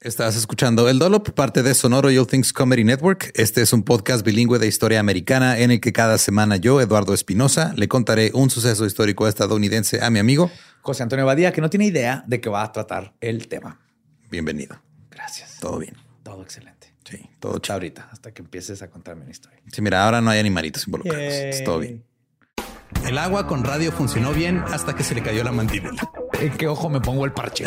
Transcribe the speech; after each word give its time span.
Estás 0.00 0.36
escuchando 0.36 0.90
El 0.90 0.98
Dolo 0.98 1.22
por 1.22 1.34
parte 1.34 1.62
de 1.62 1.74
Sonoro 1.74 2.10
You 2.10 2.26
Things 2.26 2.52
Comedy 2.52 2.84
Network. 2.84 3.32
Este 3.34 3.62
es 3.62 3.72
un 3.72 3.82
podcast 3.82 4.26
bilingüe 4.26 4.58
de 4.58 4.66
historia 4.66 5.00
americana 5.00 5.58
en 5.58 5.70
el 5.70 5.80
que 5.80 5.94
cada 5.94 6.18
semana 6.18 6.56
yo, 6.56 6.82
Eduardo 6.82 7.14
Espinosa, 7.14 7.72
le 7.76 7.88
contaré 7.88 8.30
un 8.34 8.50
suceso 8.50 8.84
histórico 8.84 9.26
estadounidense 9.26 10.04
a 10.04 10.10
mi 10.10 10.18
amigo 10.18 10.50
José 10.82 11.02
Antonio 11.02 11.24
Badía, 11.24 11.50
que 11.50 11.62
no 11.62 11.70
tiene 11.70 11.86
idea 11.86 12.24
de 12.26 12.42
que 12.42 12.50
va 12.50 12.62
a 12.62 12.72
tratar 12.72 13.14
el 13.22 13.48
tema. 13.48 13.80
Bienvenido. 14.30 14.82
Gracias. 15.10 15.56
Todo 15.60 15.78
bien. 15.78 15.94
Todo 16.22 16.42
excelente. 16.42 16.94
Sí, 17.08 17.30
todo 17.40 17.54
Hasta 17.56 17.72
ahorita, 17.72 18.10
hasta 18.12 18.34
que 18.34 18.42
empieces 18.42 18.82
a 18.82 18.90
contarme 18.90 19.22
una 19.22 19.30
historia. 19.30 19.62
Sí, 19.72 19.80
mira, 19.80 20.04
ahora 20.04 20.20
no 20.20 20.28
hay 20.28 20.38
animalitos 20.38 20.86
involucrados. 20.86 21.24
Es 21.24 21.64
todo 21.64 21.78
bien. 21.78 22.04
El 23.06 23.16
agua 23.16 23.46
con 23.46 23.64
radio 23.64 23.90
funcionó 23.92 24.32
bien 24.32 24.58
hasta 24.58 24.94
que 24.94 25.02
se 25.02 25.14
le 25.14 25.22
cayó 25.22 25.42
la 25.42 25.52
mandíbula. 25.52 26.08
¿En 26.38 26.52
qué 26.56 26.68
ojo 26.68 26.90
me 26.90 27.00
pongo 27.00 27.24
el 27.24 27.32
parche? 27.32 27.66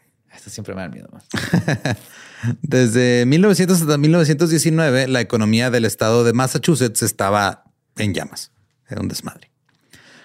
Siempre 0.47 0.73
me 0.73 0.81
da 0.81 0.89
miedo. 0.89 1.09
Desde 2.61 3.25
1900 3.25 3.81
hasta 3.81 3.97
1919, 3.97 5.07
la 5.07 5.21
economía 5.21 5.69
del 5.69 5.85
estado 5.85 6.23
de 6.23 6.33
Massachusetts 6.33 7.03
estaba 7.03 7.65
en 7.97 8.13
llamas. 8.13 8.51
Era 8.89 9.01
un 9.01 9.07
desmadre. 9.07 9.51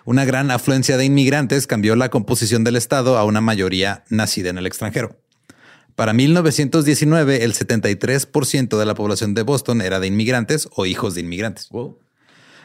Una 0.04 0.24
gran 0.24 0.50
afluencia 0.50 0.96
de 0.96 1.04
inmigrantes 1.04 1.66
cambió 1.66 1.96
la 1.96 2.10
composición 2.10 2.64
del 2.64 2.76
estado 2.76 3.18
a 3.18 3.24
una 3.24 3.40
mayoría 3.40 4.04
nacida 4.08 4.50
en 4.50 4.58
el 4.58 4.66
extranjero. 4.66 5.20
Para 5.96 6.12
1919, 6.12 7.42
el 7.42 7.54
73% 7.54 8.78
de 8.78 8.86
la 8.86 8.94
población 8.94 9.34
de 9.34 9.42
Boston 9.42 9.80
era 9.80 9.98
de 9.98 10.06
inmigrantes 10.06 10.68
o 10.76 10.86
hijos 10.86 11.14
de 11.14 11.22
inmigrantes. 11.22 11.70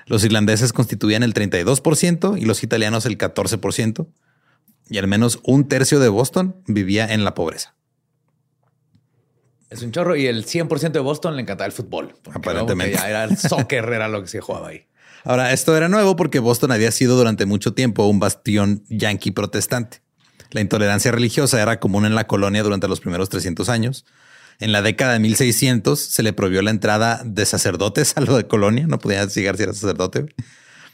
Los 0.05 0.23
irlandeses 0.23 0.73
constituían 0.73 1.23
el 1.23 1.33
32% 1.33 2.39
y 2.39 2.45
los 2.45 2.63
italianos 2.63 3.05
el 3.05 3.17
14%. 3.17 4.07
Y 4.91 4.97
al 4.97 5.07
menos 5.07 5.39
un 5.43 5.69
tercio 5.69 6.01
de 6.01 6.09
Boston 6.09 6.53
vivía 6.67 7.05
en 7.05 7.23
la 7.23 7.33
pobreza. 7.33 7.75
Es 9.69 9.81
un 9.83 9.93
chorro 9.93 10.17
y 10.17 10.27
el 10.27 10.45
100% 10.45 10.91
de 10.91 10.99
Boston 10.99 11.37
le 11.37 11.43
encantaba 11.43 11.65
el 11.65 11.71
fútbol. 11.71 12.13
Aparentemente. 12.33 12.97
ya 12.97 13.09
era 13.09 13.23
el 13.23 13.37
soccer, 13.37 13.85
era 13.85 14.09
lo 14.09 14.21
que 14.21 14.27
se 14.27 14.41
jugaba 14.41 14.67
ahí. 14.67 14.85
Ahora, 15.23 15.53
esto 15.53 15.77
era 15.77 15.87
nuevo 15.87 16.17
porque 16.17 16.39
Boston 16.39 16.73
había 16.73 16.91
sido 16.91 17.15
durante 17.15 17.45
mucho 17.45 17.73
tiempo 17.73 18.05
un 18.05 18.19
bastión 18.19 18.83
yankee 18.89 19.31
protestante. 19.31 20.01
La 20.49 20.59
intolerancia 20.59 21.13
religiosa 21.13 21.61
era 21.61 21.79
común 21.79 22.05
en 22.05 22.13
la 22.13 22.27
colonia 22.27 22.61
durante 22.61 22.89
los 22.89 22.99
primeros 22.99 23.29
300 23.29 23.69
años. 23.69 24.05
En 24.59 24.73
la 24.73 24.81
década 24.81 25.13
de 25.13 25.19
1600 25.19 26.01
se 26.01 26.21
le 26.21 26.33
prohibió 26.33 26.61
la 26.63 26.71
entrada 26.71 27.21
de 27.23 27.45
sacerdotes 27.45 28.17
a 28.17 28.21
lo 28.21 28.35
de 28.35 28.45
colonia. 28.45 28.87
No 28.87 28.99
podía 28.99 29.25
llegar 29.25 29.55
si 29.55 29.63
era 29.63 29.73
sacerdote. 29.73 30.25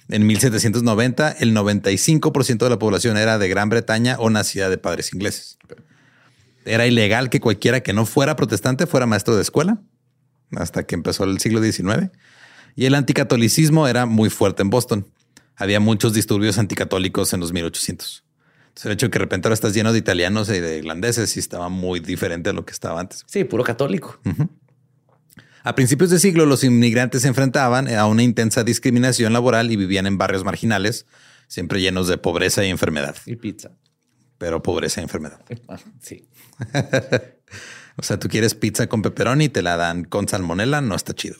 En 0.09 0.25
1790, 0.25 1.31
el 1.31 1.55
95% 1.55 2.57
de 2.59 2.69
la 2.69 2.79
población 2.79 3.17
era 3.17 3.37
de 3.37 3.49
Gran 3.49 3.69
Bretaña 3.69 4.15
o 4.19 4.29
nacida 4.29 4.69
de 4.69 4.77
padres 4.77 5.13
ingleses. 5.13 5.57
Era 6.65 6.87
ilegal 6.87 7.29
que 7.29 7.39
cualquiera 7.39 7.81
que 7.81 7.93
no 7.93 8.05
fuera 8.05 8.35
protestante 8.35 8.87
fuera 8.87 9.05
maestro 9.05 9.35
de 9.35 9.41
escuela. 9.41 9.81
hasta 10.55 10.83
que 10.83 10.95
empezó 10.95 11.25
el 11.25 11.39
siglo 11.39 11.61
XIX. 11.61 12.09
Y 12.75 12.85
el 12.85 12.95
anticatolicismo 12.95 13.87
era 13.87 14.05
muy 14.05 14.29
fuerte 14.29 14.61
en 14.61 14.69
Boston. 14.69 15.07
Había 15.57 15.81
muchos 15.81 16.13
disturbios 16.13 16.57
anticatólicos 16.57 17.33
en 17.33 17.41
los 17.41 17.51
1800. 17.51 18.23
Entonces, 18.67 18.85
el 18.85 18.91
hecho 18.93 19.07
de 19.07 19.11
que 19.11 19.19
de 19.19 19.25
repente 19.25 19.47
ahora 19.47 19.55
estás 19.55 19.73
lleno 19.73 19.91
de 19.91 19.99
italianos 19.99 20.47
y 20.49 20.59
de 20.59 20.77
irlandeses 20.77 21.35
y 21.35 21.39
estaba 21.39 21.67
muy 21.67 21.99
diferente 21.99 22.51
a 22.51 22.53
lo 22.53 22.63
que 22.65 22.71
estaba 22.71 23.01
antes. 23.01 23.23
Sí, 23.27 23.43
puro 23.43 23.63
católico. 23.63 24.19
A 25.63 25.75
principios 25.75 26.09
de 26.09 26.19
siglo, 26.19 26.45
los 26.45 26.63
inmigrantes 26.63 27.23
se 27.23 27.27
enfrentaban 27.27 27.87
a 27.93 28.05
una 28.05 28.23
intensa 28.23 28.63
discriminación 28.63 29.33
laboral 29.33 29.71
y 29.71 29.75
vivían 29.75 30.07
en 30.07 30.17
barrios 30.17 30.43
marginales, 30.43 31.05
siempre 31.47 31.81
llenos 31.81 32.07
de 32.07 32.17
pobreza 32.17 32.63
y 32.65 32.69
enfermedad, 32.69 33.15
Y 33.25 33.35
pizza. 33.35 33.71
pero 34.37 34.61
pobreza 34.63 35.01
y 35.01 35.03
enfermedad. 35.03 35.39
Ah, 35.67 35.77
Sí. 36.01 36.27
O 37.99 38.03
sea, 38.03 38.19
tú 38.19 38.27
quieres 38.29 38.53
pizza 38.53 38.85
con 38.85 39.01
pepperoni 39.01 39.45
y 39.45 39.49
te 39.49 39.63
la 39.63 39.75
dan 39.75 40.03
con 40.03 40.27
salmonela, 40.27 40.81
no 40.81 40.93
está 40.95 41.13
chido. 41.15 41.35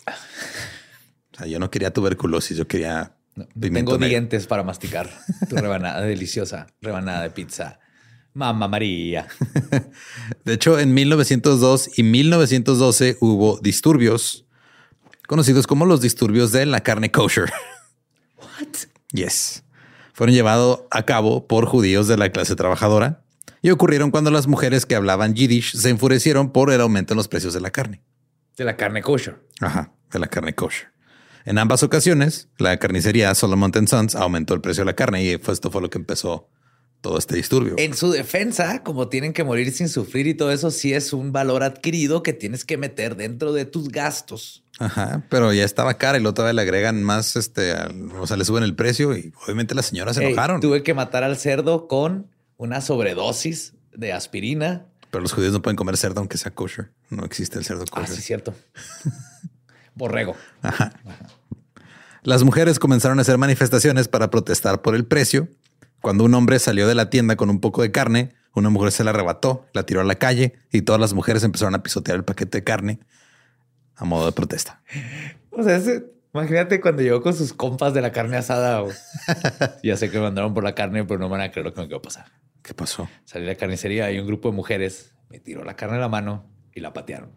O 1.34 1.38
sea, 1.38 1.46
yo 1.46 1.60
no 1.60 1.70
quería 1.70 1.94
tuberculosis, 1.94 2.58
yo 2.58 2.68
quería 2.68 3.16
No, 3.36 3.46
tengo 3.60 3.92
negro. 3.94 4.08
dientes 4.08 4.48
para 4.48 4.64
masticar 4.64 5.08
tu 5.48 5.56
rebanada 5.56 6.02
deliciosa, 6.02 6.66
rebanada 6.82 7.22
de 7.22 7.30
pizza. 7.30 7.80
Mamma 8.38 8.68
María. 8.68 9.28
De 10.46 10.54
hecho, 10.54 10.80
en 10.80 10.94
1902 10.94 11.98
y 11.98 12.04
1912 12.04 13.18
hubo 13.20 13.58
disturbios 13.58 14.46
conocidos 15.28 15.66
como 15.66 15.88
los 15.88 16.02
disturbios 16.02 16.52
de 16.52 16.68
la 16.68 16.82
carne 16.82 17.12
kosher. 17.12 17.52
What? 18.38 18.90
Yes. 19.12 19.64
Fueron 20.14 20.36
llevados 20.36 20.82
a 20.92 21.02
cabo 21.04 21.48
por 21.48 21.66
judíos 21.66 22.08
de 22.08 22.18
la 22.18 22.30
clase 22.30 22.56
trabajadora 22.56 23.24
y 23.64 23.72
ocurrieron 23.72 24.12
cuando 24.12 24.30
las 24.30 24.46
mujeres 24.46 24.86
que 24.86 24.94
hablaban 24.94 25.34
yiddish 25.34 25.76
se 25.76 25.90
enfurecieron 25.90 26.52
por 26.52 26.72
el 26.72 26.80
aumento 26.80 27.14
en 27.14 27.18
los 27.18 27.28
precios 27.28 27.56
de 27.56 27.62
la 27.62 27.72
carne. 27.72 28.04
De 28.56 28.64
la 28.66 28.78
carne 28.78 29.02
kosher. 29.02 29.42
Ajá, 29.62 29.94
de 30.12 30.20
la 30.20 30.28
carne 30.28 30.54
kosher. 30.54 30.92
En 31.44 31.58
ambas 31.58 31.82
ocasiones, 31.82 32.50
la 32.60 32.78
carnicería 32.78 33.34
Solomon 33.34 33.72
Sons 33.88 34.16
aumentó 34.16 34.54
el 34.54 34.62
precio 34.62 34.82
de 34.82 34.92
la 34.92 34.96
carne 34.96 35.24
y 35.24 35.30
esto 35.30 35.72
fue 35.72 35.82
lo 35.82 35.90
que 35.90 35.98
empezó 35.98 36.50
todo 37.02 37.18
este 37.18 37.36
disturbio. 37.36 37.76
En 37.78 37.94
su 37.96 38.12
defensa, 38.12 38.84
como 38.84 39.08
tienen 39.08 39.34
que 39.34 39.44
morir 39.44 39.72
sin 39.72 39.88
sufrir 39.90 40.28
y 40.28 40.34
todo 40.34 40.52
eso, 40.52 40.72
sí 40.72 40.94
es 40.94 41.14
un 41.14 41.32
valor 41.32 41.64
adquirido 41.64 42.24
que 42.24 42.34
tienes 42.34 42.66
que 42.66 42.78
meter 42.78 43.16
dentro 43.16 43.54
de 43.54 43.66
tus 43.66 43.90
gastos. 43.90 44.64
Ajá, 44.80 45.24
pero 45.30 45.52
ya 45.54 45.64
estaba 45.64 45.96
cara 45.96 46.18
y 46.18 46.22
luego 46.22 46.34
todavía 46.36 46.54
le 46.54 46.62
agregan 46.62 47.02
más, 47.04 47.36
este, 47.36 47.72
al- 47.72 48.12
o 48.20 48.28
sea, 48.28 48.38
le 48.38 48.46
suben 48.46 48.64
el 48.64 48.76
precio 48.76 49.16
y 49.18 49.32
obviamente 49.46 49.74
las 49.74 49.88
señoras 49.88 50.16
se 50.18 50.24
Ey, 50.24 50.34
enojaron. 50.34 50.62
tuve 50.62 50.84
que 50.84 50.94
matar 50.94 51.24
al 51.24 51.38
cerdo 51.38 51.88
con 51.88 52.28
una 52.58 52.82
sobredosis 52.82 53.74
de 53.96 54.14
aspirina. 54.14 54.86
Pero 55.10 55.22
los 55.22 55.32
judíos 55.34 55.54
no 55.54 55.62
pueden 55.62 55.78
comer 55.78 55.98
cerdo 55.98 56.20
aunque 56.20 56.38
sea 56.38 56.52
kosher. 56.54 56.92
No 57.10 57.24
existe 57.26 57.58
el 57.58 57.66
cerdo 57.66 57.86
Ah, 57.92 58.02
kosher. 58.02 58.16
sí, 58.16 58.22
cierto. 58.22 58.54
Borrego. 59.96 60.36
Las 62.24 62.44
mujeres 62.44 62.78
comenzaron 62.78 63.20
a 63.20 63.22
hacer 63.22 63.38
manifestaciones 63.38 64.08
para 64.08 64.30
protestar 64.30 64.82
por 64.82 64.96
el 64.96 65.06
precio. 65.06 65.48
Cuando 66.02 66.24
un 66.24 66.34
hombre 66.34 66.60
salió 66.60 66.88
de 66.88 66.96
la 66.96 67.10
tienda 67.10 67.36
con 67.36 67.50
un 67.50 67.60
poco 67.60 67.82
de 67.82 67.92
carne, 67.92 68.34
una 68.54 68.70
mujer 68.70 68.92
se 68.92 69.04
la 69.04 69.12
arrebató, 69.12 69.66
la 69.74 69.84
tiró 69.84 70.02
a 70.02 70.04
la 70.04 70.16
calle 70.16 70.54
y 70.72 70.82
todas 70.82 71.00
las 71.02 71.14
mujeres 71.14 71.44
empezaron 71.44 71.76
a 71.76 71.84
pisotear 71.84 72.18
el 72.18 72.24
paquete 72.24 72.60
de 72.60 72.64
carne 72.64 73.00
a 73.96 74.06
modo 74.06 74.26
de 74.26 74.32
protesta. 74.32 74.82
O 75.52 75.64
sea, 75.64 75.76
ese- 75.78 76.06
imagínate 76.34 76.80
cuando 76.82 77.02
llegó 77.02 77.22
con 77.22 77.34
sus 77.36 77.54
compas 77.54 77.94
de 77.94 78.02
la 78.02 78.12
carne 78.12 78.38
asada. 78.38 78.84
ya 79.84 79.98
sé 79.98 80.10
que 80.10 80.18
me 80.18 80.24
mandaron 80.24 80.54
por 80.54 80.64
la 80.64 80.76
carne, 80.76 81.04
pero 81.04 81.20
no 81.20 81.30
van 81.30 81.42
a 81.42 81.52
creer 81.52 81.66
lo 81.66 81.74
que 81.74 81.82
me 81.82 81.88
quedó 81.88 82.02
pasar. 82.02 82.26
¿Qué 82.62 82.74
pasó? 82.74 83.08
Salí 83.26 83.46
a 83.46 83.50
la 83.50 83.56
carnicería 83.56 84.12
y 84.12 84.20
un 84.20 84.28
grupo 84.28 84.50
de 84.50 84.56
mujeres 84.56 85.14
me 85.30 85.40
tiró 85.40 85.64
la 85.64 85.76
carne 85.76 85.96
en 85.96 86.02
la 86.02 86.10
mano 86.10 86.46
y 86.74 86.80
la 86.80 86.94
patearon. 86.94 87.32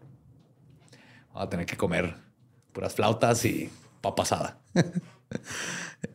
Vamos 1.29 1.43
a 1.43 1.49
tener 1.49 1.65
que 1.65 1.77
comer 1.77 2.15
puras 2.73 2.93
flautas 2.93 3.43
y 3.45 3.69
papa 4.01 4.23
asada. 4.23 4.57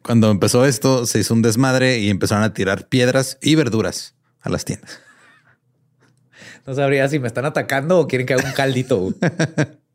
Cuando 0.02 0.30
empezó 0.30 0.64
esto, 0.64 1.06
se 1.06 1.20
hizo 1.20 1.34
un 1.34 1.42
desmadre 1.42 1.98
y 1.98 2.10
empezaron 2.10 2.44
a 2.44 2.54
tirar 2.54 2.88
piedras 2.88 3.38
y 3.40 3.54
verduras 3.54 4.14
a 4.40 4.50
las 4.50 4.64
tiendas. 4.64 5.00
No 6.66 6.74
sabría 6.74 7.08
si 7.08 7.18
me 7.18 7.28
están 7.28 7.44
atacando 7.44 8.00
o 8.00 8.08
quieren 8.08 8.26
que 8.26 8.34
haga 8.34 8.48
un 8.48 8.52
caldito. 8.54 9.14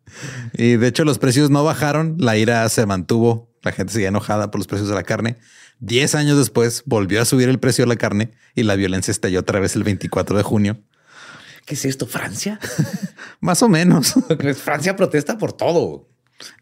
Y 0.54 0.78
de 0.78 0.88
hecho 0.88 1.06
los 1.06 1.20
precios 1.20 1.50
no 1.50 1.64
bajaron, 1.64 2.16
la 2.20 2.38
ira 2.38 2.68
se 2.70 2.86
mantuvo, 2.86 3.50
la 3.62 3.72
gente 3.72 3.94
seguía 3.94 4.10
enojada 4.10 4.52
por 4.52 4.60
los 4.60 4.68
precios 4.68 4.90
de 4.90 4.96
la 4.96 5.04
carne. 5.04 5.38
Diez 5.80 6.16
años 6.16 6.38
después 6.38 6.84
volvió 6.86 7.22
a 7.22 7.26
subir 7.26 7.50
el 7.50 7.60
precio 7.60 7.86
de 7.86 7.90
la 7.90 7.96
carne 7.96 8.32
y 8.56 8.64
la 8.64 8.76
violencia 8.76 9.12
estalló 9.12 9.40
otra 9.40 9.60
vez 9.60 9.76
el 9.76 9.84
24 9.84 10.38
de 10.38 10.44
junio. 10.44 10.82
¿Qué 11.66 11.76
es 11.76 11.86
esto? 11.86 12.08
¿Francia? 12.08 12.60
Más 13.40 13.64
o 13.64 13.70
menos. 13.70 14.14
Francia 14.62 14.96
protesta 14.96 15.38
por 15.38 15.54
todo. 15.54 16.10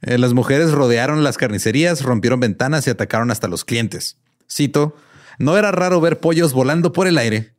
Eh, 0.02 0.18
las 0.18 0.34
mujeres 0.34 0.72
rodearon 0.72 1.24
las 1.24 1.38
carnicerías, 1.38 2.02
rompieron 2.02 2.40
ventanas 2.40 2.88
y 2.88 2.90
atacaron 2.90 3.32
hasta 3.32 3.48
los 3.48 3.66
clientes. 3.66 4.18
Cito, 4.52 4.96
no 5.38 5.58
era 5.58 5.72
raro 5.72 6.02
ver 6.02 6.20
pollos 6.20 6.54
volando 6.54 6.92
por 6.92 7.08
el 7.08 7.18
aire 7.18 7.54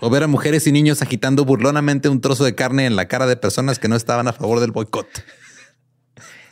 o 0.00 0.10
ver 0.10 0.22
a 0.22 0.26
mujeres 0.26 0.66
y 0.66 0.72
niños 0.72 1.02
agitando 1.02 1.44
burlonamente 1.44 2.08
un 2.08 2.20
trozo 2.20 2.44
de 2.44 2.54
carne 2.54 2.86
en 2.86 2.96
la 2.96 3.08
cara 3.08 3.26
de 3.26 3.36
personas 3.36 3.78
que 3.78 3.88
no 3.88 3.96
estaban 3.96 4.28
a 4.28 4.32
favor 4.32 4.60
del 4.60 4.72
boicot. 4.72 5.06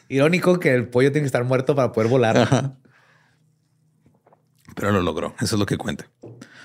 Irónico 0.09 0.59
que 0.59 0.75
el 0.75 0.89
pollo 0.89 1.13
tiene 1.13 1.25
que 1.25 1.27
estar 1.27 1.45
muerto 1.45 1.75
para 1.75 1.93
poder 1.93 2.11
volar. 2.11 2.77
Pero 4.75 4.93
lo 4.93 5.03
logró, 5.03 5.35
eso 5.41 5.57
es 5.57 5.59
lo 5.59 5.67
que 5.67 5.77
cuenta. 5.77 6.09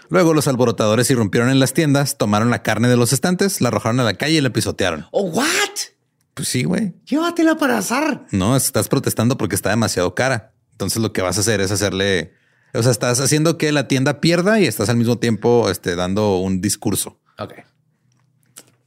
Luego 0.10 0.34
los 0.34 0.48
alborotadores 0.48 1.10
irrumpieron 1.10 1.50
en 1.50 1.60
las 1.60 1.74
tiendas, 1.74 2.18
tomaron 2.18 2.50
la 2.50 2.62
carne 2.62 2.88
de 2.88 2.98
los 2.98 3.14
estantes, 3.14 3.62
la 3.62 3.70
arrojaron 3.70 4.00
a 4.00 4.04
la 4.04 4.14
calle 4.14 4.36
y 4.36 4.42
la 4.42 4.52
pisotearon. 4.52 5.08
¿Oh, 5.12 5.24
what? 5.24 5.46
Pues 6.36 6.48
sí, 6.50 6.64
güey. 6.66 6.94
Llévatela 7.06 7.58
para 7.58 7.78
azar. 7.80 8.28
No, 8.32 8.56
estás 8.56 8.88
protestando 8.88 9.38
porque 9.38 9.56
está 9.56 9.72
demasiado 9.72 10.14
cara. 10.14 10.54
Entonces 10.74 11.02
lo 11.02 11.12
que 11.14 11.22
vas 11.22 11.38
a 11.38 11.40
hacer 11.40 11.62
es 11.62 11.72
hacerle, 11.72 12.34
o 12.74 12.84
sea, 12.84 12.92
estás 12.92 13.20
haciendo 13.22 13.58
que 13.58 13.72
la 13.72 13.88
tienda 13.88 14.20
pierda 14.22 14.60
y 14.60 14.66
estás 14.66 14.90
al 14.90 14.98
mismo 14.98 15.18
tiempo 15.18 15.70
este, 15.72 15.96
dando 15.96 16.38
un 16.38 16.60
discurso. 16.62 17.20
Ok. 17.40 17.54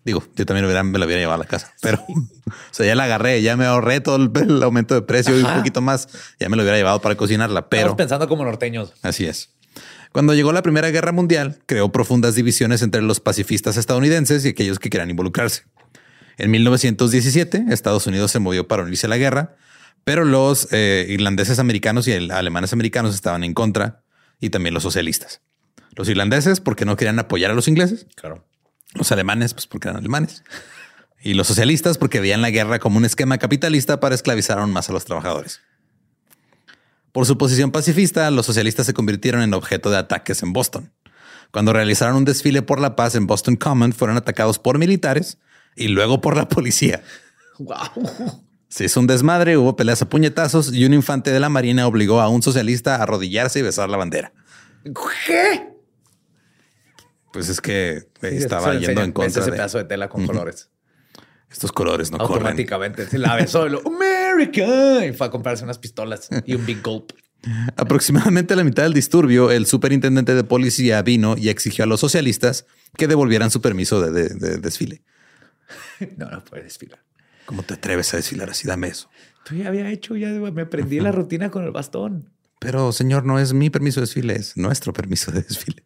Digo, 0.04 0.22
yo 0.36 0.46
también 0.46 0.64
hubiera- 0.64 0.82
me 0.82 0.98
la 0.98 1.04
hubiera 1.06 1.20
llevado 1.20 1.40
a 1.40 1.44
la 1.44 1.48
casa, 1.50 1.74
pero 1.82 2.04
o 2.08 2.52
sea, 2.70 2.86
ya 2.86 2.94
la 2.94 3.04
agarré, 3.04 3.42
ya 3.42 3.56
me 3.56 3.66
ahorré 3.66 4.00
todo 4.00 4.16
el, 4.16 4.30
el 4.34 4.62
aumento 4.62 4.94
de 4.94 5.02
precio 5.02 5.38
y 5.38 5.42
un 5.42 5.54
poquito 5.54 5.80
más. 5.80 6.08
Ya 6.38 6.48
me 6.48 6.56
lo 6.56 6.62
hubiera 6.62 6.76
llevado 6.78 7.00
para 7.00 7.14
cocinarla, 7.16 7.68
pero 7.68 7.80
Estamos 7.80 7.96
pensando 7.96 8.28
como 8.28 8.44
norteños. 8.44 8.92
Así 9.02 9.26
es. 9.26 9.54
Cuando 10.12 10.34
llegó 10.34 10.52
la 10.52 10.62
Primera 10.62 10.90
Guerra 10.90 11.12
Mundial, 11.12 11.58
creó 11.66 11.92
profundas 11.92 12.34
divisiones 12.34 12.80
entre 12.82 13.02
los 13.02 13.20
pacifistas 13.20 13.76
estadounidenses 13.76 14.44
y 14.44 14.48
aquellos 14.48 14.78
que 14.78 14.88
querían 14.90 15.10
involucrarse. 15.10 15.64
En 16.38 16.50
1917, 16.50 17.66
Estados 17.70 18.06
Unidos 18.06 18.30
se 18.30 18.38
movió 18.38 18.68
para 18.68 18.82
unirse 18.84 19.06
a 19.06 19.10
la 19.10 19.16
guerra, 19.18 19.56
pero 20.04 20.24
los 20.24 20.68
eh, 20.72 21.06
irlandeses 21.08 21.58
americanos 21.58 22.06
y 22.08 22.12
el- 22.12 22.30
alemanes 22.30 22.72
americanos 22.72 23.14
estaban 23.14 23.44
en 23.44 23.54
contra 23.54 24.02
y 24.40 24.50
también 24.50 24.72
los 24.72 24.82
socialistas. 24.84 25.40
Los 25.96 26.08
irlandeses 26.08 26.60
porque 26.60 26.84
no 26.84 26.96
querían 26.96 27.18
apoyar 27.18 27.50
a 27.50 27.54
los 27.54 27.66
ingleses, 27.68 28.06
Claro. 28.14 28.46
los 28.94 29.10
alemanes 29.12 29.52
pues 29.52 29.66
porque 29.66 29.88
eran 29.88 29.98
alemanes 29.98 30.44
y 31.20 31.34
los 31.34 31.48
socialistas 31.48 31.98
porque 31.98 32.20
veían 32.20 32.40
la 32.40 32.50
guerra 32.50 32.78
como 32.78 32.96
un 32.98 33.04
esquema 33.04 33.38
capitalista 33.38 33.98
para 33.98 34.14
esclavizar 34.14 34.58
aún 34.60 34.70
más 34.72 34.88
a 34.88 34.92
los 34.92 35.04
trabajadores. 35.04 35.60
Por 37.10 37.26
su 37.26 37.36
posición 37.36 37.72
pacifista, 37.72 38.30
los 38.30 38.46
socialistas 38.46 38.86
se 38.86 38.94
convirtieron 38.94 39.42
en 39.42 39.52
objeto 39.54 39.90
de 39.90 39.96
ataques 39.96 40.42
en 40.44 40.52
Boston. 40.52 40.92
Cuando 41.50 41.72
realizaron 41.72 42.14
un 42.16 42.24
desfile 42.24 42.62
por 42.62 42.78
la 42.80 42.94
paz 42.94 43.14
en 43.16 43.26
Boston 43.26 43.56
Common, 43.56 43.92
fueron 43.92 44.16
atacados 44.16 44.58
por 44.60 44.78
militares 44.78 45.38
y 45.78 45.88
luego 45.88 46.20
por 46.20 46.36
la 46.36 46.48
policía. 46.48 47.02
Wow. 47.58 47.76
Se 48.68 48.84
hizo 48.84 49.00
un 49.00 49.06
desmadre, 49.06 49.56
hubo 49.56 49.76
peleas 49.76 50.02
a 50.02 50.08
puñetazos 50.08 50.72
y 50.74 50.84
un 50.84 50.92
infante 50.92 51.30
de 51.30 51.40
la 51.40 51.48
Marina 51.48 51.86
obligó 51.86 52.20
a 52.20 52.28
un 52.28 52.42
socialista 52.42 52.96
a 52.96 53.02
arrodillarse 53.04 53.58
y 53.58 53.62
besar 53.62 53.88
la 53.88 53.96
bandera. 53.96 54.32
¿Qué? 55.26 55.68
Pues 57.32 57.48
es 57.48 57.60
que 57.60 58.08
estaba 58.22 58.72
yendo 58.74 58.88
enseña, 58.90 59.04
en 59.04 59.12
contra 59.12 59.42
ese 59.42 59.50
de 59.50 59.56
pedazo 59.56 59.78
de 59.78 59.84
tela 59.84 60.08
con 60.08 60.26
colores. 60.26 60.70
estos 61.50 61.72
colores, 61.72 62.10
no 62.10 62.18
corren. 62.18 62.34
Automáticamente 62.38 63.06
se 63.06 63.18
la 63.18 63.36
besó 63.36 63.66
y 63.66 63.70
lo 63.70 63.82
America 63.86 65.04
y 65.06 65.12
fue 65.12 65.26
a 65.26 65.30
comprarse 65.30 65.64
unas 65.64 65.78
pistolas 65.78 66.28
y 66.46 66.54
un 66.54 66.64
big 66.66 66.82
gulp. 66.82 67.12
Aproximadamente 67.76 68.54
a 68.54 68.56
la 68.56 68.64
mitad 68.64 68.82
del 68.82 68.92
disturbio, 68.94 69.50
el 69.50 69.66
superintendente 69.66 70.34
de 70.34 70.42
policía 70.44 71.00
vino 71.02 71.36
y 71.38 71.48
exigió 71.50 71.84
a 71.84 71.86
los 71.86 72.00
socialistas 72.00 72.66
que 72.96 73.06
devolvieran 73.06 73.50
su 73.50 73.60
permiso 73.60 74.00
de, 74.00 74.10
de- 74.10 74.34
de 74.34 74.58
desfile. 74.58 75.02
No, 76.16 76.30
no 76.30 76.44
puede 76.44 76.64
desfilar. 76.64 77.00
¿Cómo 77.46 77.62
te 77.62 77.74
atreves 77.74 78.12
a 78.14 78.18
desfilar 78.18 78.50
así? 78.50 78.66
Dame 78.68 78.88
eso. 78.88 79.08
Tú 79.44 79.54
ya 79.54 79.68
había 79.68 79.90
hecho, 79.90 80.16
ya 80.16 80.28
me 80.28 80.62
aprendí 80.62 81.00
la 81.00 81.12
rutina 81.12 81.50
con 81.50 81.64
el 81.64 81.70
bastón. 81.70 82.30
Pero 82.58 82.92
señor, 82.92 83.24
no 83.24 83.38
es 83.38 83.52
mi 83.54 83.70
permiso 83.70 84.00
de 84.00 84.06
desfile, 84.06 84.34
es 84.36 84.56
nuestro 84.56 84.92
permiso 84.92 85.30
de 85.32 85.42
desfile. 85.42 85.84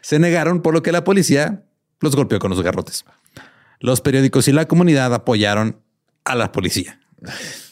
Se 0.00 0.18
negaron, 0.18 0.62
por 0.62 0.74
lo 0.74 0.82
que 0.82 0.90
la 0.90 1.04
policía 1.04 1.64
los 2.00 2.16
golpeó 2.16 2.38
con 2.40 2.50
los 2.50 2.60
garrotes. 2.62 3.04
Los 3.78 4.00
periódicos 4.00 4.48
y 4.48 4.52
la 4.52 4.66
comunidad 4.66 5.14
apoyaron 5.14 5.80
a 6.24 6.34
la 6.34 6.50
policía. 6.50 7.00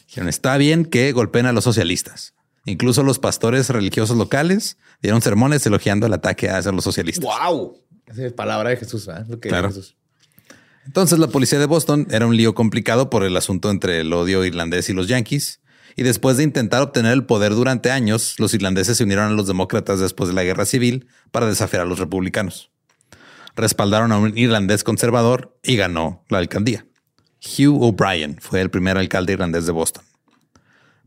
Dijeron, 0.07 0.29
está 0.29 0.57
bien 0.57 0.85
que 0.85 1.11
golpeen 1.13 1.47
a 1.47 1.53
los 1.53 1.65
socialistas. 1.65 2.35
Incluso 2.67 3.03
los 3.03 3.19
pastores 3.19 3.69
religiosos 3.71 4.17
locales 4.17 4.77
dieron 5.03 5.23
sermones 5.23 5.65
elogiando 5.67 6.07
el 6.07 6.13
ataque 6.13 6.51
hacia 6.51 6.71
los 6.73 6.85
socialistas. 6.85 7.25
Wow. 7.25 7.77
Esa 8.07 8.27
es 8.27 8.33
palabra 8.33 8.71
de 8.71 8.77
Jesús, 8.77 9.07
¿verdad? 9.07 9.27
Lo 9.29 9.41
que 9.41 9.49
dijo 9.49 9.55
Claro. 9.55 9.69
Jesús. 9.69 9.97
Entonces 10.87 11.19
la 11.19 11.29
policía 11.29 11.59
de 11.59 11.67
Boston 11.67 12.07
era 12.11 12.27
un 12.27 12.37
lío 12.37 12.55
complicado 12.55 13.11
por 13.11 13.25
el 13.25 13.37
asunto 13.37 13.71
entre 13.71 14.01
el 14.01 14.13
odio 14.13 14.45
irlandés 14.45 14.89
y 14.89 14.93
los 14.93 15.09
yankees. 15.09 15.61
Y 15.97 16.03
después 16.03 16.37
de 16.37 16.45
intentar 16.45 16.83
obtener 16.83 17.13
el 17.13 17.27
poder 17.27 17.55
durante 17.55 17.91
años, 17.91 18.37
los 18.39 18.55
irlandeses 18.55 18.97
se 18.97 19.05
unieron 19.05 19.27
a 19.27 19.35
los 19.35 19.47
demócratas 19.47 20.01
después 20.01 20.29
de 20.29 20.35
la 20.35 20.45
guerra 20.45 20.65
civil 20.65 21.09
para 21.31 21.47
desafiar 21.47 21.83
a 21.83 21.87
los 21.87 21.99
republicanos. 21.99 22.71
Respaldaron 23.57 24.13
a 24.13 24.19
un 24.19 24.37
irlandés 24.39 24.85
conservador 24.85 25.59
y 25.63 25.77
ganó 25.77 26.25
la 26.29 26.39
alcaldía. 26.39 26.87
Hugh 27.43 27.83
O'Brien 27.83 28.39
fue 28.41 28.61
el 28.61 28.71
primer 28.71 28.97
alcalde 28.97 29.33
irlandés 29.33 29.67
de 29.67 29.73
Boston. 29.73 30.05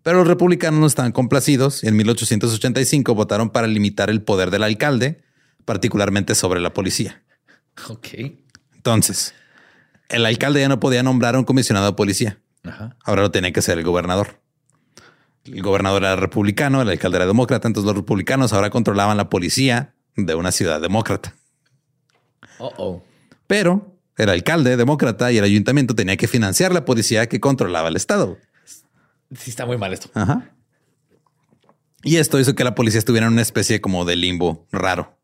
Pero 0.03 0.18
los 0.18 0.27
republicanos 0.27 0.80
no 0.80 0.86
estaban 0.86 1.13
complacidos 1.13 1.84
y 1.84 1.88
en 1.88 1.96
1885 1.96 3.15
votaron 3.15 3.50
para 3.50 3.68
limitar 3.68 4.10
el 4.10 4.22
poder 4.22 4.51
del 4.51 4.63
alcalde, 4.63 5.24
particularmente 5.63 6.36
sobre 6.36 6.60
la 6.60 6.74
policía. 6.74 7.24
Ok. 7.89 8.08
Entonces, 8.75 9.34
el 10.10 10.26
alcalde 10.26 10.62
ya 10.62 10.70
no 10.70 10.80
podía 10.80 11.04
nombrar 11.04 11.36
a 11.36 11.40
un 11.40 11.46
comisionado 11.46 11.88
de 11.88 11.94
policía. 11.94 12.40
Ajá. 12.64 12.96
Ahora 13.04 13.24
lo 13.24 13.32
tenía 13.32 13.52
que 13.52 13.62
ser 13.62 13.78
el 13.78 13.84
gobernador. 13.84 14.40
El 15.46 15.62
gobernador 15.62 16.04
era 16.04 16.16
republicano, 16.16 16.82
el 16.82 16.90
alcalde 16.90 17.18
era 17.18 17.26
demócrata, 17.26 17.68
entonces 17.68 17.88
los 17.88 17.96
republicanos 17.96 18.54
ahora 18.54 18.70
controlaban 18.70 19.18
la 19.18 19.30
policía 19.30 19.94
de 20.16 20.36
una 20.36 20.52
ciudad 20.52 20.80
demócrata. 20.80 21.36
Oh, 22.60 22.72
oh. 22.78 23.04
Pero 23.48 23.98
el 24.18 24.30
alcalde 24.30 24.78
demócrata 24.78 25.32
y 25.32 25.38
el 25.38 25.44
ayuntamiento 25.44 25.96
tenía 25.96 26.16
que 26.18 26.28
financiar 26.28 26.74
la 26.74 26.86
policía 26.86 27.28
que 27.28 27.40
controlaba 27.40 27.90
el 27.90 27.96
estado. 27.96 28.38
Sí, 29.36 29.50
está 29.50 29.66
muy 29.66 29.78
mal 29.78 29.92
esto. 29.92 30.10
Ajá. 30.14 30.52
Y 32.04 32.18
esto 32.18 32.40
hizo 32.40 32.54
que 32.54 32.64
la 32.64 32.76
policía 32.76 33.00
estuviera 33.00 33.28
en 33.28 33.34
una 33.34 33.42
especie 33.42 33.82
como 33.82 34.06
de 34.06 34.16
limbo 34.16 34.68
raro. 34.72 35.18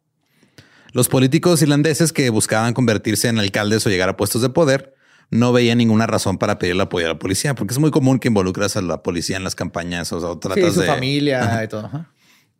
Los 0.91 1.08
políticos 1.08 1.62
irlandeses 1.62 2.12
que 2.13 2.29
buscaban 2.29 2.74
convertirse 2.74 3.27
en 3.27 3.39
alcaldes 3.39 3.86
o 3.86 3.89
llegar 3.89 4.10
a 4.10 4.17
puestos 4.17 4.41
de 4.41 4.50
poder 4.50 4.96
no 5.31 5.53
veían 5.53 5.77
ninguna 5.77 6.08
razón 6.08 6.38
para 6.38 6.58
pedir 6.58 6.74
el 6.74 6.81
apoyo 6.81 7.05
a 7.05 7.10
la 7.10 7.19
policía, 7.19 7.53
porque 7.53 7.74
es 7.74 7.79
muy 7.79 7.91
común 7.91 8.19
que 8.19 8.29
involucras 8.29 8.75
a 8.77 8.81
la 8.81 9.03
policía 9.03 9.38
en 9.38 9.43
las 9.43 9.53
campañas 9.55 10.12
o, 10.12 10.19
sea, 10.19 10.29
o 10.29 10.34
Sí, 10.34 10.39
tratas 10.39 10.74
su 10.74 10.81
de 10.81 10.88
familia 10.88 11.63
y 11.63 11.67
todo. 11.67 11.86
Ajá. 11.86 12.12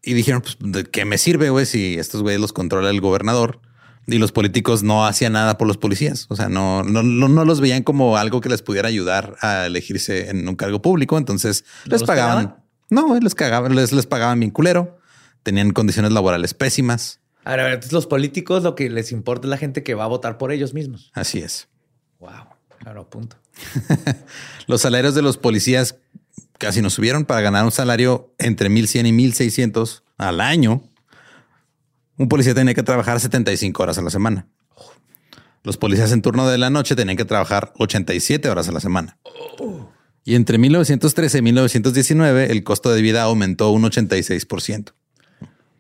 y 0.04 0.14
dijeron, 0.14 0.42
pues, 0.42 0.58
¿de 0.60 0.84
qué 0.86 1.06
me 1.06 1.18
sirve, 1.18 1.50
güey, 1.50 1.66
si 1.66 1.96
estos 1.98 2.22
güeyes 2.22 2.40
los 2.40 2.54
controla 2.54 2.90
el 2.90 3.02
gobernador? 3.02 3.60
Y 4.06 4.18
los 4.18 4.32
políticos 4.32 4.82
no 4.82 5.06
hacían 5.06 5.34
nada 5.34 5.58
por 5.58 5.68
los 5.68 5.78
policías. 5.78 6.26
O 6.30 6.36
sea, 6.36 6.50
no, 6.50 6.84
no, 6.84 7.04
no, 7.04 7.46
los 7.46 7.62
veían 7.62 7.84
como 7.84 8.18
algo 8.18 8.42
que 8.42 8.50
les 8.50 8.64
pudiera 8.64 8.88
ayudar 8.88 9.36
a 9.42 9.68
elegirse 9.68 10.30
en 10.30 10.48
un 10.48 10.56
cargo 10.56 10.82
público. 10.82 11.16
Entonces 11.18 11.64
¿No 11.86 11.92
les 11.92 12.04
pagaban. 12.04 12.48
cagaban? 12.48 12.64
No, 12.90 13.20
les 13.20 13.36
cagaban, 13.36 13.76
les, 13.76 13.92
les 13.92 14.08
pagaban 14.08 14.40
bien 14.40 14.50
culero. 14.52 14.98
Tenían 15.44 15.72
condiciones 15.74 16.12
laborales 16.12 16.56
pésimas. 16.56 17.20
A 17.46 17.52
ver, 17.52 17.60
a 17.62 17.64
ver, 17.64 17.74
entonces 17.74 17.94
los 17.94 18.08
políticos 18.08 18.64
lo 18.64 18.76
que 18.76 18.90
les 18.90 19.12
importa 19.12 19.48
es 19.48 19.50
la 19.50 19.58
gente 19.58 19.84
que 19.84 19.96
va 19.96 20.04
a 20.04 20.08
votar 20.08 20.38
por 20.38 20.52
ellos 20.52 20.74
mismos. 20.74 21.12
Así 21.14 21.40
es. 21.40 21.68
Wow. 22.20 22.60
Claro, 22.80 23.10
punto. 23.10 23.36
Los 24.68 24.82
salarios 24.82 25.14
de 25.16 25.22
los 25.22 25.38
policías 25.38 25.98
casi 26.58 26.82
no 26.82 26.90
subieron 26.90 27.26
para 27.26 27.42
ganar 27.42 27.66
un 27.66 27.72
salario 27.72 28.34
entre 28.38 28.70
1100 28.70 29.06
y 29.06 29.12
1600 29.12 30.04
al 30.18 30.42
año. 30.42 30.84
Un 32.18 32.30
policía 32.30 32.54
tenía 32.54 32.74
que 32.74 32.84
trabajar 32.84 33.20
75 33.20 33.84
horas 33.84 33.98
a 33.98 34.02
la 34.02 34.10
semana. 34.10 34.48
Los 35.64 35.78
policías 35.78 36.12
en 36.14 36.22
turno 36.22 36.48
de 36.48 36.58
la 36.58 36.70
noche 36.70 36.96
tenían 36.96 37.18
que 37.18 37.26
trabajar 37.26 37.74
87 37.78 38.50
horas 38.50 38.70
a 38.70 38.72
la 38.72 38.80
semana. 38.80 39.18
Y 40.24 40.36
entre 40.36 40.58
1913 40.58 41.40
y 41.40 41.42
1919 41.42 42.52
el 42.52 42.64
costo 42.64 42.92
de 42.92 43.02
vida 43.02 43.24
aumentó 43.24 43.72
un 43.72 43.84
86%. 43.84 44.94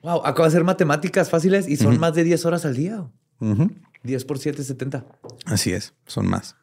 Wow, 0.01 0.25
acabo 0.25 0.43
de 0.43 0.49
hacer 0.49 0.63
matemáticas 0.63 1.29
fáciles 1.29 1.67
y 1.67 1.75
son 1.75 1.99
más 1.99 2.13
de 2.13 2.23
10 2.23 2.45
horas 2.45 2.65
al 2.65 2.75
día. 2.75 3.05
10 4.03 4.25
por 4.25 4.39
7, 4.39 4.63
70. 4.63 5.05
Así 5.45 5.71
es, 5.71 5.93
son 6.05 6.27
más. 6.27 6.55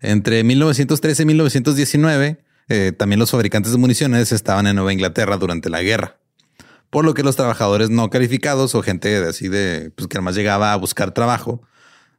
Entre 0.00 0.44
1913 0.44 1.22
y 1.22 1.26
1919, 1.26 2.44
eh, 2.68 2.92
también 2.92 3.18
los 3.18 3.30
fabricantes 3.30 3.72
de 3.72 3.78
municiones 3.78 4.32
estaban 4.32 4.66
en 4.66 4.76
Nueva 4.76 4.92
Inglaterra 4.92 5.36
durante 5.36 5.70
la 5.70 5.82
guerra. 5.82 6.18
Por 6.90 7.04
lo 7.04 7.14
que 7.14 7.22
los 7.22 7.36
trabajadores 7.36 7.90
no 7.90 8.08
calificados 8.10 8.74
o 8.74 8.82
gente 8.82 9.08
de 9.20 9.28
así 9.28 9.48
de 9.48 9.90
pues, 9.94 10.08
que 10.08 10.16
además 10.16 10.36
llegaba 10.36 10.72
a 10.72 10.76
buscar 10.76 11.12
trabajo 11.12 11.62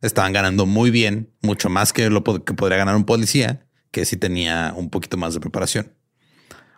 estaban 0.02 0.34
ganando 0.34 0.66
muy 0.66 0.92
bien, 0.92 1.32
mucho 1.42 1.70
más 1.70 1.94
que 1.94 2.10
lo 2.10 2.24
que 2.24 2.54
podría 2.54 2.78
ganar 2.78 2.96
un 2.96 3.06
policía, 3.06 3.66
que 3.92 4.06
sí 4.06 4.18
tenía 4.18 4.74
un 4.76 4.90
poquito 4.90 5.18
más 5.18 5.34
de 5.34 5.40
preparación. 5.40 5.94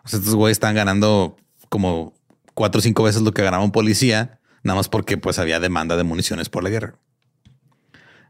O 0.04 0.08
sea, 0.08 0.18
estos 0.18 0.34
güeyes 0.34 0.56
estaban 0.56 0.76
ganando 0.76 1.36
como 1.68 2.14
cuatro 2.58 2.80
o 2.80 2.82
cinco 2.82 3.04
veces 3.04 3.22
lo 3.22 3.30
que 3.32 3.44
ganaba 3.44 3.62
un 3.62 3.70
policía, 3.70 4.40
nada 4.64 4.76
más 4.78 4.88
porque 4.88 5.16
pues 5.16 5.38
había 5.38 5.60
demanda 5.60 5.96
de 5.96 6.02
municiones 6.02 6.48
por 6.48 6.64
la 6.64 6.70
guerra. 6.70 6.98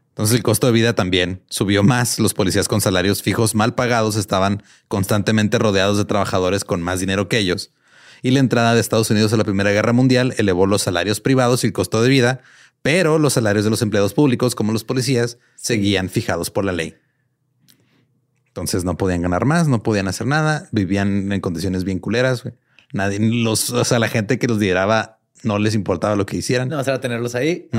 Entonces 0.09 0.35
el 0.35 0.43
costo 0.43 0.67
de 0.67 0.73
vida 0.73 0.93
también 0.93 1.41
subió 1.49 1.81
más. 1.81 2.19
Los 2.19 2.35
policías 2.35 2.67
con 2.67 2.79
salarios 2.79 3.23
fijos 3.23 3.55
mal 3.55 3.73
pagados 3.73 4.17
estaban 4.17 4.61
constantemente 4.87 5.57
rodeados 5.57 5.97
de 5.97 6.05
trabajadores 6.05 6.63
con 6.63 6.79
más 6.83 6.99
dinero 6.99 7.27
que 7.27 7.39
ellos. 7.39 7.73
Y 8.21 8.29
la 8.29 8.39
entrada 8.39 8.75
de 8.75 8.81
Estados 8.81 9.09
Unidos 9.09 9.33
a 9.33 9.37
la 9.37 9.45
Primera 9.45 9.71
Guerra 9.71 9.93
Mundial 9.93 10.35
elevó 10.37 10.67
los 10.67 10.83
salarios 10.83 11.21
privados 11.21 11.63
y 11.63 11.67
el 11.67 11.73
costo 11.73 11.99
de 12.03 12.09
vida, 12.09 12.41
pero 12.83 13.17
los 13.17 13.33
salarios 13.33 13.65
de 13.65 13.71
los 13.71 13.81
empleados 13.81 14.13
públicos, 14.13 14.53
como 14.53 14.73
los 14.73 14.83
policías, 14.83 15.39
seguían 15.55 16.07
fijados 16.07 16.51
por 16.51 16.65
la 16.65 16.71
ley. 16.71 16.93
Entonces 18.45 18.83
no 18.83 18.95
podían 18.95 19.23
ganar 19.23 19.45
más, 19.45 19.67
no 19.67 19.81
podían 19.81 20.07
hacer 20.07 20.27
nada, 20.27 20.69
vivían 20.71 21.31
en 21.31 21.41
condiciones 21.41 21.83
bien 21.83 21.97
culeras. 21.97 22.43
Nadie, 22.93 23.19
los, 23.19 23.69
o 23.69 23.83
sea, 23.83 23.99
la 23.99 24.07
gente 24.07 24.39
que 24.39 24.47
los 24.47 24.57
lideraba 24.57 25.19
no 25.43 25.59
les 25.59 25.75
importaba 25.75 26.15
lo 26.15 26.25
que 26.25 26.37
hicieran. 26.37 26.69
No, 26.69 26.83
será 26.83 26.99
tenerlos 26.99 27.35
ahí. 27.35 27.69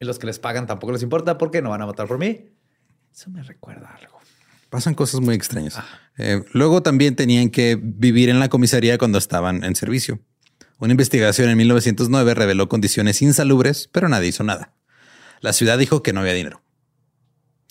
Y 0.00 0.04
los 0.04 0.18
que 0.18 0.26
les 0.26 0.38
pagan 0.38 0.66
tampoco 0.66 0.92
les 0.92 1.02
importa 1.02 1.38
porque 1.38 1.62
no 1.62 1.70
van 1.70 1.82
a 1.82 1.86
votar 1.86 2.06
por 2.06 2.18
mí. 2.18 2.46
Eso 3.14 3.30
me 3.30 3.42
recuerda 3.42 3.88
a 3.88 3.94
algo. 3.94 4.18
Pasan 4.68 4.94
cosas 4.94 5.20
muy 5.20 5.34
extrañas. 5.34 5.78
Eh, 6.18 6.44
luego 6.52 6.82
también 6.82 7.16
tenían 7.16 7.50
que 7.50 7.78
vivir 7.80 8.28
en 8.28 8.40
la 8.40 8.48
comisaría 8.48 8.98
cuando 8.98 9.18
estaban 9.18 9.64
en 9.64 9.74
servicio. 9.76 10.20
Una 10.78 10.92
investigación 10.92 11.48
en 11.48 11.56
1909 11.56 12.34
reveló 12.34 12.68
condiciones 12.68 13.22
insalubres, 13.22 13.88
pero 13.90 14.08
nadie 14.08 14.28
hizo 14.28 14.44
nada. 14.44 14.74
La 15.40 15.52
ciudad 15.52 15.78
dijo 15.78 16.02
que 16.02 16.12
no 16.12 16.20
había 16.20 16.34
dinero. 16.34 16.62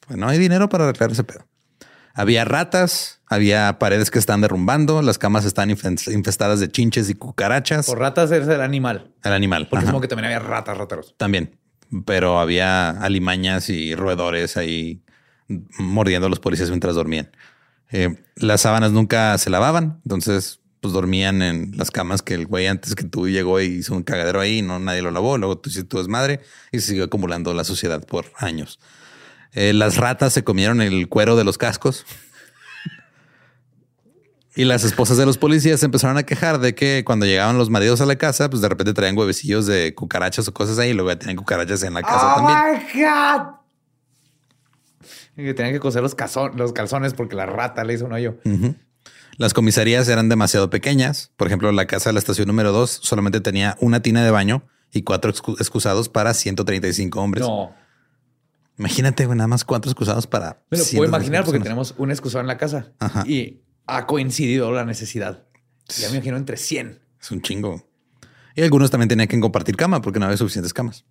Pues 0.07 0.17
no 0.17 0.27
hay 0.27 0.39
dinero 0.39 0.69
para 0.69 0.87
arreglar 0.87 1.11
ese 1.11 1.23
pedo. 1.23 1.45
Había 2.13 2.45
ratas, 2.45 3.14
había 3.27 3.79
paredes 3.79 4.12
que 4.12 4.20
están 4.20 4.41
derrumbando, 4.41 5.01
las 5.01 5.17
camas 5.17 5.46
están 5.46 5.70
infestadas 5.70 6.60
de 6.60 6.70
chinches 6.70 7.10
y 7.10 7.15
cucarachas. 7.15 7.86
Por 7.86 8.00
ratas 8.00 8.32
es 8.32 8.48
el 8.48 8.62
animal. 8.62 9.12
El 9.24 9.34
animal. 9.34 9.67
Porque 9.70 9.86
supongo 9.86 10.01
que 10.01 10.08
también 10.08 10.25
había 10.25 10.39
ratas, 10.39 10.77
rateros. 10.77 11.15
También. 11.17 11.58
Pero 12.05 12.39
había 12.39 12.89
alimañas 12.89 13.70
y 13.70 13.96
roedores 13.96 14.58
ahí 14.58 15.03
mordiendo 15.48 16.27
a 16.27 16.29
los 16.29 16.39
policías 16.39 16.70
mientras 16.70 16.96
dormían. 16.96 17.32
Eh, 17.91 18.15
las 18.36 18.62
sábanas 18.62 18.91
nunca 18.91 19.38
se 19.38 19.50
lavaban, 19.50 20.01
entonces 20.03 20.60
pues 20.82 20.94
dormían 20.94 21.41
en 21.41 21.72
las 21.77 21.89
camas 21.89 22.22
que 22.22 22.36
el 22.36 22.46
güey 22.46 22.67
antes 22.67 22.94
que 22.94 23.05
tú 23.05 23.27
llegó 23.27 23.60
y 23.60 23.65
hizo 23.65 23.96
un 23.96 24.03
cagadero 24.03 24.39
ahí, 24.39 24.62
no 24.62 24.77
nadie 24.79 25.01
lo 25.01 25.12
lavó, 25.12 25.38
luego 25.38 25.58
tú 25.58 25.70
hiciste 25.70 25.88
tu 25.88 25.98
desmadre 25.98 26.41
y 26.72 26.79
se 26.79 26.88
siguió 26.88 27.05
acumulando 27.05 27.53
la 27.53 27.63
suciedad 27.63 28.05
por 28.05 28.25
años. 28.38 28.79
Eh, 29.53 29.74
las 29.74 29.98
ratas 29.98 30.34
se 30.34 30.44
comieron 30.44 30.82
el 30.82 31.08
cuero 31.08 31.36
de 31.36 31.44
los 31.44 31.58
cascos. 31.58 32.05
Y 34.55 34.63
las 34.63 34.83
esposas 34.85 35.17
de 35.17 35.25
los 35.25 35.38
policías 35.38 35.79
se 35.81 35.85
empezaron 35.85 36.17
a 36.17 36.24
quejar 36.24 36.59
de 36.59 36.74
que 36.75 37.03
cuando 37.05 37.25
llegaban 37.25 37.57
los 37.57 37.69
maridos 37.69 38.00
a 38.01 38.05
la 38.05 38.15
casa, 38.15 38.50
pues 38.50 38.62
de 38.62 38.69
repente 38.69 38.93
traían 38.93 39.17
huevecillos 39.17 39.65
de 39.65 39.93
cucarachas 39.93 40.47
o 40.47 40.53
cosas 40.53 40.79
ahí 40.79 40.91
y 40.91 40.93
luego 40.93 41.09
ya 41.12 41.19
tenían 41.19 41.35
cucarachas 41.38 41.83
en 41.83 41.93
la 41.93 42.01
casa 42.01 42.35
también. 42.35 42.57
my 42.95 43.01
God. 43.03 43.47
Y 45.38 45.43
que 45.43 45.53
tenían 45.53 45.74
que 45.74 45.79
coser 45.81 46.01
los, 46.01 46.15
calzon- 46.15 46.53
los 46.55 46.71
calzones 46.71 47.13
porque 47.13 47.35
la 47.35 47.45
rata 47.45 47.83
le 47.83 47.93
hizo 47.93 48.05
un 48.05 48.13
hoyo. 48.13 48.38
Las 49.38 49.53
comisarías 49.53 50.07
eran 50.07 50.29
demasiado 50.29 50.69
pequeñas. 50.69 51.31
Por 51.35 51.47
ejemplo, 51.47 51.69
la 51.74 51.85
casa 51.88 52.09
de 52.09 52.13
la 52.13 52.19
estación 52.19 52.47
número 52.47 52.71
2 52.71 53.00
solamente 53.03 53.41
tenía 53.41 53.75
una 53.81 54.01
tina 54.01 54.24
de 54.24 54.31
baño 54.31 54.63
y 54.93 55.01
cuatro 55.03 55.33
excu- 55.33 55.59
excusados 55.59 56.07
para 56.07 56.33
135 56.33 57.19
hombres. 57.21 57.45
No. 57.45 57.74
Imagínate, 58.77 59.25
güey, 59.25 59.38
nada 59.38 59.47
más 59.50 59.65
cuatro 59.65 59.91
excusados 59.91 60.25
para. 60.27 60.62
Me 60.71 60.77
lo 60.77 60.83
135 60.85 60.97
puedo 60.97 61.09
imaginar 61.09 61.43
porque 61.43 61.59
tenemos 61.59 61.93
un 61.97 62.12
excusado 62.12 62.39
en 62.41 62.47
la 62.47 62.57
casa 62.57 62.91
Ajá. 63.00 63.24
y 63.27 63.62
ha 63.88 64.06
coincidido 64.08 64.72
la 64.72 64.86
necesidad. 64.86 65.44
Ya 66.00 66.10
me 66.10 66.15
imagino 66.15 66.38
entre 66.38 66.58
100. 66.58 67.00
Es 67.22 67.32
un 67.32 67.42
chingo. 67.42 67.88
Y 68.56 68.62
algunos 68.62 68.89
también 68.92 69.10
tenían 69.10 69.27
que 69.27 69.39
compartir 69.39 69.75
cama 69.75 70.01
porque 70.01 70.20
no 70.20 70.25
había 70.25 70.38
suficientes 70.38 70.74
camas. 70.74 71.06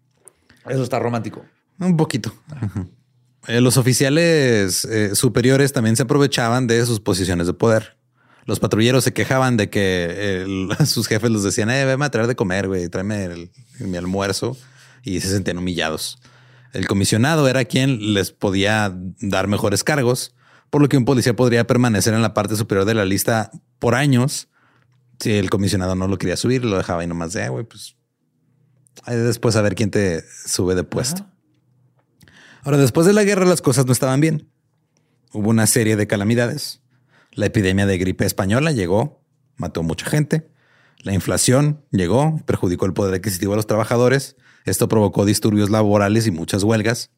Eso 0.69 0.83
está 0.83 0.99
romántico. 0.99 1.45
Un 1.79 1.97
poquito. 1.97 2.35
Ajá. 2.51 2.87
Eh, 3.47 3.61
los 3.61 3.77
oficiales 3.77 4.85
eh, 4.87 5.15
superiores 5.15 5.73
también 5.73 5.97
se 5.97 6.05
aprovechaban 6.05 6.67
de 6.67 6.85
sus 6.87 7.01
posiciones 7.01 7.47
de 7.47 7.53
poder. 7.53 7.99
Los 8.47 8.59
patrulleros 8.61 9.05
se 9.05 9.13
quejaban 9.13 9.57
de 9.59 9.69
que 9.71 10.43
el- 10.43 10.69
sus 10.87 11.07
jefes 11.07 11.31
les 11.31 11.43
decían, 11.43 11.71
eh, 11.71 11.85
veme 11.85 12.05
a 12.07 12.11
traer 12.11 12.27
de 12.27 12.37
comer, 12.37 12.69
güey, 12.69 12.89
tráeme 12.89 13.25
el- 13.25 13.51
mi 13.81 13.97
almuerzo. 13.99 14.57
Y 15.03 15.21
se 15.21 15.29
sentían 15.29 15.59
humillados. 15.59 16.19
El 16.73 16.87
comisionado 16.89 17.47
era 17.47 17.67
quien 17.67 18.15
les 18.15 18.31
podía 18.33 18.91
dar 19.21 19.47
mejores 19.49 19.85
cargos, 19.85 20.35
por 20.71 20.83
lo 20.83 20.89
que 20.89 20.97
un 20.97 21.05
policía 21.05 21.35
podría 21.37 21.67
permanecer 21.67 22.15
en 22.15 22.23
la 22.23 22.35
parte 22.35 22.57
superior 22.57 22.85
de 22.85 22.95
la 22.95 23.05
lista 23.05 23.51
por 23.79 23.95
años. 23.95 24.49
Si 25.21 25.33
el 25.33 25.51
comisionado 25.51 25.95
no 25.95 26.09
lo 26.09 26.19
quería 26.19 26.37
subir, 26.37 26.65
lo 26.65 26.77
dejaba 26.77 27.03
ahí 27.03 27.07
nomás 27.07 27.33
de, 27.33 27.45
"Eh, 27.45 27.49
güey, 27.49 27.65
pues 27.65 27.97
después 29.07 29.57
a 29.57 29.63
ver 29.63 29.75
quién 29.75 29.91
te 29.91 30.25
sube 30.47 30.75
de 30.75 30.85
puesto. 30.85 31.27
Ahora, 32.63 32.79
después 32.79 33.07
de 33.07 33.13
la 33.13 33.25
guerra, 33.25 33.45
las 33.45 33.61
cosas 33.61 33.87
no 33.87 33.93
estaban 33.93 34.21
bien. 34.21 34.49
Hubo 35.33 35.51
una 35.51 35.67
serie 35.67 35.97
de 35.97 36.07
calamidades. 36.07 36.81
La 37.33 37.47
epidemia 37.47 37.87
de 37.87 37.99
gripe 37.99 38.25
española 38.25 38.73
llegó, 38.73 39.23
mató 39.57 39.83
mucha 39.83 40.07
gente. 40.07 40.49
La 40.99 41.13
inflación 41.13 41.85
llegó, 41.91 42.41
perjudicó 42.47 42.87
el 42.87 42.95
poder 42.95 43.15
adquisitivo 43.15 43.53
de 43.53 43.57
los 43.57 43.67
trabajadores. 43.67 44.37
Esto 44.65 44.89
provocó 44.89 45.27
disturbios 45.27 45.69
laborales 45.69 46.27
y 46.27 46.31
muchas 46.31 46.63
huelgas. 46.63 47.11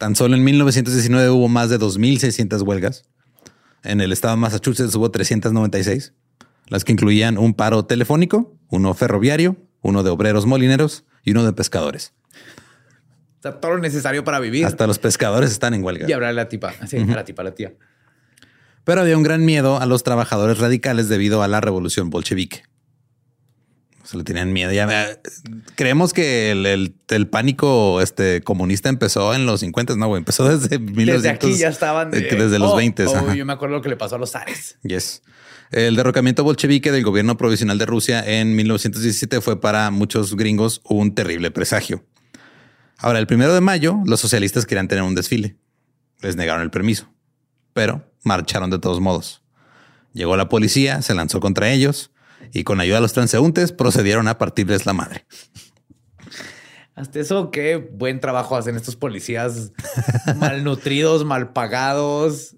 Tan 0.00 0.16
solo 0.16 0.34
en 0.34 0.42
1919 0.42 1.28
hubo 1.28 1.46
más 1.48 1.68
de 1.68 1.78
2.600 1.78 2.66
huelgas. 2.66 3.04
En 3.84 4.00
el 4.00 4.12
estado 4.12 4.34
de 4.34 4.40
Massachusetts 4.40 4.94
hubo 4.94 5.10
396, 5.10 6.14
las 6.68 6.84
que 6.84 6.92
incluían 6.92 7.36
un 7.36 7.52
paro 7.52 7.84
telefónico, 7.84 8.56
uno 8.70 8.94
ferroviario, 8.94 9.58
uno 9.82 10.02
de 10.02 10.08
obreros 10.08 10.46
molineros 10.46 11.04
y 11.22 11.32
uno 11.32 11.44
de 11.44 11.52
pescadores. 11.52 12.14
O 13.40 13.42
sea, 13.42 13.60
todo 13.60 13.72
lo 13.72 13.78
necesario 13.80 14.24
para 14.24 14.40
vivir. 14.40 14.64
Hasta 14.64 14.86
los 14.86 14.98
pescadores 14.98 15.50
están 15.50 15.74
en 15.74 15.84
huelga. 15.84 16.08
Y 16.08 16.12
hablar 16.12 16.30
a 16.30 16.32
la 16.32 16.48
tipa. 16.48 16.72
Sí, 16.88 17.04
la 17.04 17.26
tipa, 17.26 17.42
la 17.42 17.54
tía. 17.54 17.74
Pero 18.84 19.02
había 19.02 19.18
un 19.18 19.22
gran 19.22 19.44
miedo 19.44 19.82
a 19.82 19.84
los 19.84 20.02
trabajadores 20.02 20.56
radicales 20.60 21.10
debido 21.10 21.42
a 21.42 21.48
la 21.48 21.60
revolución 21.60 22.08
bolchevique. 22.08 22.62
Se 24.10 24.16
le 24.16 24.24
tenían 24.24 24.52
miedo. 24.52 24.72
Ya, 24.72 24.88
eh, 25.12 25.20
creemos 25.76 26.12
que 26.12 26.50
el, 26.50 26.66
el- 26.66 26.94
el 27.10 27.28
pánico 27.28 28.00
este, 28.00 28.40
comunista 28.42 28.88
empezó 28.88 29.34
en 29.34 29.46
los 29.46 29.60
50, 29.60 29.94
no, 29.94 30.08
güey. 30.08 30.18
Empezó 30.18 30.48
desde 30.48 30.78
1900. 30.80 31.22
Desde 31.22 31.28
aquí 31.30 31.54
ya 31.56 31.68
estaban. 31.68 32.12
eh, 32.12 32.26
desde 32.28 32.58
los 32.58 32.72
Oh, 32.72 32.76
20. 32.76 33.06
oh, 33.06 33.16
ajá. 33.16 33.34
yo 33.36 33.46
me 33.46 33.52
acuerdo 33.52 33.76
lo 33.76 33.82
que 33.82 33.88
le 33.88 33.96
pasó 33.96 34.16
a 34.16 34.18
los 34.18 34.32
zares. 34.32 34.78
Yes. 34.82 35.22
El 35.70 35.94
derrocamiento 35.94 36.42
bolchevique 36.42 36.90
del 36.90 37.04
gobierno 37.04 37.36
provisional 37.36 37.78
de 37.78 37.86
Rusia 37.86 38.24
en 38.26 38.56
1917 38.56 39.40
fue 39.40 39.60
para 39.60 39.92
muchos 39.92 40.34
gringos 40.34 40.80
un 40.82 41.14
terrible 41.14 41.52
presagio. 41.52 42.04
Ahora, 42.98 43.20
el 43.20 43.28
primero 43.28 43.54
de 43.54 43.60
mayo, 43.60 43.98
los 44.06 44.18
socialistas 44.18 44.66
querían 44.66 44.88
tener 44.88 45.04
un 45.04 45.14
desfile. 45.14 45.56
Les 46.20 46.34
negaron 46.34 46.62
el 46.62 46.70
permiso, 46.72 47.08
pero 47.72 48.04
marcharon 48.24 48.70
de 48.70 48.80
todos 48.80 48.98
modos. 49.00 49.42
Llegó 50.12 50.36
la 50.36 50.48
policía, 50.48 51.00
se 51.02 51.14
lanzó 51.14 51.38
contra 51.38 51.70
ellos 51.70 52.09
y 52.52 52.64
con 52.64 52.80
ayuda 52.80 52.96
de 52.96 53.02
los 53.02 53.12
transeúntes 53.12 53.72
procedieron 53.72 54.28
a 54.28 54.38
partirles 54.38 54.86
la 54.86 54.92
madre. 54.92 55.26
Hasta 56.94 57.20
eso, 57.20 57.50
qué 57.50 57.76
buen 57.76 58.20
trabajo 58.20 58.56
hacen 58.56 58.76
estos 58.76 58.96
policías 58.96 59.72
malnutridos, 60.36 61.24
mal 61.24 61.52
pagados, 61.52 62.56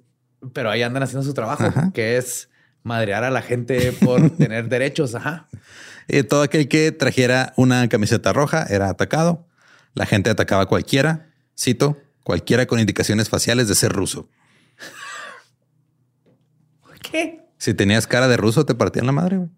pero 0.53 0.71
ahí 0.71 0.83
andan 0.83 1.03
haciendo 1.05 1.25
su 1.25 1.35
trabajo, 1.35 1.65
Ajá. 1.65 1.93
que 1.95 2.17
es 2.17 2.49
madrear 2.83 3.23
a 3.25 3.31
la 3.31 3.43
gente 3.43 3.93
por 3.93 4.31
tener 4.37 4.69
derechos. 4.69 5.15
Ajá. 5.15 5.49
Todo 6.29 6.43
aquel 6.43 6.67
que 6.69 6.91
trajera 6.91 7.53
una 7.57 7.89
camiseta 7.89 8.33
roja 8.33 8.65
era 8.69 8.89
atacado. 8.89 9.47
La 9.95 10.07
gente 10.07 10.31
atacaba 10.31 10.63
a 10.63 10.67
cualquiera, 10.67 11.31
cito, 11.57 11.99
cualquiera 12.25 12.67
con 12.67 12.81
indicaciones 12.81 13.29
faciales 13.29 13.69
de 13.69 13.75
ser 13.77 13.93
ruso. 13.93 14.29
¿Qué? 17.03 17.47
Si 17.59 17.75
tenías 17.75 18.07
cara 18.07 18.27
de 18.27 18.37
ruso, 18.37 18.67
te 18.67 18.75
partían 18.75 19.07
la 19.07 19.13
madre. 19.13 19.37
güey. 19.37 19.49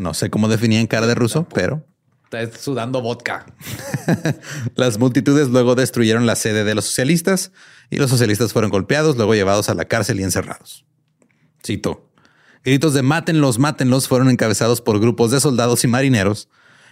No 0.00 0.14
sé 0.14 0.30
cómo 0.30 0.48
definían 0.48 0.86
cara 0.86 1.06
de 1.06 1.14
ruso, 1.14 1.46
pero 1.52 1.84
Estás 2.32 2.60
sudando 2.60 3.02
vodka. 3.02 3.44
las 4.76 4.98
multitudes 4.98 5.48
luego 5.48 5.74
destruyeron 5.74 6.26
la 6.26 6.36
sede 6.36 6.62
de 6.62 6.76
los 6.76 6.84
socialistas 6.84 7.50
y 7.90 7.96
los 7.96 8.08
socialistas 8.08 8.52
fueron 8.52 8.70
golpeados, 8.70 9.16
luego 9.16 9.34
llevados 9.34 9.68
a 9.68 9.74
la 9.74 9.86
cárcel 9.86 10.20
y 10.20 10.22
encerrados. 10.22 10.84
Cito. 11.66 12.08
Gritos 12.64 12.94
de 12.94 13.02
mátenlos, 13.02 13.58
mátenlos 13.58 14.06
fueron 14.06 14.30
encabezados 14.30 14.80
por 14.80 15.00
grupos 15.00 15.32
de 15.32 15.40
soldados 15.40 15.82
y 15.82 15.88
marineros 15.88 16.48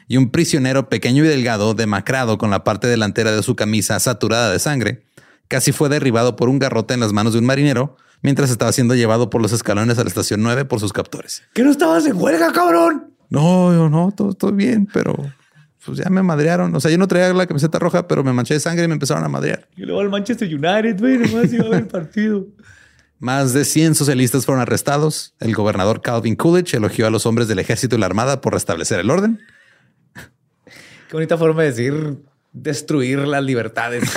y 0.08 0.16
un 0.16 0.30
prisionero 0.30 0.88
pequeño 0.88 1.24
y 1.24 1.28
delgado, 1.28 1.74
demacrado 1.74 2.36
con 2.36 2.50
la 2.50 2.64
parte 2.64 2.88
delantera 2.88 3.30
de 3.30 3.42
su 3.44 3.54
camisa 3.54 4.00
saturada 4.00 4.50
de 4.50 4.58
sangre, 4.58 5.04
casi 5.46 5.70
fue 5.70 5.88
derribado 5.88 6.34
por 6.34 6.48
un 6.48 6.58
garrote 6.58 6.94
en 6.94 7.00
las 7.00 7.12
manos 7.12 7.34
de 7.34 7.38
un 7.38 7.46
marinero 7.46 7.96
mientras 8.22 8.50
estaba 8.50 8.72
siendo 8.72 8.94
llevado 8.94 9.30
por 9.30 9.42
los 9.42 9.52
escalones 9.52 9.98
a 9.98 10.02
la 10.02 10.08
estación 10.08 10.42
9 10.42 10.64
por 10.64 10.80
sus 10.80 10.92
captores. 10.92 11.42
¿Que 11.54 11.62
no 11.62 11.70
estabas 11.70 12.06
en 12.06 12.16
huelga, 12.16 12.52
cabrón? 12.52 13.14
No, 13.30 13.72
yo 13.72 13.88
no, 13.88 14.12
todo, 14.16 14.32
todo 14.32 14.52
bien, 14.52 14.88
pero 14.92 15.14
pues 15.84 15.98
ya 15.98 16.10
me 16.10 16.22
madrearon. 16.22 16.74
O 16.74 16.80
sea, 16.80 16.90
yo 16.90 16.98
no 16.98 17.08
traía 17.08 17.32
la 17.32 17.46
camiseta 17.46 17.78
roja, 17.78 18.08
pero 18.08 18.24
me 18.24 18.32
manché 18.32 18.54
de 18.54 18.60
sangre 18.60 18.84
y 18.84 18.88
me 18.88 18.94
empezaron 18.94 19.24
a 19.24 19.28
madrear. 19.28 19.68
Y 19.76 19.82
luego 19.82 20.00
al 20.00 20.10
Manchester 20.10 20.48
United, 20.48 20.98
güey, 20.98 21.18
nomás 21.18 21.52
iba 21.52 21.66
a 21.66 21.70
ver 21.70 21.80
el 21.80 21.86
partido. 21.86 22.46
Más 23.20 23.52
de 23.52 23.64
100 23.64 23.96
socialistas 23.96 24.46
fueron 24.46 24.62
arrestados. 24.62 25.34
El 25.40 25.54
gobernador 25.54 26.02
Calvin 26.02 26.36
Coolidge 26.36 26.74
elogió 26.74 27.06
a 27.06 27.10
los 27.10 27.26
hombres 27.26 27.48
del 27.48 27.58
ejército 27.58 27.96
y 27.96 27.98
la 27.98 28.06
armada 28.06 28.40
por 28.40 28.52
restablecer 28.52 29.00
el 29.00 29.10
orden. 29.10 29.40
Qué 31.08 31.14
bonita 31.14 31.36
forma 31.36 31.62
de 31.62 31.68
decir 31.68 32.18
destruir 32.52 33.18
las 33.20 33.42
libertades. 33.42 34.04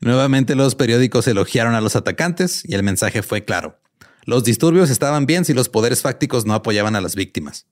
Nuevamente 0.00 0.54
los 0.54 0.74
periódicos 0.74 1.26
elogiaron 1.28 1.74
a 1.74 1.80
los 1.80 1.94
atacantes 1.96 2.62
y 2.64 2.74
el 2.74 2.82
mensaje 2.82 3.22
fue 3.22 3.44
claro. 3.44 3.78
Los 4.24 4.44
disturbios 4.44 4.90
estaban 4.90 5.26
bien 5.26 5.44
si 5.44 5.52
los 5.54 5.68
poderes 5.68 6.02
fácticos 6.02 6.46
no 6.46 6.54
apoyaban 6.54 6.96
a 6.96 7.00
las 7.00 7.14
víctimas. 7.14 7.66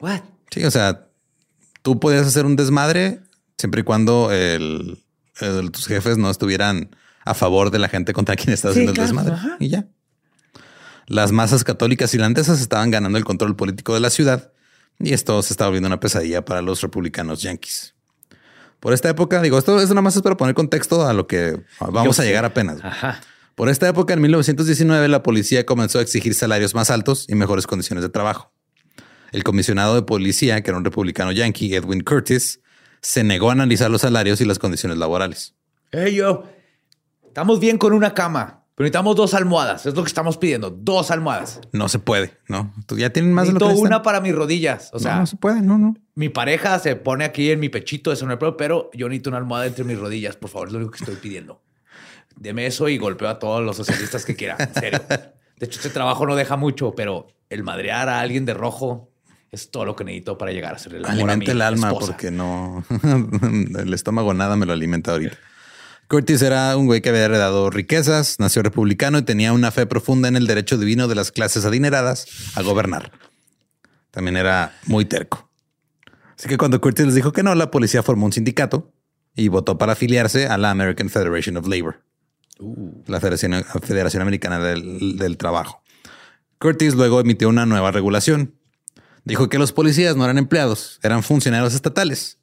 What? 0.00 0.20
Sí, 0.50 0.64
o 0.64 0.70
sea, 0.70 1.08
tú 1.82 1.98
podías 2.00 2.26
hacer 2.26 2.44
un 2.44 2.56
desmadre 2.56 3.20
siempre 3.58 3.82
y 3.82 3.84
cuando 3.84 4.30
el- 4.32 4.98
el- 5.40 5.70
tus 5.70 5.86
jefes 5.86 6.18
no 6.18 6.30
estuvieran 6.30 6.94
a 7.24 7.34
favor 7.34 7.70
de 7.70 7.78
la 7.78 7.88
gente 7.88 8.12
contra 8.12 8.36
quien 8.36 8.52
estás 8.52 8.74
Sí, 8.74 8.80
haciendo 8.80 8.92
claro, 8.92 9.08
el 9.10 9.16
desmadre. 9.16 9.34
ajá. 9.34 9.56
Y 9.60 9.68
ya. 9.68 9.86
Las 11.06 11.32
masas 11.32 11.64
católicas 11.64 12.12
irlandesas 12.14 12.60
estaban 12.60 12.90
ganando 12.90 13.16
el 13.18 13.24
control 13.24 13.56
político 13.56 13.94
de 13.94 14.00
la 14.00 14.10
ciudad 14.10 14.52
y 14.98 15.12
esto 15.14 15.40
se 15.42 15.52
estaba 15.52 15.68
volviendo 15.68 15.86
una 15.88 16.00
pesadilla 16.00 16.44
para 16.44 16.62
los 16.62 16.80
republicanos 16.80 17.42
yanquis. 17.42 17.94
Por 18.82 18.92
esta 18.92 19.08
época, 19.08 19.40
digo, 19.40 19.58
esto 19.58 19.78
es 19.80 19.88
nada 19.90 20.02
más 20.02 20.16
es 20.16 20.22
para 20.22 20.36
poner 20.36 20.56
contexto 20.56 21.06
a 21.06 21.12
lo 21.12 21.28
que 21.28 21.62
vamos 21.78 22.02
Yo 22.04 22.10
a 22.10 22.14
sé. 22.14 22.24
llegar 22.24 22.44
apenas. 22.44 22.80
Ajá. 22.82 23.20
Por 23.54 23.68
esta 23.68 23.88
época, 23.88 24.12
en 24.12 24.20
1919, 24.20 25.06
la 25.06 25.22
policía 25.22 25.64
comenzó 25.64 26.00
a 26.00 26.02
exigir 26.02 26.34
salarios 26.34 26.74
más 26.74 26.90
altos 26.90 27.26
y 27.28 27.36
mejores 27.36 27.68
condiciones 27.68 28.02
de 28.02 28.08
trabajo. 28.08 28.52
El 29.30 29.44
comisionado 29.44 29.94
de 29.94 30.02
policía, 30.02 30.60
que 30.62 30.70
era 30.72 30.78
un 30.78 30.84
republicano 30.84 31.30
yankee, 31.30 31.72
Edwin 31.76 32.00
Curtis, 32.00 32.60
se 33.02 33.22
negó 33.22 33.50
a 33.50 33.52
analizar 33.52 33.88
los 33.88 34.00
salarios 34.00 34.40
y 34.40 34.46
las 34.46 34.58
condiciones 34.58 34.98
laborales. 34.98 35.54
Hey, 35.92 36.16
yo, 36.16 36.42
estamos 37.24 37.60
bien 37.60 37.78
con 37.78 37.92
una 37.92 38.14
cama, 38.14 38.61
pero 38.74 38.84
necesitamos 38.84 39.16
dos 39.16 39.34
almohadas. 39.34 39.86
Es 39.86 39.94
lo 39.94 40.02
que 40.02 40.08
estamos 40.08 40.38
pidiendo, 40.38 40.70
dos 40.70 41.10
almohadas. 41.10 41.60
No 41.72 41.88
se 41.88 41.98
puede, 41.98 42.38
¿no? 42.48 42.72
Tú 42.86 42.96
ya 42.98 43.10
tienen 43.10 43.32
más 43.32 43.46
de 43.46 43.52
lo 43.52 43.58
que 43.58 43.64
Necesito 43.66 43.86
una 43.86 44.02
para 44.02 44.20
mis 44.20 44.34
rodillas. 44.34 44.90
O 44.92 44.96
No, 44.96 45.00
sea, 45.00 45.16
no 45.18 45.26
se 45.26 45.36
puede, 45.36 45.60
no, 45.62 45.76
no. 45.78 45.94
mi 46.14 46.28
pareja 46.30 46.78
se 46.78 46.96
pone 46.96 47.24
aquí 47.24 47.50
en 47.50 47.60
mi 47.60 47.68
pechito, 47.68 48.12
eso 48.12 48.24
no 48.26 48.32
hay 48.32 48.38
problema, 48.38 48.56
pero 48.56 48.90
yo 48.94 49.08
necesito 49.08 49.30
una 49.30 49.38
almohada 49.38 49.66
entre 49.66 49.84
mis 49.84 49.98
rodillas, 49.98 50.36
por 50.36 50.50
favor, 50.50 50.68
es 50.68 50.72
lo 50.72 50.78
único 50.78 50.92
que 50.92 50.98
estoy 51.04 51.16
pidiendo. 51.16 51.60
Deme 52.36 52.66
eso 52.66 52.88
y 52.88 52.96
golpeo 52.98 53.28
a 53.28 53.38
todos 53.38 53.62
los 53.62 53.76
socialistas 53.76 54.24
que 54.24 54.34
quiera, 54.36 54.56
en 54.58 54.72
serio. 54.74 55.00
De 55.08 55.66
hecho, 55.66 55.78
este 55.78 55.90
trabajo 55.90 56.26
no 56.26 56.34
deja 56.34 56.56
mucho, 56.56 56.92
pero 56.96 57.26
el 57.50 57.62
madrear 57.62 58.08
a 58.08 58.20
alguien 58.20 58.46
de 58.46 58.54
rojo 58.54 59.10
es 59.52 59.70
todo 59.70 59.84
lo 59.84 59.94
que 59.94 60.02
necesito 60.04 60.38
para 60.38 60.50
llegar 60.50 60.74
a 60.74 60.78
ser 60.78 60.94
el 60.94 61.04
amor 61.04 61.12
a 61.12 61.16
mi 61.16 61.22
Alimenta 61.44 61.52
el 61.52 61.60
alma 61.62 61.88
esposa. 61.88 62.06
porque 62.12 62.30
no, 62.30 62.82
el 63.78 63.92
estómago 63.92 64.32
nada 64.32 64.56
me 64.56 64.64
lo 64.64 64.72
alimenta 64.72 65.12
ahorita. 65.12 65.36
Curtis 66.12 66.42
era 66.42 66.76
un 66.76 66.84
güey 66.84 67.00
que 67.00 67.08
había 67.08 67.24
heredado 67.24 67.70
riquezas, 67.70 68.38
nació 68.38 68.62
republicano 68.62 69.16
y 69.16 69.22
tenía 69.22 69.54
una 69.54 69.70
fe 69.70 69.86
profunda 69.86 70.28
en 70.28 70.36
el 70.36 70.46
derecho 70.46 70.76
divino 70.76 71.08
de 71.08 71.14
las 71.14 71.32
clases 71.32 71.64
adineradas 71.64 72.26
a 72.54 72.60
gobernar. 72.60 73.12
También 74.10 74.36
era 74.36 74.78
muy 74.84 75.06
terco. 75.06 75.48
Así 76.36 76.50
que 76.50 76.58
cuando 76.58 76.82
Curtis 76.82 77.06
les 77.06 77.14
dijo 77.14 77.32
que 77.32 77.42
no, 77.42 77.54
la 77.54 77.70
policía 77.70 78.02
formó 78.02 78.26
un 78.26 78.32
sindicato 78.34 78.92
y 79.34 79.48
votó 79.48 79.78
para 79.78 79.94
afiliarse 79.94 80.48
a 80.48 80.58
la 80.58 80.70
American 80.70 81.08
Federation 81.08 81.56
of 81.56 81.66
Labor, 81.66 82.02
la 83.06 83.18
Federación, 83.18 83.64
Federación 83.82 84.20
Americana 84.20 84.58
del, 84.58 85.16
del 85.16 85.38
Trabajo. 85.38 85.82
Curtis 86.58 86.94
luego 86.94 87.20
emitió 87.20 87.48
una 87.48 87.64
nueva 87.64 87.90
regulación. 87.90 88.54
Dijo 89.24 89.48
que 89.48 89.58
los 89.58 89.72
policías 89.72 90.14
no 90.14 90.24
eran 90.24 90.36
empleados, 90.36 91.00
eran 91.02 91.22
funcionarios 91.22 91.72
estatales. 91.72 92.36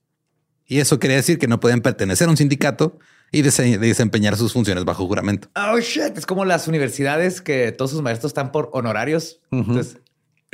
Y 0.65 0.79
eso 0.79 0.97
quería 0.97 1.17
decir 1.17 1.38
que 1.38 1.47
no 1.47 1.60
podían 1.60 1.82
pertenecer 1.82 2.29
a 2.29 2.32
un 2.32 2.38
sindicato 2.38 2.97
y 3.31 3.41
dese- 3.41 3.77
desempeñar 3.77 4.35
sus 4.37 4.53
funciones 4.53 4.85
bajo 4.85 5.05
juramento. 5.07 5.49
Oh, 5.55 5.79
shit. 5.79 6.17
Es 6.17 6.25
como 6.25 6.45
las 6.45 6.67
universidades 6.67 7.41
que 7.41 7.71
todos 7.71 7.91
sus 7.91 8.01
maestros 8.01 8.31
están 8.31 8.51
por 8.51 8.69
honorarios. 8.73 9.39
Entonces, 9.51 9.97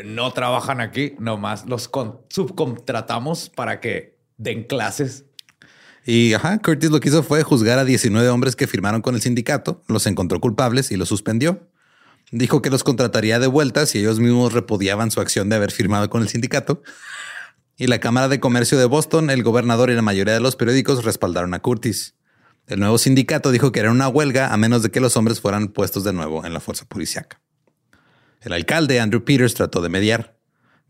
no 0.03 0.31
trabajan 0.33 0.81
aquí, 0.81 1.15
nomás 1.19 1.65
los 1.67 1.88
con- 1.88 2.19
subcontratamos 2.29 3.49
para 3.49 3.79
que 3.79 4.17
den 4.38 4.63
clases. 4.63 5.25
Y 6.05 6.33
ajá, 6.33 6.59
Curtis 6.61 6.91
lo 6.91 6.99
que 6.99 7.09
hizo 7.09 7.23
fue 7.23 7.41
juzgar 7.43 7.79
a 7.79 7.85
19 7.85 8.29
hombres 8.29 8.55
que 8.55 8.67
firmaron 8.67 9.01
con 9.01 9.15
el 9.15 9.21
sindicato, 9.21 9.81
los 9.88 10.05
encontró 10.05 10.39
culpables 10.39 10.91
y 10.91 10.97
los 10.97 11.09
suspendió. 11.09 11.67
Dijo 12.31 12.61
que 12.61 12.69
los 12.69 12.83
contrataría 12.83 13.39
de 13.39 13.47
vuelta 13.47 13.85
si 13.85 13.99
ellos 13.99 14.19
mismos 14.19 14.53
repudiaban 14.53 15.11
su 15.11 15.21
acción 15.21 15.47
de 15.49 15.55
haber 15.55 15.71
firmado 15.71 16.09
con 16.09 16.21
el 16.21 16.27
sindicato. 16.27 16.83
Y 17.77 17.88
la 17.88 17.99
Cámara 17.99 18.27
de 18.27 18.39
Comercio 18.39 18.77
de 18.77 18.85
Boston, 18.85 19.29
el 19.29 19.43
gobernador 19.43 19.89
y 19.89 19.95
la 19.95 20.01
mayoría 20.01 20.33
de 20.33 20.39
los 20.39 20.55
periódicos 20.55 21.03
respaldaron 21.05 21.53
a 21.53 21.59
Curtis. 21.61 22.15
El 22.67 22.80
nuevo 22.80 22.97
sindicato 22.97 23.51
dijo 23.51 23.71
que 23.71 23.80
era 23.80 23.91
una 23.91 24.08
huelga 24.08 24.51
a 24.51 24.58
menos 24.58 24.82
de 24.82 24.89
que 24.89 24.99
los 24.99 25.15
hombres 25.17 25.39
fueran 25.39 25.67
puestos 25.67 26.04
de 26.04 26.13
nuevo 26.13 26.45
en 26.45 26.54
la 26.54 26.60
fuerza 26.60 26.86
policiaca. 26.86 27.41
El 28.41 28.54
alcalde 28.54 28.99
Andrew 28.99 29.23
Peters 29.23 29.54
trató 29.54 29.82
de 29.82 29.89
mediar. 29.89 30.39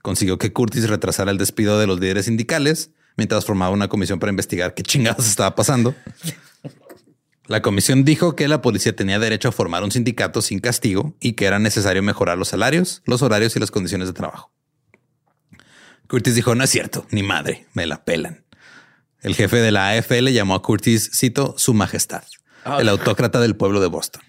Consiguió 0.02 0.38
que 0.38 0.54
Curtis 0.54 0.88
retrasara 0.88 1.32
el 1.32 1.38
despido 1.38 1.80
de 1.80 1.88
los 1.88 2.00
líderes 2.00 2.26
sindicales 2.26 2.92
mientras 3.18 3.46
formaba 3.46 3.72
una 3.72 3.90
comisión 3.90 4.20
para 4.20 4.30
investigar 4.30 4.74
qué 4.74 4.84
chingados 4.84 5.28
estaba 5.28 5.56
pasando. 5.56 5.96
La 7.48 7.62
comisión 7.62 8.06
dijo 8.06 8.36
que 8.36 8.48
la 8.48 8.62
policía 8.62 8.96
tenía 8.96 9.20
derecho 9.20 9.50
a 9.50 9.52
formar 9.52 9.84
un 9.84 9.92
sindicato 9.92 10.42
sin 10.42 10.60
castigo 10.60 11.16
y 11.20 11.34
que 11.34 11.46
era 11.46 11.60
necesario 11.60 12.02
mejorar 12.02 12.38
los 12.38 12.48
salarios, 12.48 13.04
los 13.06 13.22
horarios 13.22 13.56
y 13.56 13.60
las 13.60 13.72
condiciones 13.72 14.08
de 14.08 14.14
trabajo. 14.14 14.52
Curtis 16.08 16.36
dijo, 16.36 16.56
no 16.56 16.64
es 16.64 16.70
cierto, 16.70 17.06
ni 17.12 17.24
madre, 17.24 17.68
me 17.74 17.86
la 17.86 18.04
pelan. 18.04 18.45
El 19.26 19.34
jefe 19.34 19.58
de 19.58 19.72
la 19.72 19.90
AFL 19.90 20.30
llamó 20.30 20.54
a 20.54 20.62
Curtis, 20.62 21.10
cito, 21.12 21.56
su 21.58 21.74
majestad, 21.74 22.22
Ah, 22.64 22.78
el 22.80 22.88
autócrata 22.90 23.40
del 23.40 23.56
pueblo 23.56 23.82
de 23.82 23.88
Boston. 23.88 24.22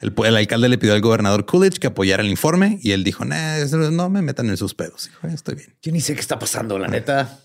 El, 0.00 0.36
alcalde 0.36 0.68
le 0.68 0.76
pidió 0.76 0.92
al 0.92 1.00
gobernador 1.00 1.46
Coolidge 1.46 1.78
que 1.78 1.86
apoyara 1.86 2.22
el 2.22 2.28
informe 2.28 2.78
y 2.82 2.92
él 2.92 3.02
dijo, 3.02 3.24
"Nah, 3.24 3.56
eso 3.56 3.78
no 3.78 4.10
me 4.10 4.20
metan 4.20 4.50
en 4.50 4.58
sus 4.58 4.74
pedos. 4.74 5.06
Dijo, 5.08 5.26
"Eh, 5.26 5.32
estoy 5.34 5.54
bien. 5.54 5.74
Yo 5.80 5.90
ni 5.90 6.02
sé 6.02 6.12
qué 6.12 6.20
está 6.20 6.38
pasando, 6.38 6.78
la 6.78 6.88
neta. 6.88 7.38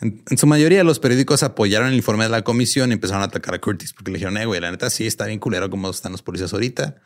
En, 0.00 0.22
en 0.30 0.38
su 0.38 0.46
mayoría, 0.46 0.82
los 0.82 0.98
periódicos 0.98 1.42
apoyaron 1.42 1.88
el 1.88 1.94
informe 1.94 2.24
de 2.24 2.30
la 2.30 2.40
comisión 2.40 2.88
y 2.88 2.94
empezaron 2.94 3.20
a 3.20 3.26
atacar 3.26 3.54
a 3.54 3.60
Curtis 3.60 3.92
porque 3.92 4.12
le 4.12 4.16
dijeron, 4.16 4.38
eh, 4.38 4.46
güey, 4.46 4.62
la 4.62 4.70
neta 4.70 4.88
sí 4.88 5.06
está 5.06 5.26
bien 5.26 5.40
culero 5.40 5.68
como 5.68 5.90
están 5.90 6.12
los 6.12 6.22
policías 6.22 6.54
ahorita 6.54 6.96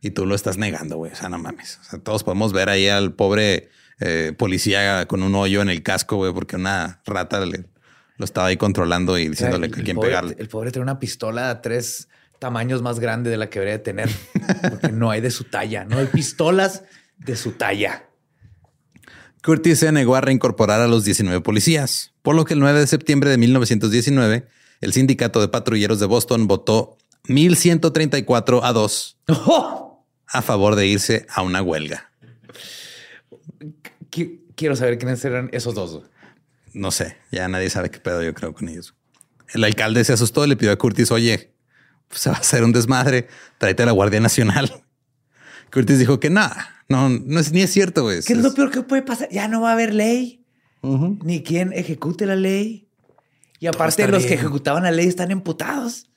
y 0.00 0.10
tú 0.10 0.24
lo 0.24 0.36
estás 0.36 0.56
negando, 0.56 0.98
güey. 0.98 1.10
O 1.10 1.16
sea, 1.16 1.28
no 1.28 1.38
mames. 1.38 1.80
O 1.80 1.84
sea, 1.84 1.98
todos 1.98 2.22
podemos 2.22 2.52
ver 2.52 2.68
ahí 2.68 2.86
al 2.86 3.12
pobre 3.12 3.70
eh, 4.00 4.32
policía 4.36 5.06
con 5.06 5.22
un 5.22 5.34
hoyo 5.34 5.60
en 5.62 5.68
el 5.70 5.82
casco, 5.82 6.16
güey, 6.16 6.32
porque 6.32 6.56
una 6.56 7.00
rata 7.06 7.44
le- 7.44 7.64
lo 8.16 8.24
estaba 8.24 8.48
ahí 8.48 8.56
controlando 8.56 9.18
y 9.18 9.28
diciéndole 9.28 9.66
El- 9.68 9.74
a 9.74 9.82
quién 9.82 9.96
pobre- 9.96 10.08
pegarle. 10.08 10.36
El 10.38 10.48
pobre 10.48 10.70
tiene 10.72 10.82
una 10.84 10.98
pistola 10.98 11.50
a 11.50 11.62
tres 11.62 12.08
tamaños 12.38 12.82
más 12.82 13.00
grande 13.00 13.30
de 13.30 13.36
la 13.36 13.48
que 13.50 13.58
debería 13.58 13.78
de 13.78 13.84
tener, 13.84 14.10
porque 14.70 14.90
no 14.92 15.10
hay 15.10 15.20
de 15.20 15.30
su 15.30 15.44
talla. 15.44 15.84
No 15.84 15.98
hay 15.98 16.06
pistolas 16.06 16.84
de 17.18 17.34
su 17.36 17.52
talla. 17.52 18.04
Curtis 19.42 19.78
se 19.80 19.92
negó 19.92 20.16
a 20.16 20.20
reincorporar 20.20 20.80
a 20.80 20.88
los 20.88 21.04
19 21.04 21.40
policías, 21.40 22.12
por 22.22 22.34
lo 22.34 22.44
que 22.44 22.54
el 22.54 22.60
9 22.60 22.80
de 22.80 22.86
septiembre 22.86 23.30
de 23.30 23.38
1919, 23.38 24.46
el 24.80 24.92
sindicato 24.92 25.40
de 25.40 25.48
patrulleros 25.48 26.00
de 26.00 26.06
Boston 26.06 26.46
votó 26.48 26.96
1134 27.28 28.64
a 28.64 28.72
2 28.72 29.18
¡Oh! 29.28 30.04
a 30.26 30.42
favor 30.42 30.74
de 30.76 30.86
irse 30.86 31.26
a 31.30 31.42
una 31.42 31.62
huelga. 31.62 32.10
Qui- 34.10 34.40
Quiero 34.56 34.74
saber 34.74 34.98
quiénes 34.98 35.24
eran 35.24 35.48
esos 35.52 35.74
dos. 35.74 36.02
No 36.72 36.90
sé, 36.90 37.16
ya 37.30 37.46
nadie 37.48 37.70
sabe 37.70 37.90
qué 37.90 38.00
pedo 38.00 38.22
yo 38.22 38.34
creo 38.34 38.52
con 38.52 38.68
ellos. 38.68 38.94
El 39.54 39.62
alcalde 39.64 40.02
se 40.04 40.12
asustó 40.12 40.44
y 40.44 40.48
le 40.48 40.56
pidió 40.56 40.72
a 40.72 40.76
Curtis, 40.76 41.10
oye, 41.12 41.52
pues, 42.08 42.20
se 42.22 42.30
va 42.30 42.36
a 42.36 42.40
hacer 42.40 42.64
un 42.64 42.72
desmadre, 42.72 43.28
tráete 43.58 43.84
a 43.84 43.86
la 43.86 43.92
Guardia 43.92 44.20
Nacional. 44.20 44.82
Curtis 45.72 45.98
dijo 45.98 46.18
que 46.18 46.28
nada, 46.30 46.82
no, 46.88 47.08
no 47.08 47.38
es 47.40 47.52
ni 47.52 47.62
es 47.62 47.70
cierto, 47.72 48.02
güey. 48.02 48.20
¿Qué 48.22 48.32
es 48.32 48.38
lo 48.42 48.52
peor 48.54 48.70
que 48.70 48.82
puede 48.82 49.02
pasar? 49.02 49.28
Ya 49.30 49.46
no 49.48 49.60
va 49.60 49.70
a 49.70 49.72
haber 49.74 49.94
ley, 49.94 50.44
ni 50.82 51.42
quien 51.42 51.72
ejecute 51.72 52.26
la 52.26 52.36
ley. 52.36 52.88
Y 53.60 53.66
aparte, 53.66 54.06
los 54.08 54.24
que 54.26 54.34
ejecutaban 54.34 54.82
la 54.84 54.90
ley 54.90 55.06
están 55.08 55.30
emputados 55.30 56.10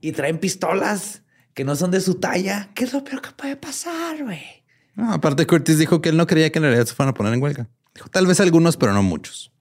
y 0.00 0.12
traen 0.12 0.38
pistolas 0.38 1.22
que 1.54 1.64
no 1.64 1.76
son 1.76 1.90
de 1.90 2.00
su 2.00 2.14
talla. 2.16 2.70
¿Qué 2.74 2.84
es 2.84 2.92
lo 2.92 3.04
peor 3.04 3.20
que 3.22 3.30
puede 3.30 3.56
pasar, 3.56 4.22
güey? 4.22 4.63
No, 4.94 5.12
aparte, 5.12 5.46
Curtis 5.46 5.78
dijo 5.78 6.00
que 6.00 6.10
él 6.10 6.16
no 6.16 6.26
creía 6.26 6.50
que 6.50 6.58
en 6.58 6.64
realidad 6.64 6.86
se 6.86 6.94
fueran 6.94 7.10
a 7.10 7.14
poner 7.14 7.34
en 7.34 7.42
huelga. 7.42 7.68
Dijo, 7.94 8.08
tal 8.08 8.26
vez 8.26 8.40
algunos, 8.40 8.76
pero 8.76 8.92
no 8.92 9.02
muchos. 9.02 9.52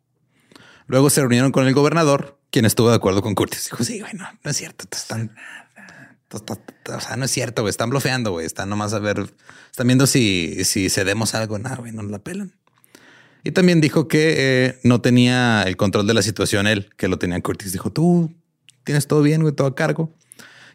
Luego 0.87 1.09
se 1.09 1.21
reunieron 1.21 1.51
con 1.51 1.67
el 1.67 1.73
gobernador, 1.73 2.39
quien 2.51 2.65
estuvo 2.65 2.89
de 2.89 2.95
acuerdo 2.95 3.21
con 3.21 3.35
Curtis. 3.35 3.69
Dijo, 3.71 3.83
sí, 3.83 3.99
güey, 3.99 4.13
no, 4.13 4.25
es 4.43 4.57
cierto. 4.57 4.85
Están, 4.91 5.35
o 6.31 6.99
sea, 6.99 7.15
no 7.15 7.25
es 7.25 7.31
cierto, 7.31 7.61
güey. 7.61 7.69
Están 7.69 7.89
blofeando, 7.89 8.31
güey. 8.31 8.45
Están 8.45 8.69
nomás 8.69 8.93
a 8.93 8.99
ver, 8.99 9.33
están 9.71 9.87
viendo 9.87 10.07
si, 10.07 10.63
si 10.65 10.89
cedemos 10.89 11.35
algo. 11.35 11.57
Nada, 11.57 11.77
güey, 11.77 11.91
no 11.91 12.03
la 12.03 12.19
pelan. 12.19 12.53
Y 13.43 13.51
también 13.51 13.81
dijo 13.81 14.07
que 14.07 14.35
eh, 14.37 14.79
no 14.83 15.01
tenía 15.01 15.63
el 15.63 15.75
control 15.75 16.07
de 16.07 16.13
la 16.13 16.21
situación 16.21 16.65
él, 16.65 16.89
que 16.95 17.07
lo 17.07 17.19
tenía 17.19 17.41
Curtis. 17.41 17.71
Dijo, 17.73 17.91
tú 17.91 18.33
tienes 18.83 19.07
todo 19.07 19.21
bien, 19.21 19.41
güey, 19.41 19.53
todo 19.53 19.67
a 19.67 19.75
cargo. 19.75 20.13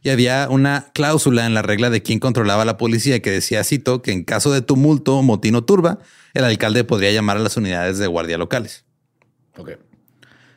Y 0.02 0.10
había 0.10 0.48
una 0.50 0.90
cláusula 0.94 1.46
en 1.46 1.54
la 1.54 1.62
regla 1.62 1.90
de 1.90 2.02
quién 2.02 2.18
controlaba 2.18 2.62
a 2.62 2.64
la 2.64 2.76
policía 2.76 3.20
que 3.20 3.30
decía, 3.30 3.64
cito, 3.64 4.02
que 4.02 4.12
en 4.12 4.24
caso 4.24 4.52
de 4.52 4.62
tumulto, 4.62 5.22
motín 5.22 5.54
o 5.56 5.64
turba, 5.64 5.98
el 6.34 6.44
alcalde 6.44 6.84
podría 6.84 7.10
llamar 7.12 7.36
a 7.36 7.40
las 7.40 7.56
unidades 7.56 7.98
de 7.98 8.06
guardia 8.06 8.38
locales. 8.38 8.84
Ok. 9.56 9.72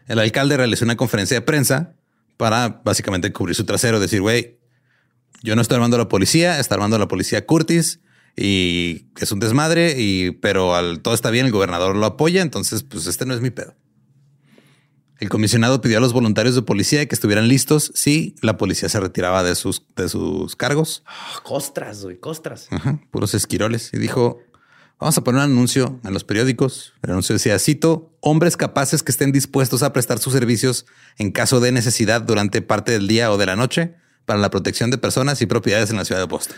El 0.07 0.19
alcalde 0.19 0.57
realizó 0.57 0.85
una 0.85 0.97
conferencia 0.97 1.37
de 1.37 1.41
prensa 1.41 1.95
para 2.37 2.81
básicamente 2.83 3.31
cubrir 3.31 3.55
su 3.55 3.65
trasero, 3.65 3.99
decir, 3.99 4.21
güey, 4.21 4.59
yo 5.43 5.55
no 5.55 5.61
estoy 5.61 5.75
armando 5.75 5.95
a 5.95 5.99
la 5.99 6.07
policía, 6.07 6.59
está 6.59 6.75
armando 6.75 6.95
a 6.95 6.99
la 6.99 7.07
policía 7.07 7.45
Curtis 7.45 7.99
y 8.35 9.07
es 9.19 9.31
un 9.31 9.39
desmadre, 9.39 9.95
y, 9.97 10.31
pero 10.31 10.75
al, 10.75 11.01
todo 11.01 11.13
está 11.13 11.31
bien, 11.31 11.47
el 11.47 11.51
gobernador 11.51 11.95
lo 11.95 12.05
apoya, 12.05 12.41
entonces 12.41 12.83
pues 12.83 13.07
este 13.07 13.25
no 13.25 13.33
es 13.33 13.41
mi 13.41 13.49
pedo. 13.49 13.75
El 15.21 15.29
comisionado 15.29 15.81
pidió 15.81 15.99
a 15.99 16.01
los 16.01 16.13
voluntarios 16.13 16.55
de 16.55 16.63
policía 16.63 17.05
que 17.05 17.13
estuvieran 17.13 17.47
listos 17.47 17.91
si 17.93 18.35
la 18.41 18.57
policía 18.57 18.89
se 18.89 18.99
retiraba 18.99 19.43
de 19.43 19.53
sus, 19.53 19.85
de 19.95 20.09
sus 20.09 20.55
cargos. 20.55 21.03
Ah, 21.05 21.39
costras, 21.43 22.03
güey, 22.03 22.17
costras. 22.17 22.67
Ajá, 22.71 22.99
puros 23.11 23.35
esquiroles. 23.35 23.91
Y 23.93 23.99
dijo, 23.99 24.41
vamos 24.99 25.15
a 25.19 25.23
poner 25.23 25.43
un 25.43 25.51
anuncio 25.51 25.99
en 26.03 26.15
los 26.15 26.23
periódicos. 26.23 26.93
El 27.03 27.11
anuncio 27.11 27.33
decía, 27.33 27.59
cito, 27.59 28.17
hombres 28.19 28.57
capaces 28.57 29.03
que 29.03 29.11
estén 29.11 29.31
dispuestos 29.31 29.83
a 29.83 29.93
prestar 29.93 30.17
sus 30.17 30.33
servicios 30.33 30.87
en 31.19 31.31
caso 31.31 31.59
de 31.59 31.71
necesidad 31.71 32.23
durante 32.23 32.63
parte 32.63 32.91
del 32.91 33.07
día 33.07 33.31
o 33.31 33.37
de 33.37 33.45
la 33.45 33.55
noche 33.55 33.93
para 34.25 34.39
la 34.39 34.49
protección 34.49 34.89
de 34.89 34.97
personas 34.97 35.39
y 35.43 35.45
propiedades 35.45 35.91
en 35.91 35.97
la 35.97 36.05
ciudad 36.05 36.19
de 36.19 36.25
Boston. 36.25 36.57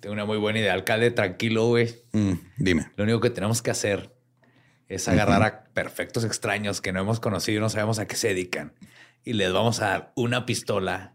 Tengo 0.00 0.12
una 0.12 0.26
muy 0.26 0.36
buena 0.36 0.58
idea. 0.58 0.74
Alcalde, 0.74 1.12
tranquilo, 1.12 1.68
güey. 1.68 1.94
Mm, 2.12 2.32
dime. 2.58 2.90
Lo 2.96 3.04
único 3.04 3.20
que 3.20 3.30
tenemos 3.30 3.62
que 3.62 3.70
hacer 3.70 4.17
es 4.88 5.08
agarrar 5.08 5.42
a 5.42 5.64
perfectos 5.74 6.24
extraños 6.24 6.80
que 6.80 6.92
no 6.92 7.00
hemos 7.00 7.20
conocido 7.20 7.58
y 7.58 7.60
no 7.60 7.68
sabemos 7.68 7.98
a 7.98 8.06
qué 8.06 8.16
se 8.16 8.28
dedican. 8.28 8.72
Y 9.24 9.34
les 9.34 9.52
vamos 9.52 9.80
a 9.80 9.88
dar 9.88 10.12
una 10.16 10.46
pistola 10.46 11.14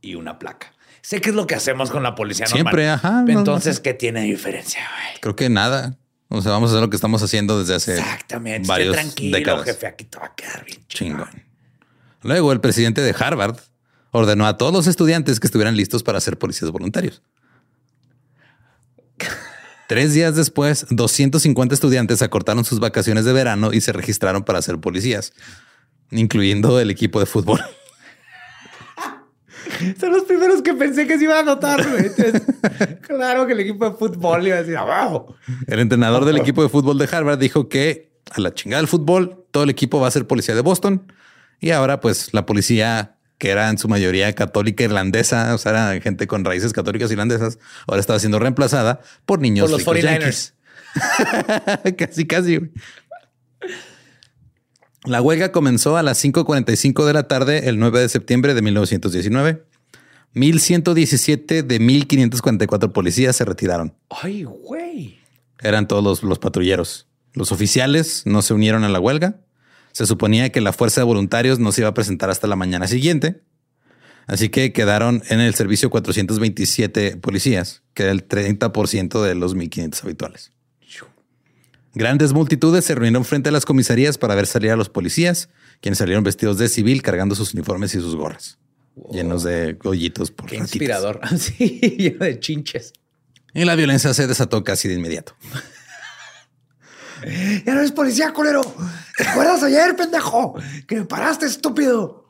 y 0.00 0.14
una 0.14 0.38
placa. 0.38 0.72
Sé 1.00 1.20
que 1.20 1.30
es 1.30 1.34
lo 1.34 1.46
que 1.46 1.56
hacemos 1.56 1.90
con 1.90 2.02
la 2.04 2.14
policía 2.14 2.46
normal. 2.46 2.62
Siempre, 2.62 2.88
ajá, 2.88 3.22
no, 3.22 3.38
Entonces, 3.38 3.80
¿qué 3.80 3.92
tiene 3.94 4.22
diferencia, 4.22 4.80
güey? 4.80 5.20
Creo 5.20 5.34
que 5.34 5.48
nada. 5.48 5.96
O 6.28 6.40
sea, 6.40 6.52
vamos 6.52 6.70
a 6.70 6.74
hacer 6.74 6.82
lo 6.82 6.90
que 6.90 6.96
estamos 6.96 7.22
haciendo 7.22 7.58
desde 7.58 7.74
hace 7.74 7.98
Exactamente. 7.98 8.66
varios 8.68 8.96
Esté 8.96 9.02
tranquilo, 9.08 9.36
décadas. 9.36 9.64
jefe. 9.64 9.86
Aquí 9.86 10.04
te 10.04 10.18
va 10.18 10.26
a 10.26 10.34
quedar 10.34 10.64
bien 10.64 10.84
chingón. 10.86 11.28
Chingón. 11.28 11.42
Luego, 12.22 12.52
el 12.52 12.60
presidente 12.60 13.00
de 13.00 13.14
Harvard 13.18 13.56
ordenó 14.12 14.46
a 14.46 14.56
todos 14.56 14.72
los 14.72 14.86
estudiantes 14.86 15.40
que 15.40 15.46
estuvieran 15.48 15.76
listos 15.76 16.02
para 16.04 16.20
ser 16.20 16.38
policías 16.38 16.70
voluntarios. 16.70 17.22
Tres 19.92 20.14
días 20.14 20.34
después, 20.34 20.86
250 20.88 21.74
estudiantes 21.74 22.22
acortaron 22.22 22.64
sus 22.64 22.80
vacaciones 22.80 23.26
de 23.26 23.34
verano 23.34 23.74
y 23.74 23.82
se 23.82 23.92
registraron 23.92 24.42
para 24.42 24.62
ser 24.62 24.78
policías, 24.78 25.34
incluyendo 26.10 26.80
el 26.80 26.90
equipo 26.90 27.20
de 27.20 27.26
fútbol. 27.26 27.60
Son 30.00 30.12
los 30.12 30.22
primeros 30.22 30.62
que 30.62 30.72
pensé 30.72 31.06
que 31.06 31.18
se 31.18 31.24
iban 31.24 31.40
a 31.40 31.42
notar, 31.42 31.86
güey. 31.86 32.06
Entonces, 32.06 32.40
claro 33.06 33.46
que 33.46 33.52
el 33.52 33.60
equipo 33.60 33.90
de 33.90 33.94
fútbol 33.94 34.46
iba 34.46 34.56
a 34.56 34.60
decir 34.60 34.78
abajo. 34.78 35.36
El 35.66 35.80
entrenador 35.80 36.24
del 36.24 36.38
equipo 36.38 36.62
de 36.62 36.70
fútbol 36.70 36.96
de 36.96 37.06
Harvard 37.12 37.38
dijo 37.38 37.68
que 37.68 38.14
a 38.30 38.40
la 38.40 38.54
chingada 38.54 38.80
del 38.80 38.88
fútbol, 38.88 39.44
todo 39.50 39.64
el 39.64 39.68
equipo 39.68 40.00
va 40.00 40.08
a 40.08 40.10
ser 40.10 40.26
policía 40.26 40.54
de 40.54 40.62
Boston. 40.62 41.12
Y 41.60 41.68
ahora, 41.68 42.00
pues, 42.00 42.32
la 42.32 42.46
policía, 42.46 43.18
que 43.42 43.50
era 43.50 43.70
en 43.70 43.76
su 43.76 43.88
mayoría 43.88 44.32
católica 44.36 44.84
irlandesa, 44.84 45.52
o 45.52 45.58
sea, 45.58 45.72
era 45.72 46.00
gente 46.00 46.28
con 46.28 46.44
raíces 46.44 46.72
católicas 46.72 47.10
irlandesas, 47.10 47.58
ahora 47.88 47.98
estaba 47.98 48.20
siendo 48.20 48.38
reemplazada 48.38 49.00
por 49.26 49.40
niños 49.40 49.68
Por 49.68 49.80
los 49.80 49.80
ricos 49.80 49.96
49ers. 49.96 50.52
yankees. 50.94 51.96
casi, 51.98 52.24
casi. 52.24 52.60
La 55.06 55.20
huelga 55.20 55.50
comenzó 55.50 55.96
a 55.96 56.04
las 56.04 56.24
5.45 56.24 57.04
de 57.04 57.12
la 57.14 57.26
tarde 57.26 57.68
el 57.68 57.80
9 57.80 58.02
de 58.02 58.08
septiembre 58.08 58.54
de 58.54 58.62
1919. 58.62 59.64
1117 60.34 61.64
de 61.64 61.80
1544 61.80 62.92
policías 62.92 63.34
se 63.34 63.44
retiraron. 63.44 63.92
Ay, 64.08 64.44
güey. 64.44 65.18
Eran 65.60 65.88
todos 65.88 66.04
los, 66.04 66.22
los 66.22 66.38
patrulleros. 66.38 67.08
Los 67.32 67.50
oficiales 67.50 68.22
no 68.24 68.40
se 68.40 68.54
unieron 68.54 68.84
a 68.84 68.88
la 68.88 69.00
huelga. 69.00 69.40
Se 69.92 70.06
suponía 70.06 70.50
que 70.50 70.60
la 70.60 70.72
fuerza 70.72 71.00
de 71.00 71.04
voluntarios 71.04 71.58
no 71.58 71.70
se 71.72 71.82
iba 71.82 71.88
a 71.88 71.94
presentar 71.94 72.30
hasta 72.30 72.46
la 72.46 72.56
mañana 72.56 72.86
siguiente. 72.88 73.42
Así 74.26 74.48
que 74.48 74.72
quedaron 74.72 75.22
en 75.28 75.40
el 75.40 75.54
servicio 75.54 75.90
427 75.90 77.16
policías, 77.16 77.82
que 77.94 78.04
era 78.04 78.12
el 78.12 78.26
30% 78.26 79.22
de 79.22 79.34
los 79.34 79.54
1500 79.54 80.04
habituales. 80.04 80.52
Grandes 81.94 82.32
multitudes 82.32 82.86
se 82.86 82.94
reunieron 82.94 83.24
frente 83.24 83.50
a 83.50 83.52
las 83.52 83.66
comisarías 83.66 84.16
para 84.16 84.34
ver 84.34 84.46
salir 84.46 84.70
a 84.70 84.76
los 84.76 84.88
policías, 84.88 85.50
quienes 85.80 85.98
salieron 85.98 86.24
vestidos 86.24 86.56
de 86.56 86.68
civil 86.68 87.02
cargando 87.02 87.34
sus 87.34 87.52
uniformes 87.52 87.94
y 87.94 87.98
sus 88.00 88.16
gorras, 88.16 88.58
llenos 89.10 89.42
de 89.42 89.76
hoyitos 89.84 90.30
por 90.30 90.48
Qué 90.48 90.56
ratitas. 90.56 90.74
inspirador. 90.74 91.20
Sí, 91.38 91.80
lleno 91.98 92.24
de 92.24 92.40
chinches. 92.40 92.94
Y 93.52 93.66
la 93.66 93.74
violencia 93.74 94.14
se 94.14 94.26
desató 94.26 94.64
casi 94.64 94.88
de 94.88 94.94
inmediato. 94.94 95.34
Ya 97.64 97.74
no 97.74 97.80
eres 97.80 97.92
policía, 97.92 98.32
culero. 98.32 98.62
¿Te 99.16 99.28
acuerdas 99.28 99.62
ayer, 99.62 99.94
pendejo? 99.96 100.54
Que 100.86 100.96
me 100.96 101.04
paraste, 101.04 101.46
estúpido. 101.46 102.22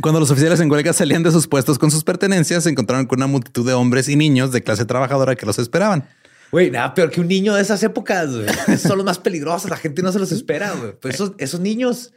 Cuando 0.00 0.20
los 0.20 0.30
oficiales 0.30 0.58
en 0.60 0.70
huelga 0.70 0.92
salían 0.92 1.22
de 1.22 1.30
sus 1.30 1.46
puestos 1.46 1.78
con 1.78 1.90
sus 1.90 2.02
pertenencias, 2.02 2.64
se 2.64 2.70
encontraron 2.70 3.06
con 3.06 3.18
una 3.18 3.26
multitud 3.26 3.66
de 3.66 3.74
hombres 3.74 4.08
y 4.08 4.16
niños 4.16 4.50
de 4.52 4.62
clase 4.62 4.84
trabajadora 4.84 5.34
que 5.36 5.44
los 5.44 5.58
esperaban. 5.58 6.08
Güey, 6.50 6.70
nada 6.70 6.94
peor 6.94 7.10
que 7.10 7.20
un 7.20 7.28
niño 7.28 7.54
de 7.54 7.62
esas 7.62 7.82
épocas. 7.82 8.30
güey. 8.30 8.46
Son 8.78 8.96
los 8.96 9.04
más 9.04 9.18
peligrosos. 9.18 9.70
La 9.70 9.76
gente 9.76 10.02
no 10.02 10.12
se 10.12 10.18
los 10.18 10.32
espera. 10.32 10.72
güey. 10.72 10.92
Pues 11.00 11.14
esos, 11.14 11.32
esos 11.38 11.60
niños 11.60 12.12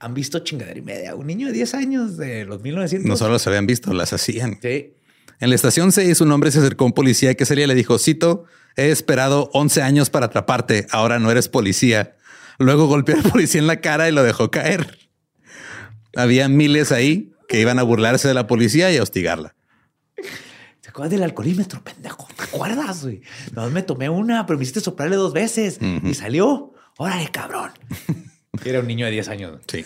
han 0.00 0.14
visto 0.14 0.38
chingadera 0.40 0.78
y 0.78 0.82
media. 0.82 1.14
Un 1.14 1.26
niño 1.26 1.46
de 1.48 1.52
10 1.52 1.74
años 1.74 2.16
de 2.16 2.44
los 2.44 2.62
1900. 2.62 3.08
No 3.08 3.16
solo 3.16 3.38
se 3.38 3.48
habían 3.48 3.66
visto, 3.66 3.92
las 3.92 4.12
hacían. 4.12 4.58
Sí. 4.62 4.94
En 5.40 5.50
la 5.50 5.54
estación 5.54 5.92
6, 5.92 6.20
un 6.20 6.32
hombre 6.32 6.50
se 6.50 6.58
acercó 6.58 6.84
a 6.84 6.88
un 6.88 6.92
policía 6.92 7.34
que 7.34 7.44
sería 7.44 7.66
le 7.68 7.74
dijo, 7.76 7.98
cito, 7.98 8.44
he 8.78 8.92
esperado 8.92 9.50
11 9.54 9.82
años 9.82 10.08
para 10.08 10.26
atraparte, 10.26 10.86
ahora 10.90 11.18
no 11.18 11.30
eres 11.32 11.48
policía. 11.48 12.16
Luego 12.58 12.86
golpeó 12.86 13.16
al 13.16 13.24
policía 13.24 13.60
en 13.60 13.66
la 13.66 13.80
cara 13.80 14.08
y 14.08 14.12
lo 14.12 14.22
dejó 14.22 14.50
caer. 14.52 14.96
Había 16.16 16.48
miles 16.48 16.92
ahí 16.92 17.32
que 17.48 17.60
iban 17.60 17.80
a 17.80 17.82
burlarse 17.82 18.28
de 18.28 18.34
la 18.34 18.46
policía 18.46 18.90
y 18.92 18.96
a 18.96 19.02
hostigarla. 19.02 19.56
¿Te 20.80 20.90
acuerdas 20.90 21.10
del 21.10 21.24
alcoholímetro, 21.24 21.82
pendejo? 21.82 22.28
¿Te 22.36 22.44
acuerdas, 22.44 23.02
güey? 23.02 23.22
No 23.52 23.68
me 23.68 23.82
tomé 23.82 24.08
una, 24.08 24.46
pero 24.46 24.58
me 24.58 24.62
hiciste 24.62 24.80
soplarle 24.80 25.16
dos 25.16 25.32
veces 25.32 25.80
y 26.04 26.14
salió. 26.14 26.72
Órale, 26.98 27.28
cabrón. 27.32 27.72
Era 28.64 28.80
un 28.80 28.86
niño 28.86 29.06
de 29.06 29.12
10 29.12 29.28
años. 29.28 29.60
Sí. 29.66 29.84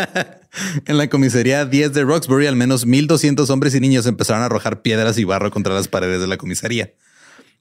en 0.86 0.98
la 0.98 1.08
comisaría 1.08 1.64
10 1.64 1.92
de 1.92 2.02
Roxbury, 2.04 2.46
al 2.46 2.56
menos 2.56 2.86
1.200 2.86 3.48
hombres 3.50 3.74
y 3.74 3.80
niños 3.80 4.06
empezaron 4.06 4.42
a 4.42 4.46
arrojar 4.46 4.82
piedras 4.82 5.18
y 5.18 5.24
barro 5.24 5.50
contra 5.50 5.74
las 5.74 5.88
paredes 5.88 6.20
de 6.20 6.26
la 6.26 6.36
comisaría. 6.36 6.94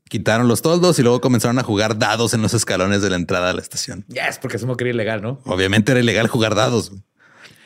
Quitaron 0.10 0.48
los 0.48 0.62
toldos 0.62 1.00
y 1.00 1.02
luego 1.04 1.22
comenzaron 1.22 1.58
a 1.60 1.64
jugar 1.64 1.98
dados 1.98 2.34
en 2.34 2.42
los 2.42 2.54
escalones 2.54 3.02
de 3.02 3.10
la 3.10 3.16
entrada 3.16 3.50
a 3.50 3.54
la 3.54 3.62
estación. 3.62 4.06
Ya 4.08 4.28
es 4.28 4.38
porque 4.38 4.60
somos 4.60 4.78
quería 4.78 4.94
ilegal, 4.94 5.22
¿no? 5.22 5.42
Obviamente 5.46 5.92
era 5.92 6.02
ilegal 6.02 6.28
jugar 6.28 6.54
dados. 6.56 6.90
güey. 6.92 7.02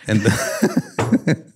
Ent- 0.07 0.23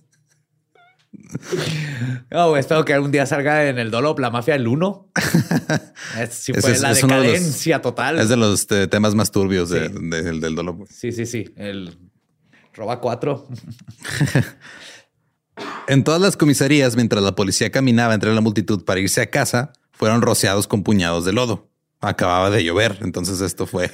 No, 2.30 2.56
espero 2.56 2.84
que 2.84 2.92
algún 2.94 3.10
día 3.10 3.26
salga 3.26 3.66
en 3.68 3.78
el 3.78 3.90
Dolop 3.90 4.18
la 4.18 4.30
mafia 4.30 4.54
del 4.54 4.68
uno. 4.68 5.10
Es, 6.18 6.50
fue 6.60 6.72
es- 6.72 6.80
la 6.80 6.90
es 6.92 7.02
uno 7.02 7.14
de 7.20 7.22
los- 7.22 7.32
decadencia 7.32 7.80
total. 7.80 8.18
es 8.18 8.28
de 8.28 8.36
los 8.36 8.66
eh, 8.70 8.86
temas 8.86 9.14
más 9.14 9.30
turbios 9.30 9.70
de- 9.70 9.88
Sí. 9.88 9.94
de- 10.10 10.22
del- 10.40 10.54
güey. 10.72 10.88
Sí, 10.90 11.12
sí, 11.12 11.24
sí. 11.26 11.52
El 11.56 11.96
roba 12.74 13.00
cuatro. 13.00 13.48
En 15.86 16.02
todas 16.04 16.20
las 16.20 16.36
comisarías, 16.36 16.96
mientras 16.96 17.22
la 17.22 17.34
policía 17.34 17.70
caminaba 17.70 18.14
entre 18.14 18.34
la 18.34 18.40
multitud 18.40 18.84
para 18.84 19.00
irse 19.00 19.20
a 19.20 19.28
casa, 19.30 19.72
fueron 20.02 20.20
rociados 20.20 20.66
con 20.66 20.82
puñados 20.82 21.24
de 21.24 21.32
lodo. 21.32 21.68
Acababa 22.00 22.50
de 22.50 22.64
llover, 22.64 22.98
entonces 23.02 23.40
esto 23.40 23.68
fue 23.68 23.88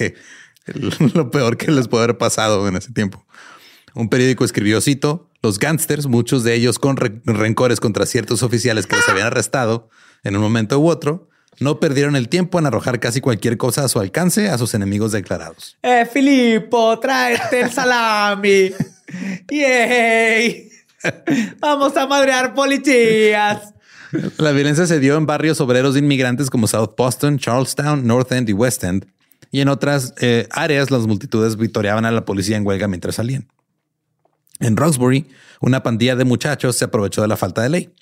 el- 0.65 0.91
lo 1.15 1.31
peor 1.31 1.59
que 1.59 1.71
les 1.71 1.87
puede 1.87 2.05
haber 2.05 2.17
pasado 2.17 2.67
en 2.67 2.77
ese 2.77 2.95
tiempo. 2.95 3.27
Un 3.95 4.09
periódico 4.09 4.43
escribió, 4.47 4.81
cito, 4.81 5.29
los 5.43 5.59
gángsters, 5.59 6.07
muchos 6.07 6.45
de 6.45 6.55
ellos 6.55 6.79
con 6.79 6.97
re- 6.97 7.21
rencores 7.27 7.79
contra 7.79 8.07
ciertos 8.07 8.43
oficiales 8.43 8.87
que 8.87 8.97
los 8.97 9.07
habían 9.07 9.27
arrestado 9.27 9.91
en 10.25 10.35
un 10.35 10.41
momento 10.43 10.79
u 10.79 10.89
otro, 10.89 11.29
no 11.61 11.79
perdieron 11.79 12.17
el 12.17 12.31
tiempo 12.31 12.59
en 12.59 12.65
arrojar 12.65 13.01
casi 13.01 13.21
cualquier 13.21 13.59
cosa 13.59 13.85
a 13.85 13.89
su 13.89 14.01
alcance 14.01 14.49
a 14.49 14.57
sus 14.57 14.73
enemigos 14.73 15.13
declarados. 15.13 15.77
Eh, 15.83 16.09
Filipo, 16.11 16.99
tráete 17.01 17.61
el 17.61 17.71
salami. 17.71 18.71
¡Yay! 19.51 20.71
Vamos 21.61 21.95
a 21.99 22.07
madrear 22.07 22.55
policías. 22.55 23.75
La 24.39 24.53
violencia 24.53 24.87
se 24.87 25.01
dio 25.01 25.17
en 25.17 25.27
barrios 25.27 25.61
obreros 25.61 25.95
de 25.95 26.01
inmigrantes 26.01 26.51
como 26.51 26.67
South 26.67 26.95
Boston, 26.97 27.39
Charlestown, 27.39 28.07
North 28.07 28.33
End 28.33 28.49
y 28.49 28.53
West 28.53 28.85
End. 28.85 29.07
Y 29.51 29.61
en 29.61 29.69
otras 29.69 30.15
eh, 30.19 30.47
áreas, 30.51 30.91
las 30.91 31.07
multitudes 31.07 31.57
victoriaban 31.57 32.05
a 32.05 32.11
la 32.11 32.25
policía 32.25 32.57
en 32.57 32.67
huelga 32.67 32.89
mientras 32.89 33.17
salían. 33.17 33.49
En 34.61 34.77
Roxbury, 34.77 35.27
una 35.61 35.83
pandilla 35.83 36.17
de 36.17 36.25
muchachos 36.25 36.77
se 36.77 36.85
aprovechó 36.85 37.23
de 37.23 37.29
la 37.29 37.37
falta 37.37 37.63
de 37.63 37.69
ley. 37.69 37.95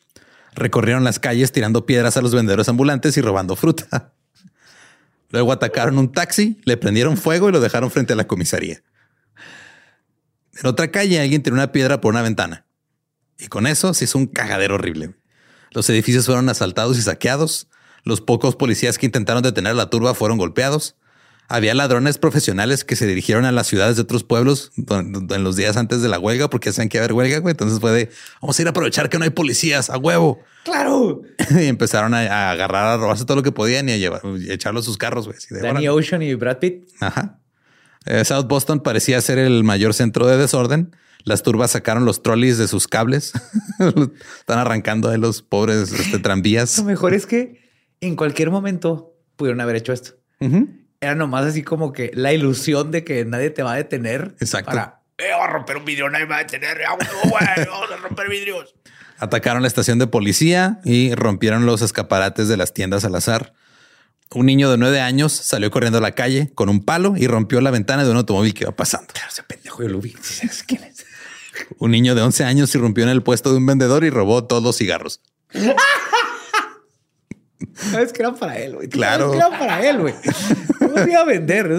Recorrieron 0.55 1.05
las 1.05 1.19
calles 1.19 1.53
tirando 1.53 1.87
piedras 1.87 2.17
a 2.17 2.23
los 2.23 2.35
vendedores 2.35 2.69
ambulantes 2.69 3.17
y 3.17 3.21
robando 3.21 3.57
fruta. 3.57 4.13
Luego 5.31 5.53
atacaron 5.53 5.99
un 5.99 6.13
taxi, 6.13 6.61
le 6.65 6.77
prendieron 6.77 7.17
fuego 7.17 7.49
y 7.49 7.53
lo 7.53 7.61
dejaron 7.61 7.91
frente 7.91 8.15
a 8.15 8.17
la 8.17 8.27
comisaría. 8.27 8.83
En 10.59 10.67
otra 10.67 10.91
calle, 10.91 11.21
alguien 11.21 11.43
tiró 11.43 11.55
una 11.55 11.73
piedra 11.73 12.01
por 12.01 12.15
una 12.15 12.23
ventana. 12.23 12.65
Y 13.39 13.49
con 13.49 13.67
eso 13.67 13.93
se 13.93 14.05
hizo 14.05 14.17
un 14.17 14.27
cagadero 14.27 14.77
horrible. 14.77 15.15
Los 15.73 15.89
edificios 15.91 16.27
fueron 16.27 16.49
asaltados 16.49 16.99
y 16.99 17.03
saqueados. 17.03 17.69
Los 18.05 18.21
pocos 18.21 18.57
policías 18.57 18.99
que 18.99 19.07
intentaron 19.07 19.43
detener 19.43 19.73
a 19.73 19.75
la 19.75 19.91
turba 19.91 20.15
fueron 20.15 20.39
golpeados. 20.39 20.97
Había 21.49 21.75
ladrones 21.75 22.19
profesionales 22.19 22.83
que 22.85 22.97
se 22.97 23.07
dirigieron 23.07 23.45
a 23.45 23.53
las 23.53 23.69
ciudades 23.69 23.95
de 23.95 24.03
otros 24.03 24.25
pueblos 24.25 24.73
en 24.77 25.45
los 25.45 25.55
días 25.55 25.77
antes 25.77 26.03
de 26.03 26.09
la 26.09 26.19
huelga 26.19 26.51
porque 26.51 26.71
hacían 26.71 26.89
que 26.89 26.99
haber 26.99 27.13
huelga. 27.13 27.39
güey. 27.39 27.53
Entonces 27.53 27.79
fue 27.79 27.93
de 27.93 28.11
vamos 28.43 28.59
a 28.59 28.63
ir 28.63 28.67
a 28.67 28.71
aprovechar 28.71 29.09
que 29.09 29.19
no 29.19 29.25
hay 29.25 29.31
policías 29.31 29.89
a 29.91 29.97
huevo. 29.97 30.41
¡Claro! 30.65 31.23
y 31.51 31.67
empezaron 31.67 32.15
a, 32.15 32.23
a 32.23 32.51
agarrar, 32.51 32.87
a 32.87 32.97
robarse 32.97 33.25
todo 33.25 33.37
lo 33.37 33.43
que 33.45 33.53
podían 33.53 33.89
y 33.89 33.93
a 33.93 33.97
llevar, 33.97 34.23
y 34.41 34.51
echarlo 34.51 34.81
a 34.81 34.83
sus 34.83 34.99
carros. 34.99 35.27
güey. 35.27 35.39
Danny. 35.63 35.87
Ocean 35.87 36.23
y 36.23 36.35
Brad 36.35 36.59
Pitt. 36.59 36.89
Ajá. 37.01 37.39
Eh, 38.07 38.25
South 38.25 38.47
Boston 38.49 38.81
parecía 38.81 39.21
ser 39.21 39.39
el 39.39 39.63
mayor 39.63 39.95
centro 39.95 40.27
de 40.27 40.37
desorden. 40.39 40.97
Las 41.27 41.43
turbas 41.43 41.73
sacaron 41.73 42.05
los 42.05 42.23
trolleys 42.23 42.57
de 42.57 42.69
sus 42.69 42.87
cables. 42.87 43.33
Están 44.39 44.61
arrancando 44.61 45.11
de 45.11 45.19
los 45.19 45.43
pobres 45.43 45.91
este, 45.91 46.21
tranvías. 46.21 46.79
Lo 46.79 46.85
mejor 46.85 47.15
es 47.15 47.27
que 47.27 47.69
en 48.01 48.15
cualquier 48.15 48.53
momento 48.53 49.13
pudieron 49.35 49.61
haber 49.61 49.75
hecho 49.75 49.93
esto. 49.93 50.13
Era 51.01 51.17
nomás 51.17 51.45
así 51.45 51.65
como 51.65 51.93
que 51.93 52.13
la 52.15 52.33
ilusión 52.33 52.93
de 52.93 53.03
que 53.03 53.25
nadie 53.25 53.51
te 53.51 53.65
va 53.65 53.73
a 53.73 53.77
detener. 53.77 54.37
Exacto. 54.39 54.71
Para, 54.71 55.03
eh, 55.19 55.33
a 55.33 55.49
romper 55.49 55.79
un 55.79 55.85
vidrio, 55.85 56.09
nadie 56.09 56.27
me 56.27 56.31
va 56.31 56.37
a 56.37 56.45
detener. 56.45 56.79
Güey, 57.25 57.67
vamos 57.69 57.91
a 57.91 57.97
romper 57.97 58.29
vidrios. 58.29 58.77
Atacaron 59.19 59.63
la 59.63 59.69
estación 59.69 59.99
de 59.99 60.07
policía 60.07 60.79
y 60.85 61.13
rompieron 61.17 61.67
los 61.67 61.83
escaparates 61.83 62.47
de 62.47 62.57
las 62.57 62.73
tiendas 62.73 63.05
al 63.05 63.17
azar. 63.17 63.53
Un 64.33 64.47
niño 64.47 64.71
de 64.71 64.77
nueve 64.77 65.01
años 65.01 65.33
salió 65.33 65.73
corriendo 65.73 65.99
a 65.99 66.03
la 66.03 66.13
calle 66.13 66.53
con 66.55 66.69
un 66.69 66.85
palo 66.85 67.15
y 67.17 67.27
rompió 67.27 67.61
la 67.61 67.73
ventana 67.73 68.05
de 68.05 68.11
un 68.11 68.17
automóvil 68.17 68.55
que 68.55 68.63
iba 68.65 68.77
pasando. 68.77 69.09
Claro, 69.13 69.29
ese 69.31 69.43
pendejo 69.43 69.83
yo 69.83 69.89
lo 69.89 70.01
vi. 70.01 70.15
¿Sabes 70.23 70.63
quién 70.63 70.85
es? 70.85 70.96
Un 71.79 71.91
niño 71.91 72.15
de 72.15 72.23
11 72.23 72.45
años 72.45 72.75
irrumpió 72.75 73.05
en 73.05 73.11
el 73.11 73.23
puesto 73.23 73.51
de 73.51 73.59
un 73.59 73.67
vendedor 73.67 74.05
y 74.05 74.11
robó 74.11 74.45
todos 74.45 74.63
los 74.63 74.77
cigarros. 74.77 75.21
Sabes 77.75 78.13
que 78.13 78.23
eran 78.23 78.37
para 78.37 78.59
él, 78.59 78.75
güey. 78.75 78.89
Claro. 78.89 79.31
que 79.31 79.37
eran 79.39 79.59
para 79.59 79.89
él, 79.89 79.99
güey. 79.99 80.15
No 80.81 80.89
los 80.89 81.09
iba 81.09 81.21
a 81.21 81.25
vender. 81.25 81.71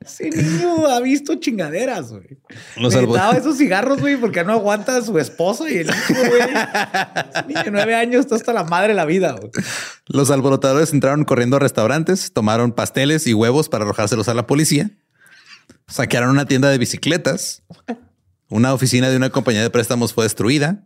Ese 0.00 0.30
niño 0.30 0.86
ha 0.86 1.00
visto 1.00 1.34
chingaderas, 1.36 2.10
güey. 2.12 2.38
Los 2.76 2.94
Necesitaba 2.94 3.32
esos 3.36 3.56
cigarros, 3.58 4.00
güey, 4.00 4.16
porque 4.16 4.44
no 4.44 4.52
aguanta 4.52 4.96
a 4.96 5.02
su 5.02 5.18
esposa 5.18 5.68
y 5.68 5.78
el 5.78 5.86
niño, 5.86 6.28
güey. 6.28 6.42
Ese 6.42 7.46
niño 7.48 7.64
de 7.64 7.70
nueve 7.70 7.94
años 7.94 8.20
está 8.20 8.36
hasta 8.36 8.52
la 8.52 8.64
madre 8.64 8.88
de 8.88 8.94
la 8.94 9.04
vida, 9.04 9.32
güey. 9.32 9.50
Los 10.06 10.30
alborotadores 10.30 10.92
entraron 10.92 11.24
corriendo 11.24 11.56
a 11.56 11.60
restaurantes, 11.60 12.32
tomaron 12.32 12.72
pasteles 12.72 13.26
y 13.26 13.34
huevos 13.34 13.68
para 13.68 13.84
arrojárselos 13.84 14.28
a 14.28 14.34
la 14.34 14.46
policía. 14.46 14.90
Saquearon 15.88 16.30
una 16.30 16.46
tienda 16.46 16.70
de 16.70 16.78
bicicletas. 16.78 17.62
Una 18.48 18.72
oficina 18.72 19.10
de 19.10 19.16
una 19.16 19.30
compañía 19.30 19.62
de 19.62 19.70
préstamos 19.70 20.14
fue 20.14 20.24
destruida. 20.24 20.84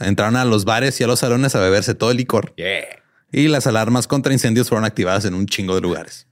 Entraron 0.00 0.36
a 0.36 0.44
los 0.44 0.64
bares 0.64 1.00
y 1.00 1.04
a 1.04 1.06
los 1.06 1.20
salones 1.20 1.54
a 1.54 1.60
beberse 1.60 1.94
todo 1.94 2.10
el 2.10 2.16
licor. 2.16 2.54
Yeah. 2.56 2.84
Y 3.30 3.48
las 3.48 3.66
alarmas 3.66 4.06
contra 4.06 4.32
incendios 4.32 4.68
fueron 4.68 4.84
activadas 4.84 5.24
en 5.24 5.34
un 5.34 5.46
chingo 5.46 5.74
de 5.74 5.82
lugares. 5.82 6.26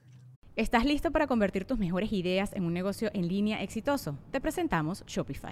¿Estás 0.55 0.85
listo 0.85 1.11
para 1.11 1.27
convertir 1.27 1.65
tus 1.65 1.79
mejores 1.79 2.11
ideas 2.11 2.51
en 2.53 2.63
un 2.63 2.73
negocio 2.73 3.09
en 3.13 3.27
línea 3.27 3.61
exitoso? 3.63 4.17
Te 4.31 4.39
presentamos 4.39 5.03
Shopify. 5.07 5.51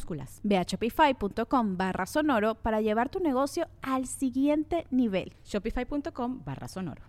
Ve 0.43 0.57
a 0.57 0.63
shopify.com 0.63 1.77
barra 1.77 2.05
sonoro 2.05 2.55
para 2.55 2.81
llevar 2.81 3.09
tu 3.09 3.19
negocio 3.19 3.67
al 3.81 4.07
siguiente 4.07 4.87
nivel. 4.91 5.33
Shopify.com 5.45 6.43
barra 6.45 6.67
sonoro. 6.67 7.03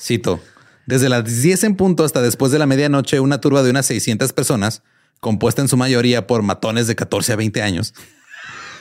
Cito. 0.00 0.40
Desde 0.86 1.08
las 1.08 1.24
10 1.42 1.64
en 1.64 1.76
punto 1.76 2.04
hasta 2.04 2.22
después 2.22 2.52
de 2.52 2.60
la 2.60 2.66
medianoche, 2.66 3.18
una 3.18 3.40
turba 3.40 3.64
de 3.64 3.70
unas 3.70 3.86
600 3.86 4.32
personas, 4.32 4.84
compuesta 5.20 5.60
en 5.60 5.68
su 5.68 5.76
mayoría 5.76 6.28
por 6.28 6.42
matones 6.42 6.86
de 6.86 6.94
14 6.94 7.32
a 7.32 7.36
20 7.36 7.60
años, 7.60 7.92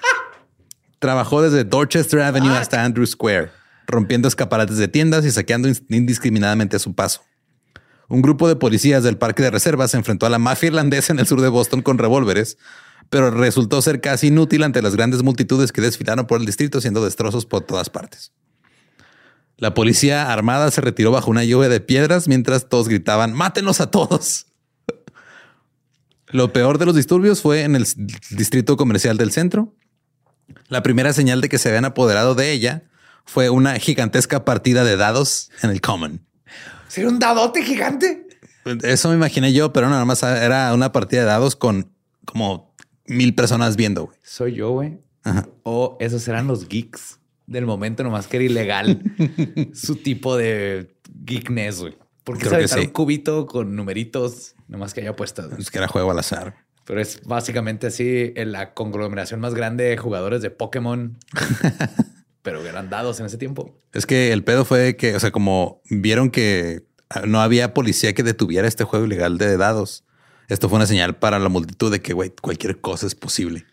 trabajó 0.99 1.41
desde 1.41 1.63
Dorchester 1.63 2.21
Avenue 2.21 2.55
hasta 2.55 2.83
Andrew 2.83 3.05
Square. 3.07 3.49
rompiendo 3.87 4.27
escaparates 4.27 4.77
de 4.77 4.87
tiendas 4.87 5.25
y 5.25 5.31
saqueando 5.31 5.69
indiscriminadamente 5.89 6.75
a 6.75 6.79
su 6.79 6.93
paso. 6.93 7.21
Un 8.07 8.21
grupo 8.21 8.47
de 8.47 8.55
policías 8.55 9.03
del 9.03 9.17
parque 9.17 9.43
de 9.43 9.51
reserva 9.51 9.87
se 9.87 9.97
enfrentó 9.97 10.25
a 10.25 10.29
la 10.29 10.39
mafia 10.39 10.67
irlandesa 10.67 11.11
en 11.13 11.19
el 11.19 11.27
sur 11.27 11.41
de 11.41 11.49
Boston 11.49 11.81
con 11.81 11.97
revólveres, 11.97 12.57
pero 13.09 13.31
resultó 13.31 13.81
ser 13.81 14.01
casi 14.01 14.27
inútil 14.27 14.63
ante 14.63 14.81
las 14.81 14.95
grandes 14.95 15.23
multitudes 15.23 15.71
que 15.71 15.81
desfilaron 15.81 16.27
por 16.27 16.39
el 16.39 16.45
distrito 16.45 16.79
haciendo 16.79 17.03
destrozos 17.03 17.45
por 17.45 17.61
todas 17.61 17.89
partes. 17.89 18.31
La 19.57 19.73
policía 19.73 20.33
armada 20.33 20.69
se 20.71 20.81
retiró 20.81 21.11
bajo 21.11 21.31
una 21.31 21.43
lluvia 21.43 21.69
de 21.69 21.79
piedras 21.79 22.27
mientras 22.27 22.67
todos 22.67 22.89
gritaban, 22.89 23.33
mátenos 23.33 23.79
a 23.79 23.89
todos. 23.89 24.47
Lo 26.27 26.51
peor 26.51 26.77
de 26.77 26.85
los 26.85 26.95
disturbios 26.95 27.41
fue 27.41 27.61
en 27.61 27.75
el 27.75 27.87
distrito 28.31 28.75
comercial 28.75 29.17
del 29.17 29.31
centro. 29.31 29.73
La 30.67 30.83
primera 30.83 31.13
señal 31.13 31.39
de 31.39 31.47
que 31.47 31.57
se 31.57 31.69
habían 31.69 31.85
apoderado 31.85 32.35
de 32.35 32.51
ella 32.51 32.83
fue 33.25 33.49
una 33.49 33.79
gigantesca 33.79 34.43
partida 34.43 34.83
de 34.83 34.97
dados 34.97 35.51
en 35.61 35.69
el 35.69 35.79
Common. 35.79 36.25
¿Sería 36.87 37.09
un 37.09 37.19
dadote 37.19 37.63
gigante? 37.63 38.27
Eso 38.83 39.09
me 39.09 39.15
imaginé 39.15 39.53
yo, 39.53 39.71
pero 39.71 39.89
nada 39.89 40.05
más 40.05 40.23
era 40.23 40.73
una 40.73 40.91
partida 40.91 41.21
de 41.21 41.27
dados 41.27 41.55
con 41.55 41.91
como 42.25 42.64
mil 43.07 43.35
personas 43.35 43.75
viendo. 43.75 44.05
güey. 44.07 44.17
Soy 44.23 44.53
yo, 44.55 44.71
güey. 44.71 44.99
O 45.63 45.97
esos 45.99 46.27
eran 46.27 46.47
los 46.47 46.67
geeks 46.67 47.19
del 47.47 47.65
momento, 47.65 48.03
nomás 48.03 48.27
que 48.27 48.37
era 48.37 48.45
ilegal 48.45 49.01
su 49.73 49.95
tipo 49.95 50.37
de 50.37 50.95
geekness, 51.25 51.79
güey. 51.79 51.97
Porque 52.23 52.45
Creo 52.47 52.53
se 52.53 52.61
que 52.61 52.67
sí. 52.67 52.87
un 52.87 52.93
cubito 52.93 53.45
con 53.45 53.75
numeritos, 53.75 54.55
nomás 54.67 54.93
que 54.93 55.01
haya 55.01 55.15
puestas. 55.15 55.47
güey. 55.49 55.61
Es 55.61 55.69
que 55.71 55.77
era 55.77 55.87
juego 55.87 56.11
al 56.11 56.19
azar. 56.19 56.55
Pero 56.85 57.01
es 57.01 57.21
básicamente 57.23 57.87
así 57.87 58.33
en 58.35 58.51
la 58.51 58.73
conglomeración 58.73 59.39
más 59.39 59.55
grande 59.55 59.83
de 59.85 59.97
jugadores 59.97 60.41
de 60.41 60.51
Pokémon. 60.51 61.17
pero 62.41 62.63
eran 62.65 62.89
dados 62.91 63.19
en 63.19 63.25
ese 63.25 63.37
tiempo. 63.37 63.75
Es 63.91 64.05
que 64.05 64.31
el 64.31 64.43
pedo 64.43 64.65
fue 64.65 64.95
que, 64.95 65.15
o 65.15 65.19
sea, 65.19 65.31
como 65.31 65.81
vieron 65.89 66.29
que 66.29 66.83
no 67.25 67.41
había 67.41 67.73
policía 67.73 68.13
que 68.13 68.23
detuviera 68.23 68.67
este 68.67 68.83
juego 68.83 69.05
ilegal 69.05 69.37
de 69.39 69.57
dados. 69.57 70.03
Esto 70.47 70.69
fue 70.69 70.77
una 70.77 70.85
señal 70.85 71.17
para 71.17 71.39
la 71.39 71.49
multitud 71.49 71.91
de 71.91 72.01
que, 72.01 72.13
güey, 72.13 72.31
cualquier 72.41 72.79
cosa 72.81 73.07
es 73.07 73.15
posible. 73.15 73.65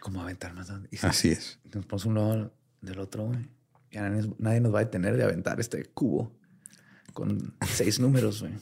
¿Cómo 0.00 0.22
aventar 0.22 0.54
más 0.54 0.68
si 0.90 1.06
Así 1.06 1.28
es. 1.30 1.58
Nos 1.64 1.86
ponemos 1.86 2.04
uno 2.04 2.50
del 2.80 2.98
otro, 2.98 3.24
güey. 3.24 3.38
Ya 3.90 4.08
nadie, 4.08 4.30
nadie 4.38 4.60
nos 4.60 4.74
va 4.74 4.80
a 4.80 4.84
detener 4.84 5.16
de 5.16 5.24
aventar 5.24 5.60
este 5.60 5.84
cubo 5.86 6.32
con 7.12 7.54
seis 7.66 7.98
números, 7.98 8.42
güey. 8.42 8.52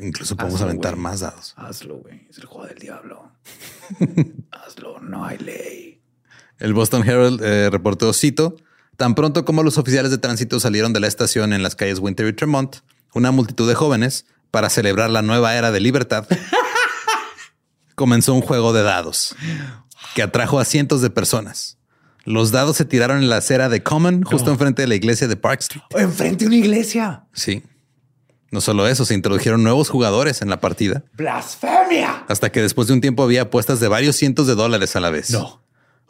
Incluso 0.00 0.36
podemos 0.36 0.56
Hazlo, 0.56 0.68
aventar 0.68 0.96
más 0.96 1.20
dados. 1.20 1.52
Hazlo, 1.56 1.98
güey. 1.98 2.26
Es 2.30 2.38
el 2.38 2.46
juego 2.46 2.66
del 2.66 2.78
diablo. 2.78 3.30
Hazlo, 4.50 5.00
no 5.00 5.24
hay 5.24 5.38
ley. 5.38 6.00
El 6.58 6.72
Boston 6.72 7.06
Herald 7.06 7.42
eh, 7.42 7.68
reportó, 7.70 8.12
cito, 8.12 8.56
tan 8.96 9.14
pronto 9.14 9.44
como 9.44 9.62
los 9.62 9.78
oficiales 9.78 10.10
de 10.10 10.18
tránsito 10.18 10.60
salieron 10.60 10.92
de 10.92 11.00
la 11.00 11.08
estación 11.08 11.52
en 11.52 11.62
las 11.62 11.76
calles 11.76 11.98
Winter 11.98 12.26
y 12.26 12.32
Tremont, 12.32 12.76
una 13.14 13.32
multitud 13.32 13.68
de 13.68 13.74
jóvenes, 13.74 14.26
para 14.50 14.70
celebrar 14.70 15.10
la 15.10 15.22
nueva 15.22 15.56
era 15.56 15.72
de 15.72 15.80
libertad, 15.80 16.26
comenzó 18.02 18.34
un 18.34 18.40
juego 18.40 18.72
de 18.72 18.82
dados 18.82 19.36
que 20.16 20.24
atrajo 20.24 20.58
a 20.58 20.64
cientos 20.64 21.02
de 21.02 21.10
personas. 21.10 21.78
Los 22.24 22.50
dados 22.50 22.76
se 22.76 22.84
tiraron 22.84 23.18
en 23.18 23.28
la 23.28 23.36
acera 23.36 23.68
de 23.68 23.84
Common, 23.84 24.24
justo 24.24 24.50
enfrente 24.50 24.82
de 24.82 24.88
la 24.88 24.96
iglesia 24.96 25.28
de 25.28 25.36
Park 25.36 25.60
Street. 25.60 25.84
Enfrente 25.90 26.44
a 26.44 26.48
una 26.48 26.56
iglesia. 26.56 27.26
Sí. 27.32 27.62
No 28.50 28.60
solo 28.60 28.88
eso, 28.88 29.04
se 29.04 29.14
introdujeron 29.14 29.62
nuevos 29.62 29.88
jugadores 29.88 30.42
en 30.42 30.50
la 30.50 30.58
partida, 30.58 31.04
¡Blasfemia! 31.12 32.24
hasta 32.28 32.50
que 32.50 32.60
después 32.60 32.88
de 32.88 32.94
un 32.94 33.00
tiempo 33.00 33.22
había 33.22 33.42
apuestas 33.42 33.78
de 33.78 33.86
varios 33.86 34.16
cientos 34.16 34.48
de 34.48 34.56
dólares 34.56 34.96
a 34.96 35.00
la 35.00 35.10
vez. 35.10 35.30
No. 35.30 35.61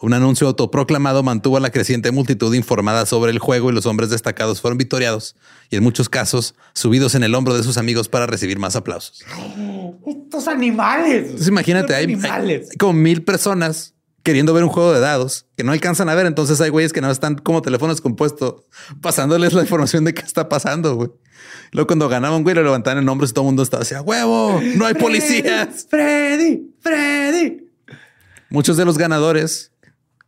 Un 0.03 0.15
anuncio 0.15 0.49
autoproclamado 0.49 1.23
mantuvo 1.23 1.59
a 1.59 1.61
la 1.61 1.71
creciente 1.71 2.11
multitud 2.11 2.53
informada 2.55 3.07
sobre 3.07 3.31
el 3.31 3.39
juego 3.39 3.71
y 3.71 3.73
los 3.73 3.87
hombres 3.87 4.11
destacados 4.11 4.61
fueron 4.61 4.77
victoriados 4.77 5.37
y 5.71 5.77
en 5.77 5.85
muchos 5.85 6.09
casos 6.09 6.57
subidos 6.75 7.15
en 7.15 7.23
el 7.23 7.37
hombro 7.37 7.57
de 7.57 7.63
sus 7.63 7.79
amigos 7.79 8.09
para 8.09 8.27
recibir 8.27 8.59
más 8.59 8.75
aplausos. 8.75 9.25
Estos 10.07 10.49
animales. 10.49 11.27
Entonces 11.27 11.47
imagínate, 11.47 11.95
hay, 11.95 12.19
hay 12.21 12.63
como 12.81 12.95
mil 12.95 13.23
personas 13.23 13.95
queriendo 14.25 14.53
ver 14.53 14.65
un 14.65 14.71
juego 14.71 14.93
de 14.93 14.99
dados 14.99 15.47
que 15.57 15.63
no 15.63 15.71
alcanzan 15.71 16.09
a 16.09 16.17
ver. 16.17 16.27
Entonces 16.27 16.61
hay 16.61 16.71
güeyes 16.71 16.93
que 16.93 17.01
no 17.01 17.09
están 17.09 17.37
como 17.37 17.63
teléfonos 17.63 18.01
compuestos 18.01 18.63
pasándoles 19.01 19.53
la 19.53 19.63
información 19.63 20.05
de 20.05 20.15
qué 20.15 20.23
está 20.23 20.49
pasando. 20.49 20.97
Güey. 20.97 21.11
Luego 21.71 21.87
cuando 21.87 22.09
ganaban, 22.09 22.43
güey, 22.43 22.57
lo 22.57 22.65
levantaban 22.65 22.99
en 22.99 23.09
hombros 23.09 23.31
y 23.31 23.35
todo 23.35 23.45
el 23.45 23.47
mundo 23.47 23.63
estaba 23.63 23.85
así, 23.85 23.95
"A 23.95 24.03
huevo, 24.03 24.61
no 24.75 24.85
hay 24.85 24.95
policías. 24.95 25.87
Freddy, 25.89 26.75
Freddy. 26.81 27.69
Muchos 28.51 28.77
de 28.77 28.85
los 28.85 28.99
ganadores 28.99 29.72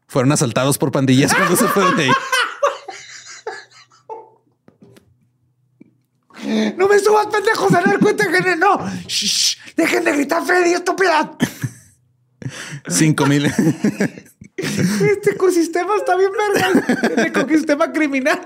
fueron 0.07 0.33
asaltados 0.33 0.79
por 0.79 0.93
pandillas 0.93 1.35
cuando 1.35 1.57
se 1.57 1.69
fueron 1.69 1.97
de 1.97 2.05
ahí. 2.05 2.11
No 6.77 6.89
me 6.89 6.99
subas, 6.99 7.27
pendejos, 7.27 7.73
a 7.73 7.81
dar 7.81 7.99
cuenta 7.99 8.31
que 8.31 8.57
no. 8.57 8.79
Shh, 9.07 9.57
dejen 9.77 10.05
de 10.05 10.13
gritar, 10.13 10.45
Freddy, 10.45 10.75
estúpida. 10.75 11.37
Cinco 12.89 13.27
mil. 13.27 13.51
Este 14.57 15.31
ecosistema 15.31 15.97
está 15.97 16.17
bien 16.17 16.31
verga. 16.33 17.17
El 17.17 17.27
ecosistema 17.27 17.93
criminal. 17.93 18.41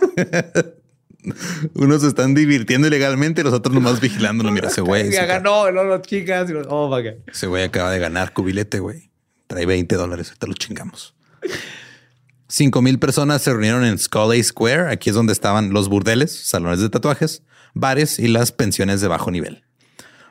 Unos 1.75 2.03
se 2.03 2.09
están 2.09 2.35
divirtiendo 2.35 2.87
ilegalmente 2.87 3.43
los 3.43 3.53
otros 3.53 3.75
nomás 3.75 4.01
vigilándolo. 4.01 4.51
Mira, 4.51 4.69
ese 4.69 4.81
güey. 4.81 5.11
Ya 5.11 5.27
ganó, 5.27 5.71
no, 5.71 5.85
las 5.85 6.03
chicas. 6.03 6.51
Oh, 6.69 6.89
my 6.89 7.03
God. 7.03 7.19
ese 7.27 7.47
güey 7.47 7.65
acaba 7.65 7.91
de 7.91 7.99
ganar 7.99 8.33
cubilete, 8.33 8.79
güey. 8.79 9.11
Trae 9.47 9.67
20 9.67 9.97
dólares. 9.97 10.29
Ahorita 10.29 10.47
lo 10.47 10.55
chingamos. 10.55 11.15
Cinco 12.49 12.81
mil 12.81 12.99
personas 12.99 13.43
se 13.43 13.53
reunieron 13.53 13.85
en 13.85 13.99
Scully 13.99 14.43
Square. 14.43 14.91
Aquí 14.91 15.11
es 15.11 15.17
donde 15.17 15.33
estaban 15.33 15.73
los 15.73 15.89
burdeles, 15.89 16.33
salones 16.33 16.81
de 16.81 16.89
tatuajes, 16.89 17.43
bares 17.75 18.19
y 18.19 18.29
las 18.29 18.53
pensiones 18.53 19.01
de 19.01 19.09
bajo 19.09 19.31
nivel. 19.31 19.65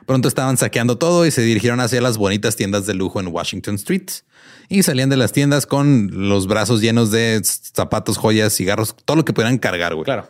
Pronto 0.06 0.26
estaban 0.26 0.56
saqueando 0.56 0.96
todo 0.98 1.26
y 1.26 1.30
se 1.30 1.42
dirigieron 1.42 1.80
hacia 1.80 2.00
las 2.00 2.16
bonitas 2.16 2.56
tiendas 2.56 2.86
de 2.86 2.94
lujo 2.94 3.20
en 3.20 3.28
Washington 3.28 3.76
Street. 3.76 4.08
Y 4.68 4.82
salían 4.82 5.10
de 5.10 5.16
las 5.16 5.32
tiendas 5.32 5.66
con 5.66 6.28
los 6.28 6.46
brazos 6.46 6.80
llenos 6.80 7.10
de 7.10 7.40
zapatos, 7.44 8.16
joyas, 8.16 8.54
cigarros, 8.54 8.96
todo 9.04 9.16
lo 9.16 9.24
que 9.24 9.32
pudieran 9.32 9.58
cargar, 9.58 9.94
güey. 9.94 10.04
Claro. 10.04 10.28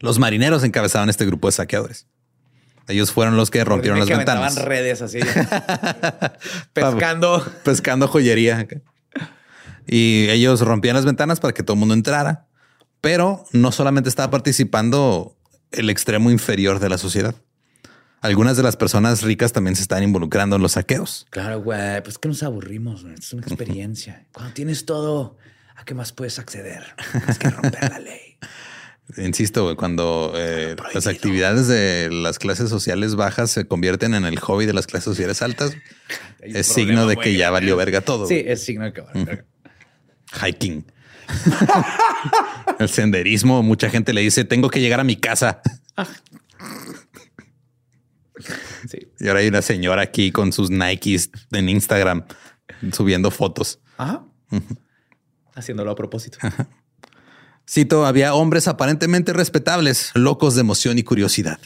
Los 0.00 0.18
marineros 0.18 0.64
encabezaban 0.64 1.08
este 1.08 1.26
grupo 1.26 1.48
de 1.48 1.52
saqueadores. 1.52 2.06
Ellos 2.88 3.12
fueron 3.12 3.36
los 3.36 3.50
que 3.50 3.62
rompieron 3.64 3.98
las 3.98 4.08
que 4.08 4.16
ventanas. 4.16 4.56
redes 4.64 5.02
así. 5.02 5.20
pescando. 6.72 7.46
Pescando 7.64 8.08
joyería. 8.08 8.66
Y 9.88 10.28
ellos 10.28 10.60
rompían 10.60 10.94
las 10.94 11.06
ventanas 11.06 11.40
para 11.40 11.54
que 11.54 11.62
todo 11.62 11.74
el 11.74 11.80
mundo 11.80 11.94
entrara. 11.94 12.46
Pero 13.00 13.44
no 13.52 13.72
solamente 13.72 14.08
estaba 14.08 14.30
participando 14.30 15.36
el 15.72 15.88
extremo 15.90 16.30
inferior 16.30 16.78
de 16.78 16.88
la 16.88 16.98
sociedad. 16.98 17.34
Algunas 18.20 18.56
de 18.56 18.64
las 18.64 18.76
personas 18.76 19.22
ricas 19.22 19.52
también 19.52 19.76
se 19.76 19.82
están 19.82 20.02
involucrando 20.02 20.56
en 20.56 20.62
los 20.62 20.72
saqueos. 20.72 21.26
Claro, 21.30 21.62
güey. 21.62 22.02
Pues 22.02 22.18
que 22.18 22.28
nos 22.28 22.42
aburrimos. 22.42 23.02
güey. 23.02 23.14
Es 23.14 23.32
una 23.32 23.46
experiencia. 23.46 24.26
Cuando 24.32 24.52
tienes 24.52 24.84
todo, 24.84 25.36
¿a 25.76 25.84
qué 25.84 25.94
más 25.94 26.12
puedes 26.12 26.38
acceder? 26.38 26.82
Es 27.28 27.38
que 27.38 27.48
romper 27.50 27.90
la 27.90 27.98
ley. 28.00 28.36
Insisto, 29.16 29.64
güey, 29.64 29.76
cuando 29.76 30.34
eh, 30.36 30.76
las 30.92 31.06
actividades 31.06 31.66
de 31.66 32.10
las 32.10 32.38
clases 32.38 32.68
sociales 32.68 33.14
bajas 33.14 33.50
se 33.50 33.66
convierten 33.66 34.12
en 34.12 34.26
el 34.26 34.38
hobby 34.38 34.66
de 34.66 34.74
las 34.74 34.86
clases 34.86 35.04
sociales 35.04 35.40
altas, 35.40 35.70
es 35.70 35.78
problema 36.40 36.62
signo 36.62 37.06
de 37.06 37.16
que 37.16 37.34
ya 37.34 37.50
valió 37.50 37.74
verga 37.76 38.02
todo. 38.02 38.26
Sí, 38.26 38.42
es 38.46 38.62
signo 38.62 38.84
de 38.84 38.92
que 38.92 39.00
vale 39.00 39.24
verga. 39.24 39.44
Hiking. 40.32 40.84
el 42.78 42.88
senderismo, 42.88 43.62
mucha 43.62 43.90
gente 43.90 44.12
le 44.12 44.22
dice, 44.22 44.44
tengo 44.44 44.70
que 44.70 44.80
llegar 44.80 45.00
a 45.00 45.04
mi 45.04 45.16
casa. 45.16 45.60
Sí. 48.88 49.12
Y 49.18 49.28
ahora 49.28 49.40
hay 49.40 49.48
una 49.48 49.62
señora 49.62 50.02
aquí 50.02 50.32
con 50.32 50.52
sus 50.52 50.70
Nikes 50.70 51.30
en 51.52 51.68
Instagram 51.68 52.24
subiendo 52.92 53.30
fotos. 53.30 53.80
Ajá. 53.96 54.24
Haciéndolo 55.54 55.90
a 55.90 55.96
propósito. 55.96 56.38
Cito, 57.68 58.06
había 58.06 58.34
hombres 58.34 58.68
aparentemente 58.68 59.32
respetables, 59.32 60.12
locos 60.14 60.54
de 60.54 60.62
emoción 60.62 60.98
y 60.98 61.02
curiosidad. 61.02 61.58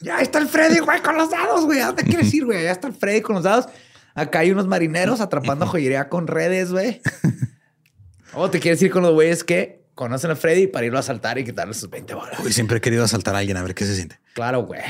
Ya 0.00 0.18
está 0.18 0.40
el 0.40 0.48
Freddy, 0.48 0.80
güey, 0.80 1.00
con 1.00 1.16
los 1.16 1.30
dados, 1.30 1.64
güey. 1.64 1.80
¿A 1.80 1.86
dónde 1.86 2.02
quieres 2.02 2.34
ir, 2.34 2.44
güey? 2.44 2.64
Ya 2.64 2.72
está 2.72 2.88
el 2.88 2.94
Freddy 2.94 3.22
con 3.22 3.36
los 3.36 3.44
dados. 3.44 3.66
Acá 4.14 4.40
hay 4.40 4.50
unos 4.50 4.66
marineros 4.66 5.20
atrapando 5.20 5.66
joyería 5.66 6.08
con 6.08 6.26
redes, 6.26 6.72
güey. 6.72 7.00
O 8.34 8.50
te 8.50 8.60
quieres 8.60 8.80
ir 8.82 8.90
con 8.90 9.02
los 9.02 9.12
güeyes 9.12 9.44
que 9.44 9.82
conocen 9.94 10.30
a 10.30 10.36
Freddy 10.36 10.66
para 10.66 10.86
irlo 10.86 10.98
a 10.98 11.00
asaltar 11.00 11.38
y 11.38 11.44
quitarle 11.44 11.74
sus 11.74 11.90
20 11.90 12.14
bolas. 12.14 12.38
Uy, 12.44 12.52
siempre 12.52 12.78
he 12.78 12.80
querido 12.80 13.04
asaltar 13.04 13.34
a 13.34 13.38
alguien 13.38 13.56
a 13.56 13.62
ver 13.62 13.74
qué 13.74 13.84
se 13.84 13.94
siente. 13.94 14.18
Claro, 14.34 14.62
güey. 14.62 14.80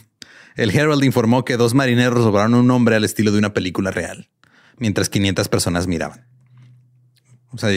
El 0.56 0.70
Herald 0.76 1.02
informó 1.04 1.44
que 1.44 1.56
dos 1.56 1.72
marineros 1.72 2.24
robaron 2.24 2.54
un 2.54 2.70
hombre 2.70 2.96
al 2.96 3.04
estilo 3.04 3.32
de 3.32 3.38
una 3.38 3.54
película 3.54 3.90
real, 3.90 4.28
mientras 4.76 5.08
500 5.08 5.48
personas 5.48 5.86
miraban. 5.86 6.26
O 7.54 7.58
sea, 7.58 7.70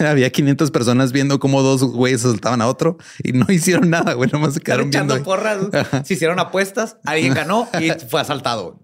había 0.10 0.28
500 0.30 0.70
personas 0.70 1.12
viendo 1.12 1.38
cómo 1.38 1.62
dos 1.62 1.82
güeyes 1.84 2.24
asaltaban 2.24 2.60
a 2.60 2.66
otro 2.66 2.98
y 3.22 3.32
no 3.32 3.46
hicieron 3.50 3.88
nada, 3.88 4.12
güey. 4.12 4.30
Nomás 4.30 4.54
se 4.54 4.60
quedaron 4.60 4.88
Están 4.88 5.06
viendo. 5.08 5.14
echando 5.14 5.70
porras. 5.70 6.06
Se 6.06 6.14
hicieron 6.14 6.38
apuestas, 6.38 6.98
alguien 7.04 7.32
ganó 7.32 7.68
y 7.80 7.90
fue 8.08 8.20
asaltado. 8.20 8.80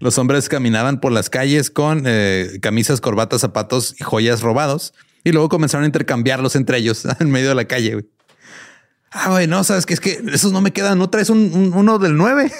Los 0.00 0.18
hombres 0.18 0.48
caminaban 0.48 0.98
por 1.00 1.12
las 1.12 1.30
calles 1.30 1.70
con 1.70 2.02
eh, 2.06 2.58
camisas, 2.60 3.00
corbatas, 3.00 3.42
zapatos 3.42 3.94
y 4.00 4.02
joyas 4.04 4.40
robados 4.40 4.92
Y 5.24 5.30
luego 5.32 5.48
comenzaron 5.48 5.84
a 5.84 5.86
intercambiarlos 5.86 6.56
entre 6.56 6.78
ellos 6.78 7.04
en 7.20 7.30
medio 7.30 7.50
de 7.50 7.54
la 7.54 7.66
calle. 7.66 7.92
güey. 7.92 8.06
Ah, 9.12 9.30
güey, 9.30 9.46
no, 9.46 9.62
sabes 9.64 9.86
que 9.86 9.94
es 9.94 10.00
que 10.00 10.22
esos 10.32 10.52
no 10.52 10.60
me 10.60 10.72
quedan. 10.72 10.98
¿No 10.98 11.10
traes 11.10 11.30
un, 11.30 11.38
un- 11.54 11.72
uno 11.74 11.98
del 11.98 12.16
9? 12.16 12.50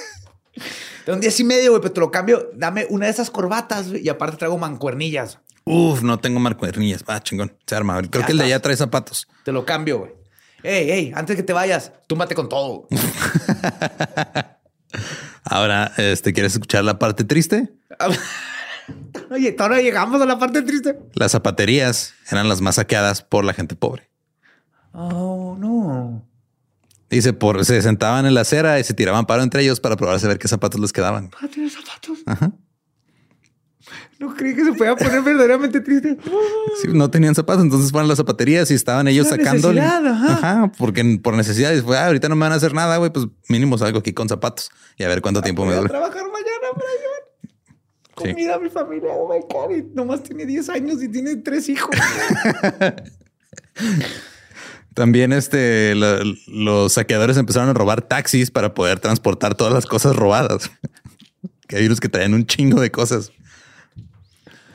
Tengo 1.05 1.15
un 1.17 1.21
10 1.21 1.41
y 1.41 1.45
medio, 1.45 1.71
güey, 1.71 1.81
pero 1.83 1.93
te 1.95 2.01
lo 2.01 2.11
cambio. 2.11 2.51
Dame 2.55 2.87
una 2.91 3.07
de 3.07 3.13
esas 3.13 3.31
corbatas 3.31 3.89
güey, 3.91 4.03
y 4.05 4.09
aparte 4.09 4.37
traigo 4.37 4.59
mancuernillas. 4.59 5.39
Uf, 5.65 6.03
no 6.03 6.19
tengo 6.19 6.41
marcuernillas. 6.41 7.05
Va, 7.09 7.23
chingón. 7.23 7.57
Se 7.67 7.75
arma. 7.77 8.01
Creo 8.03 8.23
Ya 8.23 8.27
que 8.27 8.33
el 8.33 8.39
de 8.39 8.45
allá 8.45 8.61
trae 8.61 8.77
zapatos. 8.77 9.29
Te 9.45 9.53
lo 9.53 9.65
cambio, 9.65 9.99
güey. 10.01 10.13
Ey, 10.63 10.91
ey, 10.91 11.13
antes 11.15 11.37
que 11.37 11.43
te 11.43 11.53
vayas, 11.55 11.93
túmbate 12.07 12.35
con 12.35 12.49
todo. 12.49 12.87
Ahora, 15.51 15.93
este, 15.97 16.33
¿quieres 16.33 16.53
escuchar 16.53 16.85
la 16.85 17.01
parte 17.01 17.25
triste? 17.25 17.73
Oye, 19.31 19.51
todavía 19.51 19.83
llegamos 19.83 20.23
a 20.23 20.25
la 20.25 20.39
parte 20.39 20.63
triste. 20.63 20.97
Las 21.15 21.33
zapaterías 21.33 22.15
eran 22.31 22.49
las 22.49 22.61
más 22.61 22.77
saqueadas 22.77 23.23
por 23.23 23.45
la 23.45 23.53
gente 23.53 23.75
pobre. 23.75 24.09
Oh, 24.93 25.57
no. 25.59 26.25
Dice, 27.11 27.33
por, 27.33 27.65
se 27.65 27.83
sentaban 27.83 28.27
en 28.27 28.35
la 28.35 28.43
acera 28.43 28.79
y 28.79 28.85
se 28.85 28.95
tiraban 28.95 29.27
paro 29.27 29.43
entre 29.43 29.63
ellos 29.63 29.81
para 29.81 29.97
probarse 29.97 30.27
a 30.27 30.29
ver 30.29 30.39
qué 30.39 30.47
zapatos 30.47 30.81
les 30.81 30.93
quedaban. 30.93 31.33
Ah, 31.43 31.49
¿tienes 31.53 31.73
zapatos? 31.73 32.19
Ajá. 32.27 32.53
No 34.21 34.35
creí 34.35 34.55
que 34.55 34.65
se 34.65 34.73
podía 34.75 34.95
poner 34.95 35.23
verdaderamente 35.23 35.81
triste. 35.81 36.17
Sí, 36.83 36.89
no 36.93 37.11
tenían 37.11 37.35
zapatos, 37.35 37.65
entonces 37.65 37.91
fueron 37.91 38.05
a 38.05 38.09
las 38.11 38.19
zapaterías 38.19 38.71
y 38.71 38.75
estaban 38.75 39.09
ellos 39.09 39.27
necesidad, 39.35 40.07
ajá. 40.07 40.71
porque 40.79 41.19
por 41.23 41.33
necesidad. 41.35 41.73
Y 41.73 41.81
fue, 41.81 41.97
"Ah, 41.97 42.07
ahorita 42.07 42.29
no 42.29 42.37
me 42.37 42.43
van 42.43 42.53
a 42.53 42.57
hacer 42.57 42.75
nada, 42.75 42.99
güey, 42.99 43.11
pues 43.11 43.27
mínimo 43.49 43.79
salgo 43.79 43.99
aquí 44.01 44.13
con 44.13 44.29
zapatos 44.29 44.71
y 44.99 45.05
a 45.05 45.09
ver 45.09 45.23
cuánto 45.23 45.41
tiempo 45.41 45.65
me 45.65 45.75
dura. 45.75 45.89
trabajar 45.89 46.23
mañana 46.25 46.69
para 46.75 46.91
llevar 47.01 47.21
Sí. 48.23 48.33
comida 48.35 48.57
a 48.57 48.59
mi 48.59 48.69
familia. 48.69 49.09
Oh 49.15 49.33
my 49.33 49.41
God. 49.51 49.71
Y 49.75 49.83
nomás 49.95 50.23
tiene 50.23 50.45
10 50.45 50.69
años 50.69 51.03
y 51.03 51.09
tiene 51.09 51.37
tres 51.37 51.71
hijos. 51.71 51.89
También 54.95 55.33
este, 55.33 55.95
la- 55.95 56.21
los 56.49 56.93
saqueadores 56.93 57.37
empezaron 57.37 57.69
a 57.71 57.73
robar 57.73 58.03
taxis 58.03 58.51
para 58.51 58.75
poder 58.75 59.01
transportar 59.01 59.55
todas 59.55 59.73
las 59.73 59.87
cosas 59.87 60.17
robadas. 60.17 60.71
que 61.69 61.77
hay 61.77 61.87
unos 61.87 62.01
que 62.01 62.09
traían 62.09 62.35
un 62.35 62.45
chingo 62.45 62.81
de 62.81 62.91
cosas. 62.91 63.33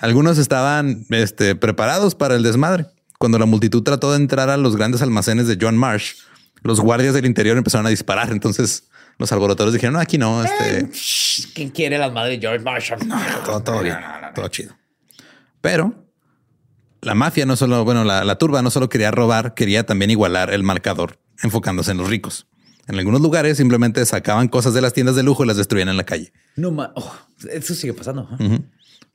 Algunos 0.06 0.38
estaban 0.38 1.06
este, 1.10 1.56
preparados 1.56 2.14
para 2.14 2.36
el 2.36 2.43
desmadre. 2.43 2.86
Cuando 3.18 3.39
la 3.39 3.45
multitud 3.47 3.82
trató 3.82 4.12
de 4.12 4.18
entrar 4.18 4.49
a 4.51 4.58
los 4.58 4.76
grandes 4.76 5.01
almacenes 5.01 5.47
de 5.47 5.58
John 5.60 5.78
Marsh, 5.78 6.14
los 6.62 6.80
guardias 6.80 7.14
del 7.16 7.26
interior 7.26 7.58
empezaron 7.58 7.88
a 7.88 7.89
disparar. 7.89 8.32
Entonces 8.32 8.88
los 9.18 9.32
alborotadores 9.32 9.74
dijeron, 9.74 9.93
no, 9.93 9.99
aquí 9.99 10.18
no, 10.20 10.43
este, 10.43 10.89
Shh, 10.93 11.53
¿Quién 11.56 11.70
quiere 11.70 11.97
las 11.97 12.12
madres 12.14 12.39
de 12.39 12.47
George 12.47 12.64
Marshall? 12.64 12.99
todo, 13.45 13.62
todo 13.62 13.82
bien, 13.82 13.97
todo 14.36 14.47
chido. 14.49 14.76
Pero 15.62 16.06
la 17.01 17.16
mafia 17.16 17.45
no 17.47 17.56
solo, 17.56 17.84
bueno, 17.84 18.03
la, 18.03 18.24
la 18.24 18.38
turba 18.38 18.62
no 18.62 18.70
solo 18.70 18.89
quería 18.89 19.10
robar, 19.12 19.53
quería 19.56 19.86
también 19.86 20.12
igualar 20.12 20.53
el 20.53 20.62
marcador, 20.64 21.18
enfocándose 21.41 21.91
en 21.91 21.97
los 21.97 22.10
ricos. 22.10 22.45
En 22.88 22.99
algunos 22.99 23.22
lugares 23.22 23.58
simplemente 23.58 24.06
sacaban 24.06 24.47
cosas 24.47 24.76
de 24.76 24.82
las 24.82 24.93
tiendas 24.93 25.16
de 25.16 25.24
lujo 25.24 25.43
y 25.43 25.47
las 25.47 25.58
destruían 25.58 25.89
en 25.89 25.97
la 25.97 26.03
calle. 26.03 26.32
No 26.56 26.70
ma- 26.72 26.91
oh, 26.95 27.12
eso 27.51 27.74
sigue 27.74 27.93
pasando. 27.93 28.30
¿eh? 28.39 28.60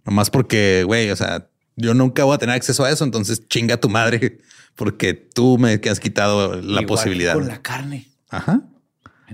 Nomás 0.04 0.30
porque, 0.30 0.82
güey, 0.86 1.10
o 1.10 1.16
sea, 1.16 1.48
yo 1.76 1.94
nunca 1.94 2.24
voy 2.24 2.34
a 2.34 2.38
tener 2.38 2.54
acceso 2.56 2.84
a 2.84 2.90
eso, 2.90 3.04
entonces 3.04 3.46
chinga 3.48 3.76
tu 3.78 3.88
madre 3.88 4.38
porque 4.76 5.14
tú 5.14 5.58
me 5.58 5.80
has 5.90 6.00
quitado 6.00 6.56
la 6.56 6.82
Igual 6.82 6.86
posibilidad. 6.86 7.34
Con 7.34 7.48
la 7.48 7.62
carne. 7.62 8.08
Ajá. 8.30 8.60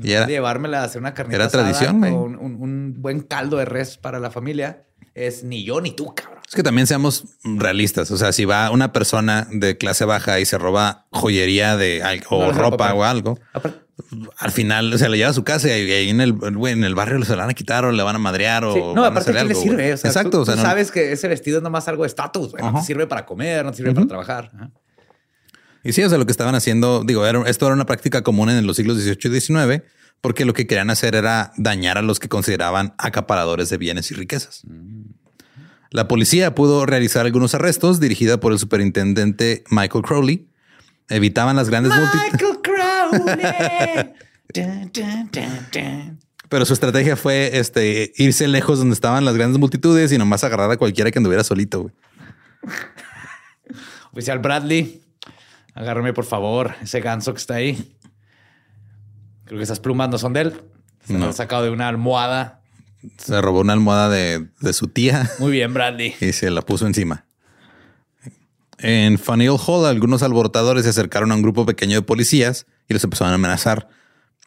Y 0.03 0.13
era, 0.13 0.27
Llevármela 0.27 0.83
a 0.83 0.85
hacer 0.85 1.01
una 1.01 1.15
carnita 1.15 1.37
era 1.37 1.45
asada 1.47 1.65
tradición, 1.65 1.99
güey. 2.01 2.13
con 2.13 2.37
un, 2.39 2.55
un 2.61 2.95
buen 2.99 3.21
caldo 3.21 3.57
de 3.57 3.65
res 3.65 3.97
para 3.97 4.19
la 4.21 4.31
familia. 4.31 4.83
Es 5.15 5.45
ni 5.45 5.65
yo 5.65 5.81
ni 5.81 5.93
tú, 5.93 6.15
cabrón. 6.15 6.41
es 6.47 6.55
que 6.55 6.63
también 6.63 6.87
seamos 6.87 7.25
realistas. 7.43 8.11
O 8.11 8.19
sea, 8.19 8.33
si 8.33 8.45
va 8.45 8.71
una 8.71 8.93
persona 8.93 9.49
de 9.51 9.79
clase 9.79 10.05
baja 10.05 10.39
y 10.41 10.45
se 10.45 10.59
roba 10.59 11.07
joyería 11.11 11.79
de 11.79 12.01
No 12.31 12.37
o 12.37 12.43
a 12.51 12.53
ropa 12.53 12.77
papá. 12.77 12.95
o 12.95 13.03
algo, 13.05 13.41
Aparte- 13.55 13.86
al 14.39 14.51
final 14.53 14.93
o 14.93 14.99
sea, 14.99 15.09
le 15.09 15.17
lleva 15.17 15.31
a 15.31 15.35
su 15.35 15.43
casa 15.45 15.69
y 15.69 15.91
ahí 15.91 16.11
en 16.11 16.21
el, 16.21 16.35
en 16.43 16.85
el 16.85 16.95
barrio 16.95 17.25
se 17.25 17.33
la 17.35 17.43
van 17.43 17.51
a 17.51 17.55
quitar 17.55 17.85
o 17.85 17.93
le 17.93 18.03
van 18.03 18.15
a 18.17 18.19
madrear 18.19 18.65
o 18.65 18.75
Sí, 18.75 18.81
No, 18.81 18.95
van 18.95 19.05
a 19.05 19.07
aparte, 19.09 19.31
hacerle 19.31 19.41
¿qué 19.43 19.49
le 19.49 19.55
sirve? 19.55 19.93
O 19.95 19.97
sea, 19.97 20.11
Exacto. 20.11 20.31
Tú, 20.31 20.41
o 20.41 20.45
sea, 20.45 20.55
tú 20.55 20.61
no- 20.63 20.67
sabes 20.67 20.91
que 20.91 21.13
ese 21.13 21.29
vestido 21.29 21.59
es 21.59 21.63
nomás 21.63 21.89
algo 21.89 22.03
de 22.03 22.09
estatus. 22.09 22.53
No 22.61 22.75
te 22.81 22.83
sirve 22.87 23.07
para 23.07 23.25
comer, 23.25 23.65
no 23.65 23.71
te 23.71 23.79
sirve 23.79 23.95
para 23.95 24.07
trabajar. 24.07 24.51
Ajá. 24.55 24.71
Y 25.83 25.93
sí, 25.93 26.03
o 26.03 26.09
sea, 26.09 26.19
lo 26.19 26.27
que 26.27 26.33
estaban 26.33 26.55
haciendo, 26.55 27.05
digo, 27.05 27.25
era- 27.27 27.49
esto 27.49 27.65
era 27.67 27.75
una 27.75 27.87
práctica 27.87 28.23
común 28.23 28.51
en 28.51 28.67
los 28.67 28.77
siglos 28.77 28.99
XVIII 28.99 29.37
y 29.37 29.41
XIX, 29.41 29.83
porque 30.21 30.45
lo 30.45 30.53
que 30.53 30.67
querían 30.67 30.91
hacer 30.91 31.15
era 31.15 31.53
dañar 31.57 31.97
a 31.97 32.03
los 32.03 32.19
que 32.19 32.29
consideraban 32.29 32.95
acaparadores 32.99 33.69
de 33.71 33.77
bienes 33.79 34.11
y 34.11 34.15
riquezas. 34.15 34.63
La 35.91 36.09
policía 36.09 36.55
pudo 36.55 36.85
realizar 36.85 37.25
algunos 37.25 37.55
arrestos 37.55 38.01
dirigida 38.01 38.41
por 38.41 38.53
el 38.53 38.59
superintendente 38.59 39.63
Michael 39.71 40.05
Crowley. 40.05 40.49
Evitaban 41.09 41.55
las 41.55 41.71
grandes 41.71 41.93
multitudes, 41.97 42.33
Dun, 44.55 44.91
dun, 44.93 45.31
dun. 45.73 46.19
pero 46.49 46.65
su 46.65 46.73
estrategia 46.73 47.17
fue 47.17 47.59
este, 47.59 48.13
irse 48.17 48.47
lejos 48.49 48.79
donde 48.79 48.95
estaban 48.95 49.25
las 49.25 49.35
grandes 49.35 49.59
multitudes 49.59 50.13
y 50.13 50.19
nomás 50.19 50.45
agarrar 50.45 50.71
a 50.71 50.77
cualquiera 50.77 51.11
que 51.11 51.19
anduviera 51.19 51.45
solito. 51.45 51.83
güey. 51.83 51.95
Oficial 54.13 54.39
Bradley, 54.39 55.03
agárrame 55.75 56.13
por 56.13 56.25
favor 56.25 56.75
ese 56.83 57.01
ganso 57.01 57.33
que 57.35 57.39
está 57.39 57.55
ahí. 57.55 57.97
Creo 59.45 59.59
que 59.59 59.65
esas 59.65 59.81
plumas 59.81 60.09
no 60.09 60.19
son 60.19 60.33
de 60.33 60.41
él. 60.43 60.61
Se 61.07 61.13
No. 61.13 61.19
lo 61.21 61.27
han 61.27 61.35
sacado 61.35 61.65
de 61.65 61.71
una 61.71 61.89
almohada. 61.89 62.63
Se 63.19 63.41
robó 63.41 63.61
una 63.61 63.75
almohada 63.75 64.09
de, 64.09 64.49
de 64.61 64.73
su 64.73 64.89
tía. 64.89 65.31
Muy 65.39 65.53
bien, 65.53 65.75
Bradley. 65.75 66.15
y 66.21 66.33
se 66.33 66.51
la 66.51 66.63
puso 66.63 66.87
encima. 66.87 67.25
En 68.79 69.19
Faneuil 69.19 69.59
Hall, 69.67 69.87
algunos 69.87 70.23
alborotadores 70.23 70.85
se 70.85 70.91
acercaron 70.91 71.31
a 71.33 71.35
un 71.35 71.43
grupo 71.43 71.65
pequeño 71.67 71.95
de 71.97 72.03
policías 72.03 72.67
y 72.89 72.95
los 72.95 73.05
empezaron 73.05 73.33
a 73.33 73.37
amenazar. 73.37 73.89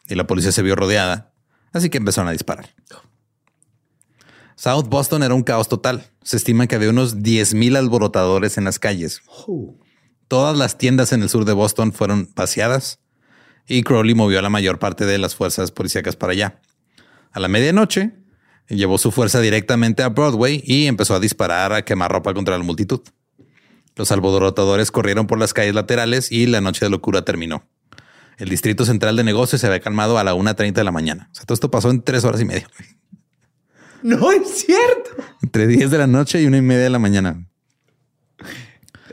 Y 0.08 0.14
la 0.14 0.26
policía 0.26 0.52
se 0.52 0.62
vio 0.62 0.76
rodeada, 0.76 1.32
así 1.72 1.90
que 1.90 1.98
empezaron 1.98 2.28
a 2.28 2.32
disparar. 2.32 2.70
South 4.56 4.88
Boston 4.88 5.22
era 5.22 5.34
un 5.34 5.42
caos 5.42 5.68
total. 5.68 6.10
Se 6.22 6.36
estima 6.36 6.66
que 6.66 6.74
había 6.74 6.90
unos 6.90 7.18
10.000 7.18 7.78
alborotadores 7.78 8.58
en 8.58 8.64
las 8.64 8.78
calles. 8.78 9.22
Todas 10.28 10.56
las 10.56 10.76
tiendas 10.78 11.12
en 11.12 11.22
el 11.22 11.28
sur 11.28 11.44
de 11.44 11.52
Boston 11.52 11.92
fueron 11.92 12.28
vaciadas 12.36 13.00
y 13.66 13.82
Crowley 13.82 14.14
movió 14.14 14.38
a 14.38 14.42
la 14.42 14.50
mayor 14.50 14.78
parte 14.78 15.06
de 15.06 15.18
las 15.18 15.34
fuerzas 15.34 15.70
policíacas 15.70 16.16
para 16.16 16.32
allá. 16.32 16.60
A 17.32 17.40
la 17.40 17.48
medianoche, 17.48 18.12
llevó 18.68 18.98
su 18.98 19.12
fuerza 19.12 19.40
directamente 19.40 20.02
a 20.02 20.08
Broadway 20.08 20.62
y 20.64 20.86
empezó 20.86 21.14
a 21.14 21.20
disparar 21.20 21.72
a 21.72 21.84
quemarropa 21.84 22.34
contra 22.34 22.58
la 22.58 22.64
multitud. 22.64 23.00
Los 23.96 24.12
alborotadores 24.12 24.90
corrieron 24.90 25.26
por 25.26 25.38
las 25.38 25.54
calles 25.54 25.74
laterales 25.74 26.30
y 26.32 26.46
la 26.46 26.60
noche 26.60 26.84
de 26.84 26.90
locura 26.90 27.24
terminó. 27.24 27.64
El 28.40 28.48
distrito 28.48 28.84
central 28.84 29.16
de 29.16 29.22
negocios 29.22 29.60
se 29.60 29.66
había 29.66 29.80
calmado 29.80 30.18
a 30.18 30.24
la 30.24 30.34
1.30 30.34 30.72
de 30.72 30.84
la 30.84 30.90
mañana. 30.90 31.28
O 31.30 31.34
sea, 31.34 31.44
todo 31.44 31.54
esto 31.54 31.70
pasó 31.70 31.90
en 31.90 32.02
tres 32.02 32.24
horas 32.24 32.40
y 32.40 32.44
media. 32.44 32.68
No 34.02 34.32
es 34.32 34.64
cierto. 34.64 35.10
Entre 35.42 35.66
10 35.66 35.90
de 35.90 35.98
la 35.98 36.06
noche 36.06 36.40
y 36.40 36.46
una 36.46 36.56
y 36.56 36.62
media 36.62 36.84
de 36.84 36.88
la 36.90 36.98
mañana. 36.98 37.46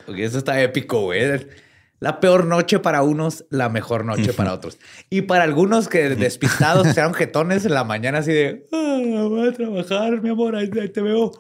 Eso 0.08 0.38
está 0.38 0.62
épico, 0.62 1.02
güey. 1.02 1.46
La 2.00 2.22
peor 2.22 2.46
noche 2.46 2.80
para 2.80 3.02
unos, 3.04 3.44
la 3.50 3.68
mejor 3.68 4.06
noche 4.06 4.32
para 4.32 4.54
otros. 4.54 4.80
Y 5.10 5.24
para 5.24 5.44
algunos 5.44 5.90
que 5.90 6.08
despistados 6.16 6.88
sean 6.94 7.14
jetones 7.16 7.66
en 7.66 7.74
la 7.74 7.84
mañana 7.84 8.20
así 8.20 8.32
de, 8.32 8.66
ah, 8.72 9.24
voy 9.28 9.50
a 9.50 9.52
trabajar, 9.52 10.22
mi 10.22 10.30
amor, 10.30 10.56
ahí 10.56 10.70
te 10.70 11.02
veo. 11.02 11.32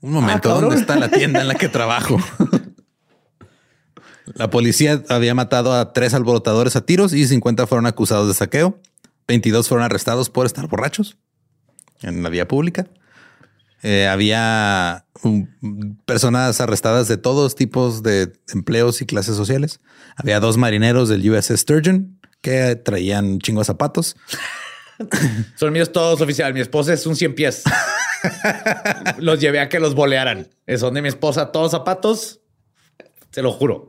Un 0.00 0.12
momento, 0.12 0.50
Ah. 0.56 0.58
¿dónde 0.60 0.76
está 0.76 0.96
la 0.96 1.10
tienda 1.10 1.42
en 1.42 1.48
la 1.48 1.56
que 1.56 1.68
trabajo? 1.68 2.16
la 4.34 4.50
policía 4.50 5.02
había 5.08 5.34
matado 5.34 5.74
a 5.74 5.92
tres 5.92 6.14
alborotadores 6.14 6.76
a 6.76 6.84
tiros 6.84 7.12
y 7.12 7.26
50 7.26 7.66
fueron 7.66 7.86
acusados 7.86 8.28
de 8.28 8.34
saqueo. 8.34 8.80
22 9.26 9.68
fueron 9.68 9.84
arrestados 9.84 10.30
por 10.30 10.46
estar 10.46 10.66
borrachos 10.68 11.16
en 12.02 12.22
la 12.22 12.28
vía 12.28 12.48
pública. 12.48 12.86
Eh, 13.82 14.08
había 14.08 15.06
um, 15.22 15.46
personas 16.04 16.60
arrestadas 16.60 17.06
de 17.06 17.16
todos 17.16 17.54
tipos 17.54 18.02
de 18.02 18.32
empleos 18.52 19.00
y 19.02 19.06
clases 19.06 19.36
sociales. 19.36 19.80
Había 20.16 20.40
dos 20.40 20.56
marineros 20.56 21.08
del 21.08 21.28
USS 21.30 21.60
Sturgeon 21.60 22.18
que 22.40 22.76
traían 22.76 23.26
un 23.26 23.38
chingo 23.40 23.60
de 23.60 23.66
zapatos. 23.66 24.16
Son 25.56 25.72
míos 25.72 25.92
todos, 25.92 26.20
oficial. 26.20 26.52
Mi 26.54 26.60
esposa 26.60 26.92
es 26.92 27.06
un 27.06 27.14
100 27.14 27.34
pies. 27.34 27.62
los 29.18 29.40
llevé 29.40 29.60
a 29.60 29.68
que 29.68 29.78
los 29.78 29.94
bolearan. 29.94 30.48
Son 30.76 30.94
de 30.94 31.02
mi 31.02 31.08
esposa, 31.08 31.52
todos 31.52 31.70
zapatos. 31.70 32.37
Se 33.30 33.42
lo 33.42 33.52
juro. 33.52 33.88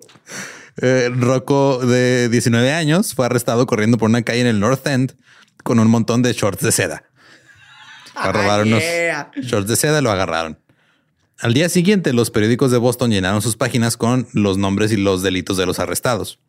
Eh, 0.81 1.09
Rocco, 1.13 1.79
de 1.79 2.29
19 2.29 2.71
años, 2.71 3.13
fue 3.13 3.25
arrestado 3.25 3.65
corriendo 3.65 3.97
por 3.97 4.09
una 4.09 4.21
calle 4.21 4.41
en 4.41 4.47
el 4.47 4.59
North 4.59 4.85
End 4.87 5.15
con 5.63 5.79
un 5.79 5.89
montón 5.89 6.21
de 6.21 6.33
shorts 6.33 6.63
de 6.63 6.71
seda. 6.71 7.03
Unos 8.63 8.81
yeah. 8.81 9.31
shorts 9.41 9.67
de 9.67 9.75
seda 9.75 9.99
y 9.99 10.01
lo 10.01 10.11
agarraron. 10.11 10.59
Al 11.39 11.53
día 11.53 11.69
siguiente, 11.69 12.11
los 12.11 12.31
periódicos 12.31 12.69
de 12.71 12.77
Boston 12.77 13.11
llenaron 13.11 13.41
sus 13.41 13.55
páginas 13.55 13.95
con 13.95 14.27
los 14.33 14.57
nombres 14.57 14.91
y 14.91 14.97
los 14.97 15.23
delitos 15.23 15.55
de 15.55 15.65
los 15.65 15.79
arrestados. 15.79 16.39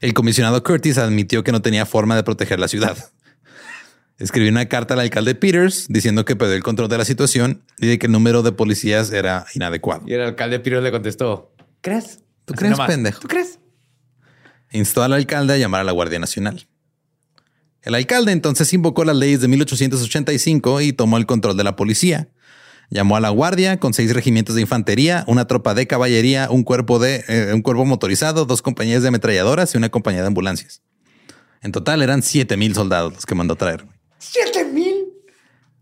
El 0.00 0.14
comisionado 0.14 0.62
Curtis 0.62 0.98
admitió 0.98 1.42
que 1.42 1.52
no 1.52 1.62
tenía 1.62 1.84
forma 1.84 2.14
de 2.14 2.22
proteger 2.22 2.60
la 2.60 2.68
ciudad. 2.68 2.96
Escribió 4.18 4.50
una 4.50 4.66
carta 4.66 4.94
al 4.94 5.00
alcalde 5.00 5.34
Peters 5.34 5.86
diciendo 5.88 6.24
que 6.24 6.36
perdió 6.36 6.54
el 6.54 6.62
control 6.62 6.88
de 6.88 6.98
la 6.98 7.04
situación 7.04 7.62
y 7.78 7.86
de 7.86 7.98
que 7.98 8.06
el 8.06 8.12
número 8.12 8.42
de 8.42 8.52
policías 8.52 9.12
era 9.12 9.46
inadecuado. 9.54 10.04
Y 10.06 10.14
el 10.14 10.22
alcalde 10.22 10.60
Piros 10.60 10.82
le 10.82 10.90
contestó, 10.90 11.52
¿crees? 11.80 12.20
¿Tú 12.46 12.54
Así 12.54 12.58
crees, 12.60 12.70
nomás. 12.72 12.86
pendejo? 12.88 13.20
¿Tú 13.20 13.28
crees? 13.28 13.58
Instó 14.72 15.02
al 15.02 15.12
alcalde 15.12 15.52
a 15.52 15.58
llamar 15.58 15.82
a 15.82 15.84
la 15.84 15.92
Guardia 15.92 16.18
Nacional. 16.18 16.66
El 17.82 17.94
alcalde 17.94 18.32
entonces 18.32 18.72
invocó 18.72 19.04
las 19.04 19.14
leyes 19.16 19.40
de 19.40 19.48
1885 19.48 20.80
y 20.80 20.92
tomó 20.92 21.18
el 21.18 21.26
control 21.26 21.56
de 21.56 21.64
la 21.64 21.76
policía. 21.76 22.28
Llamó 22.88 23.16
a 23.16 23.20
la 23.20 23.30
guardia 23.30 23.78
con 23.78 23.94
seis 23.94 24.12
regimientos 24.14 24.54
de 24.54 24.60
infantería, 24.60 25.24
una 25.26 25.46
tropa 25.46 25.74
de 25.74 25.86
caballería, 25.86 26.48
un 26.50 26.62
cuerpo 26.62 26.98
de 26.98 27.24
eh, 27.28 27.52
un 27.52 27.62
cuerpo 27.62 27.84
motorizado, 27.84 28.44
dos 28.44 28.62
compañías 28.62 29.02
de 29.02 29.08
ametralladoras 29.08 29.74
y 29.74 29.78
una 29.78 29.88
compañía 29.88 30.20
de 30.22 30.28
ambulancias. 30.28 30.82
En 31.62 31.72
total 31.72 32.02
eran 32.02 32.22
7 32.22 32.56
mil 32.56 32.74
soldados 32.74 33.12
los 33.12 33.26
que 33.26 33.34
mandó 33.34 33.54
a 33.54 33.56
traer. 33.56 33.86
¿Siete 34.18 34.64
mil? 34.64 35.04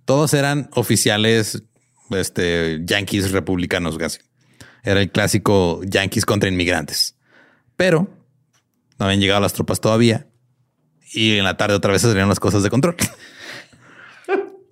Todos 0.07 0.33
eran 0.35 0.71
oficiales, 0.75 1.63
este, 2.11 2.81
yanquis 2.85 3.33
republicanos 3.33 3.99
casi. 3.99 4.21
Era 4.85 5.01
el 5.01 5.11
clásico 5.11 5.81
yanquis 5.85 6.27
contra 6.27 6.49
inmigrantes. 6.49 7.17
Pero 7.77 8.09
no 8.99 9.07
habían 9.07 9.21
llegado 9.21 9.41
las 9.41 9.55
tropas 9.55 9.81
todavía. 9.81 10.27
Y 11.13 11.37
en 11.37 11.45
la 11.45 11.57
tarde 11.57 11.75
otra 11.75 11.93
vez 11.93 12.03
se 12.03 12.09
salieron 12.09 12.29
las 12.29 12.41
cosas 12.41 12.63
de 12.63 12.71
control. 12.71 12.97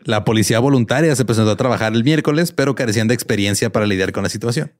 La 0.04 0.24
policía 0.24 0.58
voluntaria 0.58 1.14
se 1.14 1.24
presentó 1.24 1.52
a 1.52 1.56
trabajar 1.56 1.92
el 1.92 2.02
miércoles, 2.02 2.50
pero 2.50 2.74
carecían 2.74 3.06
de 3.06 3.14
experiencia 3.14 3.70
para 3.70 3.86
lidiar 3.86 4.10
con 4.10 4.24
la 4.24 4.28
situación. 4.28 4.72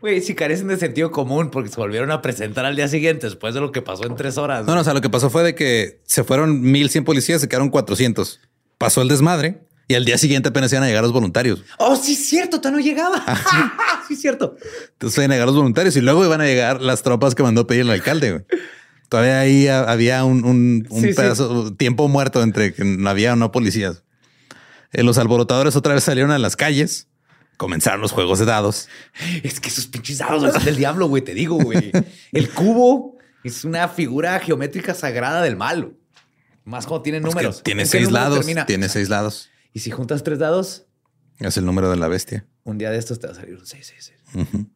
Güey, 0.00 0.20
si 0.20 0.36
carecen 0.36 0.68
de 0.68 0.76
sentido 0.76 1.10
común 1.10 1.50
porque 1.50 1.70
se 1.70 1.76
volvieron 1.76 2.12
a 2.12 2.22
presentar 2.22 2.64
al 2.64 2.76
día 2.76 2.86
siguiente 2.86 3.26
después 3.26 3.54
de 3.54 3.60
lo 3.60 3.72
que 3.72 3.82
pasó 3.82 4.06
en 4.06 4.14
tres 4.14 4.38
horas. 4.38 4.64
No, 4.64 4.76
no, 4.76 4.82
o 4.82 4.84
sea, 4.84 4.94
lo 4.94 5.00
que 5.00 5.10
pasó 5.10 5.28
fue 5.28 5.42
de 5.42 5.56
que 5.56 6.02
se 6.04 6.22
fueron 6.22 6.60
1100 6.60 7.04
policías, 7.04 7.40
se 7.40 7.48
quedaron 7.48 7.68
400. 7.68 8.40
Pasó 8.78 9.02
el 9.02 9.08
desmadre 9.08 9.66
y 9.88 9.94
al 9.94 10.04
día 10.04 10.16
siguiente 10.18 10.48
apenas 10.48 10.72
iban 10.72 10.84
a 10.84 10.86
llegar 10.86 11.02
los 11.02 11.12
voluntarios. 11.12 11.62
Oh, 11.78 11.96
sí, 11.96 12.12
es 12.12 12.26
cierto, 12.28 12.60
todavía 12.60 12.78
no 12.80 12.84
llegaba. 12.84 13.24
sí, 14.08 14.14
es 14.14 14.20
cierto. 14.20 14.56
Entonces 14.92 15.18
iban 15.18 15.30
a 15.30 15.34
llegar 15.34 15.46
los 15.48 15.56
voluntarios 15.56 15.96
y 15.96 16.00
luego 16.00 16.24
iban 16.24 16.40
a 16.40 16.44
llegar 16.46 16.80
las 16.80 17.02
tropas 17.02 17.34
que 17.34 17.42
mandó 17.42 17.66
pedir 17.66 17.82
el 17.82 17.90
alcalde. 17.90 18.30
güey. 18.32 18.44
Todavía 19.08 19.40
ahí 19.40 19.68
ha- 19.68 19.82
había 19.84 20.24
un, 20.24 20.44
un- 20.44 20.86
un 20.90 21.02
Sí, 21.02 21.08
sí. 21.08 21.14
pedazo, 21.14 21.74
tiempo 21.74 22.08
muerto 22.08 22.42
entre 22.42 22.72
que 22.72 22.84
no 22.84 23.08
había 23.10 23.34
o 23.34 23.36
no 23.36 23.52
policías. 23.52 24.02
Eh, 24.92 25.02
los 25.02 25.18
alborotadores 25.18 25.76
otra 25.76 25.94
vez 25.94 26.04
salieron 26.04 26.30
a 26.30 26.38
las 26.38 26.56
calles. 26.56 27.08
Comenzaron 27.56 28.00
los 28.00 28.10
juegos 28.10 28.38
de 28.40 28.46
dados. 28.46 28.88
Es 29.44 29.60
que 29.60 29.68
esos 29.68 29.86
pinches 29.86 30.18
dados 30.18 30.52
son 30.52 30.64
del 30.64 30.76
diablo, 30.76 31.06
güey, 31.06 31.22
te 31.22 31.34
digo, 31.34 31.56
güey. 31.56 31.92
El 32.32 32.48
cubo 32.50 33.16
es 33.44 33.64
una 33.64 33.86
figura 33.88 34.40
geométrica 34.40 34.92
sagrada 34.94 35.42
del 35.42 35.56
mal. 35.56 35.92
Más 36.64 36.86
cuando 36.86 37.02
tiene 37.02 37.20
Pues 37.20 37.34
números. 37.34 37.62
tiene 37.62 37.82
¿En 37.82 37.88
qué 37.88 37.98
seis 37.98 38.10
lados. 38.10 38.46
Tiene 38.66 38.88
seis 38.88 39.08
lados. 39.08 39.50
Y 39.74 39.80
si 39.80 39.90
juntas 39.90 40.22
tres 40.22 40.38
dados, 40.38 40.86
Es 41.40 41.56
el 41.58 41.66
número 41.66 41.90
de 41.90 41.96
la 41.96 42.08
bestia. 42.08 42.46
un 42.62 42.78
día 42.78 42.90
de 42.90 42.96
estos 42.96 43.18
te 43.18 43.26
va 43.26 43.32
a 43.34 43.36
salir 43.36 43.56
un 43.56 43.66
6, 43.66 43.92
6, 43.98 44.14
6. 44.32 44.66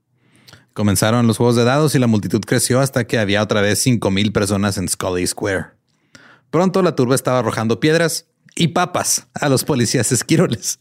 Comenzaron 0.75 1.27
los 1.27 1.37
juegos 1.39 1.57
de 1.57 1.65
dados 1.65 1.95
y 1.95 1.99
la 1.99 2.07
multitud 2.09 2.41
creció 2.41 2.81
hasta 2.81 3.07
que 3.07 3.19
había 3.19 3.43
otra 3.43 3.61
vez 3.63 3.81
5 3.81 4.11
mil 4.11 4.33
personas 4.33 4.77
en 4.77 4.89
Scully 4.89 5.27
Square. 5.27 5.67
Pronto 6.51 6.83
la 6.83 6.95
turba 6.95 7.15
estaba 7.15 7.39
arrojando 7.39 7.81
piedras 7.81 8.27
y 8.57 8.69
papas 8.69 9.29
a 9.35 9.49
los 9.49 9.65
policías 9.65 10.11
esquiroles. 10.13 10.81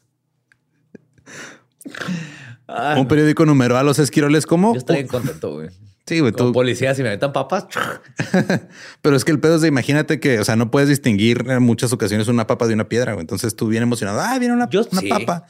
Un 2.98 3.08
periódico 3.08 3.46
numeró 3.46 3.78
a 3.78 3.84
los 3.84 3.98
esquiroles 4.00 4.46
como. 4.46 4.74
Yo 4.74 4.80
estoy 4.80 5.06
contento, 5.08 5.54
güey. 5.56 5.70
Sí, 6.08 6.22
güey, 6.22 6.32
Como 6.32 6.48
tú- 6.50 6.54
policía, 6.54 6.96
si 6.96 7.04
me 7.04 7.10
metan 7.10 7.34
papas, 7.34 7.68
Pero 9.02 9.16
es 9.16 9.26
que 9.26 9.32
el 9.32 9.40
pedo 9.40 9.56
es 9.58 9.62
de 9.62 9.68
imagínate 9.68 10.20
que, 10.20 10.40
o 10.40 10.46
sea, 10.46 10.56
no 10.56 10.72
puedes 10.72 10.88
distinguir 10.90 11.44
en 11.48 11.62
muchas 11.62 11.92
ocasiones 11.94 12.28
una 12.30 12.48
papa 12.48 12.66
de 12.68 12.74
una 12.74 12.88
piedra. 12.88 13.14
güey. 13.14 13.22
Entonces 13.22 13.56
tú 13.56 13.68
bien 13.68 13.84
emocionado. 13.84 14.20
Ah, 14.22 14.40
viene 14.40 14.54
una, 14.54 14.70
Yo 14.70 14.82
una 14.92 15.02
sí. 15.02 15.10
papa. 15.10 15.46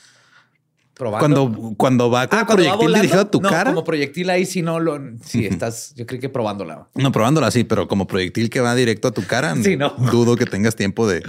probando. 0.95 1.20
Cuando, 1.51 1.76
cuando 1.78 2.10
va 2.10 2.24
Ah, 2.24 2.28
va 2.38 2.47
proyectil 2.47 2.91
dirigido 2.93 3.22
a 3.22 3.30
tu 3.30 3.39
No, 3.39 3.49
cara. 3.49 3.70
Como 3.72 3.84
proyectil 3.84 4.30
ahí 4.32 4.45
sí 4.47 4.64
no 4.64 4.80
lo. 4.80 4.99
Sí, 5.24 5.45
estás. 5.45 5.93
Yo 5.95 6.08
creo 6.08 6.20
que 6.20 6.30
probándola. 6.30 6.88
No, 6.95 7.12
probándola 7.12 7.47
así, 7.47 7.64
pero 7.64 7.88
como 7.88 8.08
proyectil 8.08 8.49
que 8.49 8.60
va 8.60 8.74
directo 8.74 9.08
a 9.10 9.12
tu 9.12 9.24
cara, 9.28 9.55
Sí, 9.62 9.78
no. 9.78 9.91
dudo 10.12 10.36
que 10.38 10.45
tengas 10.45 10.76
tiempo 10.76 11.08
de, 11.08 11.22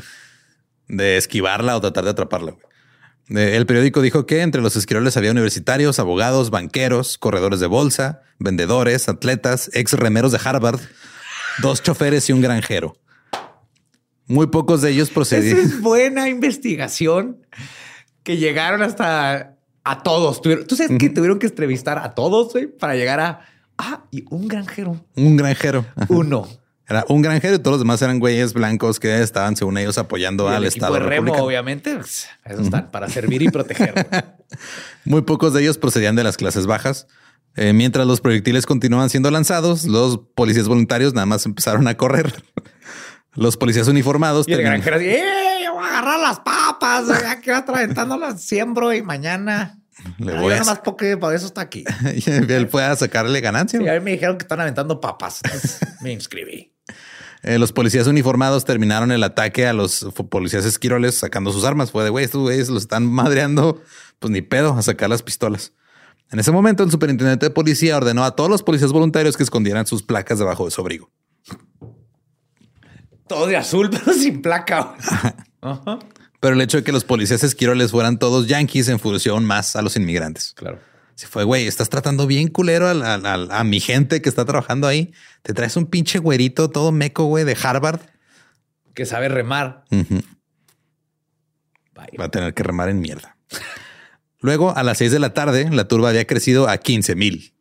de 0.89 1.19
esquivarla 1.19 1.77
o 1.77 1.81
tratar 1.83 2.05
de 2.05 2.11
atraparla. 2.11 2.53
güey. 2.53 2.65
De- 3.29 3.57
El 3.57 3.67
periódico 3.67 4.01
dijo 4.03 4.27
que 4.27 4.41
entre 4.43 4.61
los 4.63 4.77
esquiroles 4.77 5.17
había 5.17 5.31
universitarios, 5.31 5.99
abogados, 5.99 6.51
banqueros, 6.51 7.19
corredores 7.19 7.61
de 7.61 7.67
bolsa, 7.67 8.23
vendedores, 8.39 9.09
atletas, 9.09 9.71
ex 9.75 9.93
remeros 9.93 10.33
de 10.33 10.41
Harvard, 10.43 10.81
dos 11.61 11.83
choferes 11.83 12.29
y 12.29 12.33
un 12.33 12.41
granjero. 12.41 12.97
Muy 14.27 14.49
pocos 14.49 14.83
de 14.83 14.91
ellos 14.91 15.09
Esa 15.09 15.15
procedían. 15.15 15.57
es 15.59 15.81
buena 15.81 16.29
investigación 16.29 17.47
que 18.23 18.37
llegaron 18.37 18.83
hasta 18.83 19.57
a 19.85 20.03
todos. 20.03 20.43
Tuvieron- 20.43 20.67
Tú 20.67 20.77
sabes 20.77 20.99
que 20.99 21.09
tuvieron 21.09 21.39
que 21.39 21.47
entrevistar 21.47 21.99
a 21.99 22.15
todos 22.15 22.53
para 22.79 22.95
llegar 22.95 23.21
a. 23.21 23.41
Ah, 23.79 24.05
y 24.11 24.25
un 24.31 24.49
granjero. 24.49 25.03
Un 25.17 25.37
granjero. 25.37 25.87
Uno. 26.09 26.47
Era 26.89 27.05
un 27.09 27.21
granjero 27.23 27.55
y 27.57 27.59
todos 27.59 27.73
los 27.75 27.81
demás 27.81 28.01
eran 28.01 28.19
güeyes 28.19 28.55
blancos 28.55 28.99
que 28.99 29.21
estaban, 29.23 29.57
según 29.57 29.77
ellos, 29.77 29.99
apoyando 29.99 30.51
Y 30.51 30.55
al 30.55 30.63
el 30.63 30.69
Estado 30.69 30.95
de 30.95 31.01
remo, 31.01 31.35
obviamente. 31.35 31.95
pues, 31.97 32.29
Eso 32.45 32.63
están 32.63 32.91
para 32.91 33.09
servir 33.11 33.43
y 33.43 33.51
proteger. 33.51 34.07
Muy 35.05 35.23
pocos 35.23 35.53
de 35.53 35.61
ellos 35.63 35.77
procedían 35.79 36.17
de 36.17 36.25
las 36.25 36.37
clases 36.37 36.67
bajas. 36.67 37.07
Eh, 37.57 37.73
mientras 37.73 38.07
los 38.07 38.21
proyectiles 38.21 38.67
continuaban 38.67 39.11
siendo 39.11 39.31
lanzados, 39.31 39.85
los 39.85 40.19
policías 40.35 40.69
voluntarios 40.69 41.13
nada 41.13 41.27
más 41.27 41.45
empezaron 41.45 41.89
a 41.89 41.97
correr. 41.97 42.33
Los 43.35 43.57
policías 43.57 43.87
uniformados 43.87 44.49
y 44.49 44.53
el 44.53 44.61
termin- 44.61 44.65
granjero 44.65 44.97
así, 44.97 45.07
¡eh! 45.07 45.23
Yo 45.65 45.75
voy 45.75 45.85
a 45.85 45.89
agarrar 45.91 46.19
las 46.19 46.41
papas. 46.41 47.07
Ya 47.07 47.41
que 47.41 47.53
aventando 47.53 48.17
las 48.17 48.43
siembro 48.43 48.93
y 48.93 49.03
mañana. 49.03 49.79
Le 50.19 50.35
voy 50.41 50.55
a 50.55 50.59
nomás 50.59 50.81
porque 50.81 51.17
para 51.17 51.37
eso 51.37 51.47
está 51.47 51.61
aquí. 51.61 51.85
y 52.15 52.31
él 52.31 52.69
fue 52.69 52.83
a 52.85 52.97
sacarle 52.97 53.41
ganancia. 53.41 53.81
Y 53.81 53.87
a 53.89 53.95
mí 53.95 54.01
me 54.01 54.11
dijeron 54.13 54.39
que 54.39 54.43
están 54.43 54.61
aventando 54.61 55.01
papas. 55.01 55.41
Entonces, 55.45 55.79
me 56.01 56.13
inscribí. 56.13 56.73
Eh, 57.43 57.59
los 57.59 57.73
policías 57.73 58.07
uniformados 58.07 58.65
terminaron 58.65 59.13
el 59.13 59.23
ataque 59.23 59.67
a 59.67 59.73
los 59.73 60.07
policías 60.29 60.65
esquiroles 60.65 61.15
sacando 61.15 61.53
sus 61.53 61.65
armas. 61.65 61.91
Fue 61.91 62.05
de 62.05 62.11
güey, 62.11 62.25
estos 62.25 62.43
güeyes 62.43 62.69
los 62.69 62.83
están 62.83 63.07
madreando. 63.07 63.81
Pues 64.19 64.31
ni 64.31 64.43
pedo 64.43 64.73
a 64.73 64.83
sacar 64.83 65.09
las 65.09 65.23
pistolas. 65.23 65.73
En 66.31 66.39
ese 66.39 66.51
momento, 66.51 66.83
el 66.83 66.91
superintendente 66.91 67.47
de 67.47 67.51
policía 67.51 67.97
ordenó 67.97 68.25
a 68.25 68.37
todos 68.37 68.51
los 68.51 68.63
policías 68.63 68.93
voluntarios 68.93 69.37
que 69.37 69.43
escondieran 69.43 69.87
sus 69.87 70.03
placas 70.03 70.39
debajo 70.39 70.65
de 70.65 70.71
su 70.71 70.81
abrigo. 70.81 71.11
Todo 73.27 73.47
de 73.47 73.57
azul, 73.57 73.91
pero 74.05 74.13
sin 74.13 74.43
placa. 74.43 74.95
Ajá. 75.61 75.99
Pero 76.41 76.55
el 76.55 76.61
hecho 76.61 76.77
de 76.77 76.85
que 76.85 76.93
los 76.93 77.03
policías 77.03 77.43
esquiroles 77.43 77.91
fueran 77.91 78.17
todos 78.17 78.47
yanquis 78.47 78.89
enfureció 78.89 79.33
aún 79.33 79.45
más 79.45 79.75
a 79.75 79.83
los 79.83 79.97
inmigrantes. 79.97 80.53
Claro. 80.55 80.79
Si 81.19 81.27
fue, 81.27 81.43
güey, 81.43 81.67
estás 81.67 81.89
tratando 81.89 82.29
bien 82.29 82.47
culero 82.47 82.87
a, 82.87 83.65
mi 83.65 83.81
gente 83.81 84.23
que 84.23 84.29
está 84.29 84.45
trabajando 84.45 84.87
ahí. 84.87 85.13
Te 85.43 85.53
traes 85.53 85.77
un 85.77 85.87
pinche 85.87 86.21
güerito 86.21 86.71
todo 86.71 86.93
meco, 86.93 87.25
güey, 87.25 87.43
de 87.43 87.57
Harvard. 87.61 88.03
Que 88.95 89.05
sabe 89.05 89.29
remar. 89.29 89.83
Va 91.99 92.27
a 92.27 92.29
tener 92.29 92.55
que 92.55 92.63
remar 92.63 92.89
en 92.89 93.01
mierda. 93.01 93.37
Luego, 94.39 94.77
a 94.77 94.85
las 94.85 94.99
seis 94.99 95.11
de 95.11 95.19
la 95.19 95.35
tarde, 95.35 95.69
la 95.73 95.89
turba 95.89 96.11
había 96.11 96.25
crecido 96.25 96.69
a 96.69 96.79
15 96.79 97.17
mil. 97.17 97.53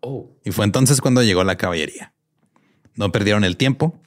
Oh. 0.00 0.36
Y 0.44 0.50
fue 0.50 0.64
entonces 0.64 1.00
cuando 1.00 1.22
llegó 1.22 1.44
la 1.44 1.56
caballería. 1.56 2.12
No 2.96 3.12
perdieron 3.12 3.44
el 3.44 3.56
tiempo. 3.56 4.02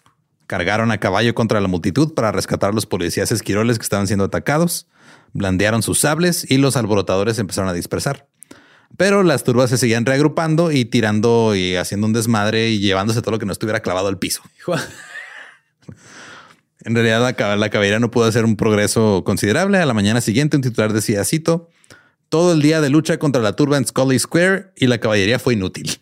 Cargaron 0.47 0.91
a 0.91 0.97
caballo 0.97 1.33
contra 1.33 1.61
la 1.61 1.69
multitud 1.69 2.13
para 2.13 2.33
rescatar 2.33 2.71
a 2.71 2.73
los 2.73 2.85
policías 2.85 3.31
esquiroles 3.31 3.79
que 3.79 3.83
estaban 3.83 4.07
siendo 4.07 4.25
atacados. 4.25 4.85
Blandearon 5.31 5.81
sus 5.81 5.99
sables 5.99 6.45
y 6.51 6.57
los 6.57 6.75
alborotadores 6.75 7.39
empezaron 7.39 7.69
a 7.69 7.73
dispersar. 7.73 8.27
Pero 8.97 9.23
las 9.23 9.43
turbas 9.43 9.69
se 9.69 9.77
seguían 9.77 10.05
reagrupando 10.05 10.71
y 10.71 10.85
tirando 10.85 11.55
y 11.55 11.75
haciendo 11.75 12.07
un 12.07 12.13
desmadre 12.13 12.69
y 12.69 12.79
llevándose 12.79 13.21
todo 13.21 13.31
lo 13.31 13.39
que 13.39 13.45
no 13.45 13.51
estuviera 13.51 13.79
clavado 13.79 14.07
al 14.07 14.17
piso. 14.17 14.41
En 16.81 16.95
realidad, 16.95 17.21
la 17.21 17.69
caballería 17.69 17.99
no 17.99 18.11
pudo 18.11 18.25
hacer 18.25 18.45
un 18.45 18.55
progreso 18.55 19.23
considerable. 19.23 19.77
A 19.77 19.85
la 19.85 19.93
mañana 19.93 20.21
siguiente, 20.21 20.57
un 20.57 20.63
titular 20.63 20.93
decía, 20.93 21.23
cito, 21.25 21.69
todo 22.29 22.53
el 22.53 22.61
día 22.61 22.81
de 22.81 22.89
lucha 22.89 23.17
contra 23.19 23.41
la 23.41 23.53
turba 23.53 23.77
en 23.77 23.85
Scully 23.85 24.19
Square 24.19 24.71
y 24.75 24.87
la 24.87 24.99
caballería 24.99 25.37
fue 25.39 25.53
inútil. 25.53 25.99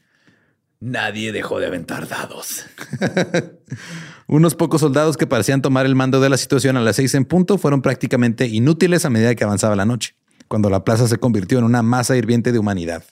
Nadie 0.80 1.32
dejó 1.32 1.60
de 1.60 1.68
aventar 1.68 2.08
dados. 2.08 2.66
Unos 4.28 4.56
pocos 4.56 4.82
soldados 4.82 5.18
que 5.18 5.28
parecían 5.28 5.62
tomar 5.62 5.86
el 5.86 5.96
mando 5.96 6.20
de 6.20 6.30
la 6.30 6.38
situación 6.38 6.78
a 6.78 6.82
las 6.82 6.96
seis 6.96 7.14
en 7.16 7.26
punto 7.26 7.58
fueron 7.58 7.82
prácticamente 7.82 8.48
inútiles 8.48 9.06
a 9.06 9.10
medida 9.10 9.36
que 9.36 9.44
avanzaba 9.44 9.76
la 9.76 9.86
noche, 9.86 10.16
cuando 10.48 10.70
la 10.70 10.84
plaza 10.84 11.08
se 11.08 11.18
convirtió 11.18 11.60
en 11.60 11.66
una 11.66 11.82
masa 11.82 12.16
hirviente 12.16 12.52
de 12.52 12.60
humanidad. 12.60 13.04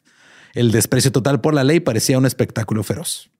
El 0.54 0.72
desprecio 0.72 1.12
total 1.12 1.42
por 1.42 1.54
la 1.54 1.64
ley 1.64 1.80
parecía 1.80 2.18
un 2.18 2.26
espectáculo 2.26 2.84
feroz. 2.84 3.32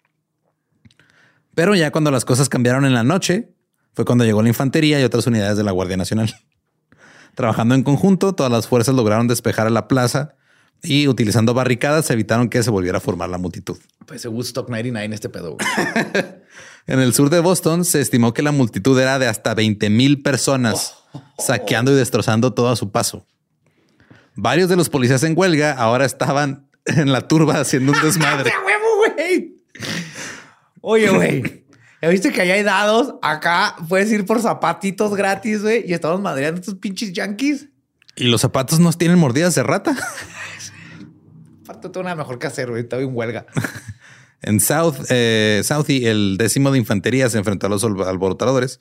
Pero 1.56 1.76
ya 1.76 1.92
cuando 1.92 2.12
las 2.12 2.26
cosas 2.26 2.50
cambiaron 2.50 2.86
en 2.86 2.94
la 2.94 3.04
noche, 3.04 3.54
fue 3.94 4.06
cuando 4.06 4.26
llegó 4.26 4.42
la 4.42 4.50
infantería 4.50 5.00
y 5.00 5.04
otras 5.04 5.28
unidades 5.28 5.58
de 5.58 5.64
la 5.64 5.72
Guardia 5.72 5.98
Nacional. 5.98 6.34
Trabajando 7.36 7.76
en 7.76 7.84
conjunto, 7.84 8.34
todas 8.34 8.52
las 8.52 8.68
fuerzas 8.68 8.96
lograron 8.96 9.28
despejar 9.28 9.68
a 9.68 9.72
la 9.72 9.88
plaza 9.88 10.36
y 10.82 11.08
utilizando 11.08 11.54
barricadas 11.54 12.10
evitaron 12.10 12.50
que 12.50 12.62
se 12.62 12.70
volviera 12.70 12.98
a 12.98 13.02
formar 13.02 13.30
la 13.30 13.38
multitud. 13.38 13.78
Pues 14.06 14.26
Woodstock 14.26 14.70
99 14.70 15.16
este 15.16 15.30
pedo. 15.30 15.58
En 16.86 17.00
el 17.00 17.14
sur 17.14 17.30
de 17.30 17.40
Boston 17.40 17.86
se 17.86 18.02
estimó 18.02 18.34
que 18.34 18.42
la 18.42 18.52
multitud 18.52 19.00
era 19.00 19.18
de 19.18 19.28
hasta 19.28 19.54
20 19.54 19.90
mil 19.90 20.22
personas 20.22 20.96
saqueando 21.38 21.92
y 21.92 21.96
destrozando 21.96 22.54
todo 22.54 22.70
a 22.70 22.76
su 22.76 22.92
paso. 22.92 23.26
Varios 24.36 24.70
de 24.70 24.76
los 24.76 24.90
policías 24.90 25.24
en 25.24 25.34
huelga 25.38 25.74
ahora 25.74 26.06
estaban 26.06 26.68
en 26.86 27.12
la 27.12 27.28
turba 27.28 27.60
haciendo 27.60 27.92
un 27.92 28.02
desmadre. 28.02 28.52
¡A 28.62 28.66
huevo, 28.66 29.14
güey! 29.16 29.56
Oye, 30.82 31.10
güey. 31.10 31.64
¿Ya 32.02 32.10
viste 32.10 32.32
que 32.34 32.42
allá 32.42 32.56
hay 32.56 32.64
dados? 32.64 33.16
Acá 33.22 33.76
puedes 33.88 34.12
ir 34.12 34.26
por 34.26 34.42
zapatitos 34.42 35.16
gratis, 35.16 35.62
güey. 35.62 35.86
Y 35.90 35.94
estamos 35.94 36.20
madreando 36.20 36.60
estos 36.60 36.76
pinches 36.76 37.14
yankees. 37.14 37.70
¿Y 38.16 38.26
los 38.26 38.42
zapatos 38.42 38.80
no 38.80 38.92
tienen 38.92 39.18
mordidas 39.18 39.56
de 39.56 39.64
rata? 39.64 39.96
Tengo 41.82 42.00
una 42.02 42.16
mejor 42.16 42.40
que 42.40 42.48
hacer, 42.48 42.70
güey. 42.70 42.84
Estaba 42.84 43.02
en 43.02 43.16
huelga. 43.16 43.46
En 44.46 44.60
South, 44.60 44.96
eh, 45.10 45.62
Southie, 45.64 46.06
el 46.12 46.36
décimo 46.38 46.70
de 46.70 46.78
infantería 46.78 47.30
se 47.30 47.38
enfrentó 47.38 47.68
a 47.68 47.70
los 47.70 47.82
al- 47.86 48.04
alborotadores. 48.04 48.78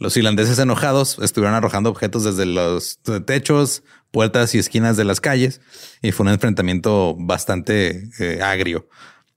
Los 0.00 0.16
irlandeses 0.16 0.58
enojados 0.58 1.20
estuvieron 1.22 1.54
arrojando 1.54 1.90
objetos 1.90 2.24
desde 2.24 2.44
los 2.44 2.98
techos, 3.24 3.84
puertas 4.16 4.54
y 4.54 4.58
esquinas 4.58 4.96
de 4.96 5.04
las 5.04 5.20
calles 5.20 5.60
y 6.00 6.10
fue 6.10 6.24
un 6.24 6.32
enfrentamiento 6.32 7.14
bastante 7.18 8.08
eh, 8.18 8.40
agrio. 8.42 8.88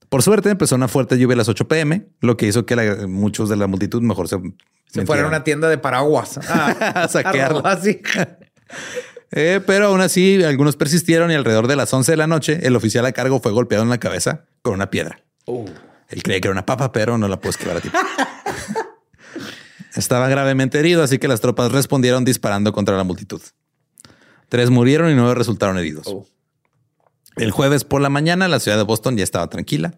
Por 0.08 0.24
suerte 0.24 0.52
empezó 0.52 0.76
una 0.76 0.88
fuerte 0.88 1.20
lluvia 1.20 1.34
a 1.34 1.38
las 1.38 1.50
8 1.50 1.68
pm, 1.68 2.08
lo 2.22 2.38
que 2.38 2.48
hizo 2.48 2.66
que 2.66 2.78
la- 2.78 3.06
muchos 3.06 3.50
de 3.50 3.58
la 3.58 3.68
multitud 3.68 4.02
mejor 4.02 4.30
se, 4.30 4.38
Se 4.88 5.06
fueron 5.06 5.26
a 5.26 5.28
una 5.28 5.44
tienda 5.44 5.68
de 5.68 5.78
paraguas. 5.78 6.38
A 6.48 7.10
saquearlo. 7.10 7.58
robar, 7.58 7.82
sí. 7.82 8.00
Eh, 9.32 9.62
pero 9.68 9.86
aún 9.88 10.02
así, 10.02 10.42
algunos 10.44 10.76
persistieron 10.76 11.30
y 11.30 11.36
alrededor 11.36 11.68
de 11.68 11.76
las 11.76 11.94
11 11.94 12.14
de 12.14 12.18
la 12.18 12.26
noche, 12.26 12.66
el 12.66 12.76
oficial 12.76 13.06
a 13.06 13.12
cargo 13.12 13.40
fue 13.40 13.52
golpeado 13.52 13.84
en 13.84 13.90
la 13.92 14.00
cabeza 14.00 14.46
con 14.64 14.74
una 14.74 14.90
piedra. 14.90 15.22
Él 16.08 16.24
creía 16.24 16.42
que 16.42 16.48
era 16.48 16.54
una 16.54 16.66
papa, 16.66 16.92
pero 16.92 17.16
no 17.20 17.28
la 17.28 17.40
puedes 17.40 17.56
esquivar 17.58 17.78
a 17.78 17.82
ti. 17.82 17.92
Estaba 19.96 20.30
gravemente 20.30 20.80
herido, 20.80 21.04
así 21.04 21.20
que 21.20 21.28
las 21.28 21.42
tropas 21.42 21.72
respondieron 21.72 22.26
disparando 22.26 22.74
contra 22.74 22.98
la 22.98 23.04
multitud. 23.04 23.40
Tres 24.50 24.70
murieron 24.70 25.12
y 25.12 25.16
nueve 25.16 25.36
resultaron 25.36 25.78
heridos. 25.78 26.08
Oh. 26.08 26.28
El 27.36 27.52
jueves 27.52 27.84
por 27.84 28.02
la 28.02 28.10
mañana, 28.10 28.48
la 28.48 28.60
ciudad 28.60 28.78
de 28.78 28.84
Boston 28.84 29.16
ya 29.16 29.24
estaba 29.24 29.48
tranquila. 29.48 29.94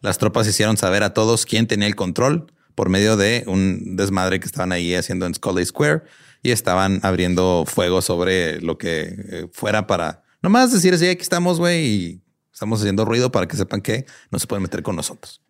Las 0.00 0.18
tropas 0.18 0.48
hicieron 0.48 0.76
saber 0.76 1.04
a 1.04 1.14
todos 1.14 1.46
quién 1.46 1.66
tenía 1.66 1.86
el 1.86 1.94
control 1.94 2.52
por 2.74 2.88
medio 2.88 3.16
de 3.16 3.44
un 3.46 3.96
desmadre 3.96 4.40
que 4.40 4.46
estaban 4.46 4.72
ahí 4.72 4.94
haciendo 4.94 5.26
en 5.26 5.34
Scully 5.34 5.64
Square 5.64 6.02
y 6.42 6.50
estaban 6.50 6.98
abriendo 7.02 7.64
fuego 7.66 8.02
sobre 8.02 8.60
lo 8.60 8.78
que 8.78 9.02
eh, 9.02 9.46
fuera 9.52 9.86
para 9.86 10.24
nomás 10.42 10.72
decir 10.72 10.92
así, 10.94 11.08
aquí 11.08 11.22
estamos, 11.22 11.58
güey, 11.58 11.84
y 11.86 12.22
estamos 12.52 12.80
haciendo 12.80 13.04
ruido 13.04 13.30
para 13.30 13.46
que 13.46 13.56
sepan 13.56 13.80
que 13.80 14.06
no 14.30 14.38
se 14.38 14.46
pueden 14.46 14.62
meter 14.62 14.82
con 14.82 14.96
nosotros. 14.96 15.40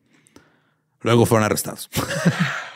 Luego 1.01 1.25
fueron 1.27 1.45
arrestados. 1.45 1.89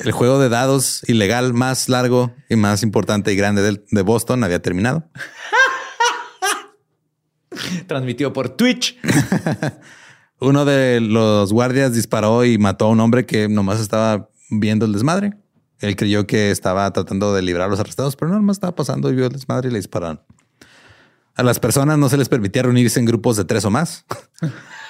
El 0.00 0.12
juego 0.12 0.38
de 0.38 0.48
dados 0.48 1.02
ilegal 1.08 1.54
más 1.54 1.88
largo 1.88 2.34
y 2.48 2.56
más 2.56 2.82
importante 2.82 3.32
y 3.32 3.36
grande 3.36 3.80
de 3.90 4.02
Boston 4.02 4.44
había 4.44 4.62
terminado. 4.62 5.08
Transmitido 7.86 8.32
por 8.32 8.50
Twitch. 8.50 8.98
Uno 10.38 10.64
de 10.64 11.00
los 11.00 11.52
guardias 11.52 11.94
disparó 11.94 12.44
y 12.44 12.58
mató 12.58 12.86
a 12.86 12.90
un 12.90 13.00
hombre 13.00 13.24
que 13.24 13.48
nomás 13.48 13.80
estaba 13.80 14.28
viendo 14.50 14.84
el 14.84 14.92
desmadre. 14.92 15.32
Él 15.80 15.96
creyó 15.96 16.26
que 16.26 16.50
estaba 16.50 16.90
tratando 16.92 17.34
de 17.34 17.42
librar 17.42 17.68
a 17.68 17.70
los 17.70 17.80
arrestados, 17.80 18.16
pero 18.16 18.30
no, 18.30 18.36
nomás 18.36 18.56
estaba 18.56 18.74
pasando 18.74 19.10
y 19.10 19.14
vio 19.14 19.26
el 19.26 19.32
desmadre 19.32 19.68
y 19.68 19.72
le 19.72 19.78
dispararon. 19.78 20.20
A 21.34 21.42
las 21.42 21.58
personas 21.58 21.98
no 21.98 22.08
se 22.08 22.16
les 22.16 22.28
permitía 22.28 22.62
reunirse 22.62 22.98
en 22.98 23.06
grupos 23.06 23.36
de 23.36 23.44
tres 23.44 23.64
o 23.64 23.70
más. 23.70 24.04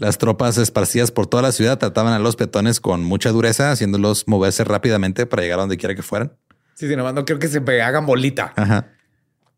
Las 0.00 0.16
tropas 0.16 0.56
esparcidas 0.56 1.10
por 1.10 1.26
toda 1.26 1.42
la 1.42 1.52
ciudad 1.52 1.78
trataban 1.78 2.14
a 2.14 2.18
los 2.18 2.34
peatones 2.34 2.80
con 2.80 3.04
mucha 3.04 3.32
dureza, 3.32 3.70
haciéndolos 3.70 4.26
moverse 4.26 4.64
rápidamente 4.64 5.26
para 5.26 5.42
llegar 5.42 5.58
a 5.58 5.62
donde 5.64 5.76
quiera 5.76 5.94
que 5.94 6.02
fueran. 6.02 6.32
Sí, 6.72 6.88
sí, 6.88 6.96
nomás 6.96 7.12
no 7.12 7.26
quiero 7.26 7.38
que 7.38 7.48
se 7.48 7.58
hagan 7.82 8.06
bolita. 8.06 8.54
Ajá. 8.56 8.88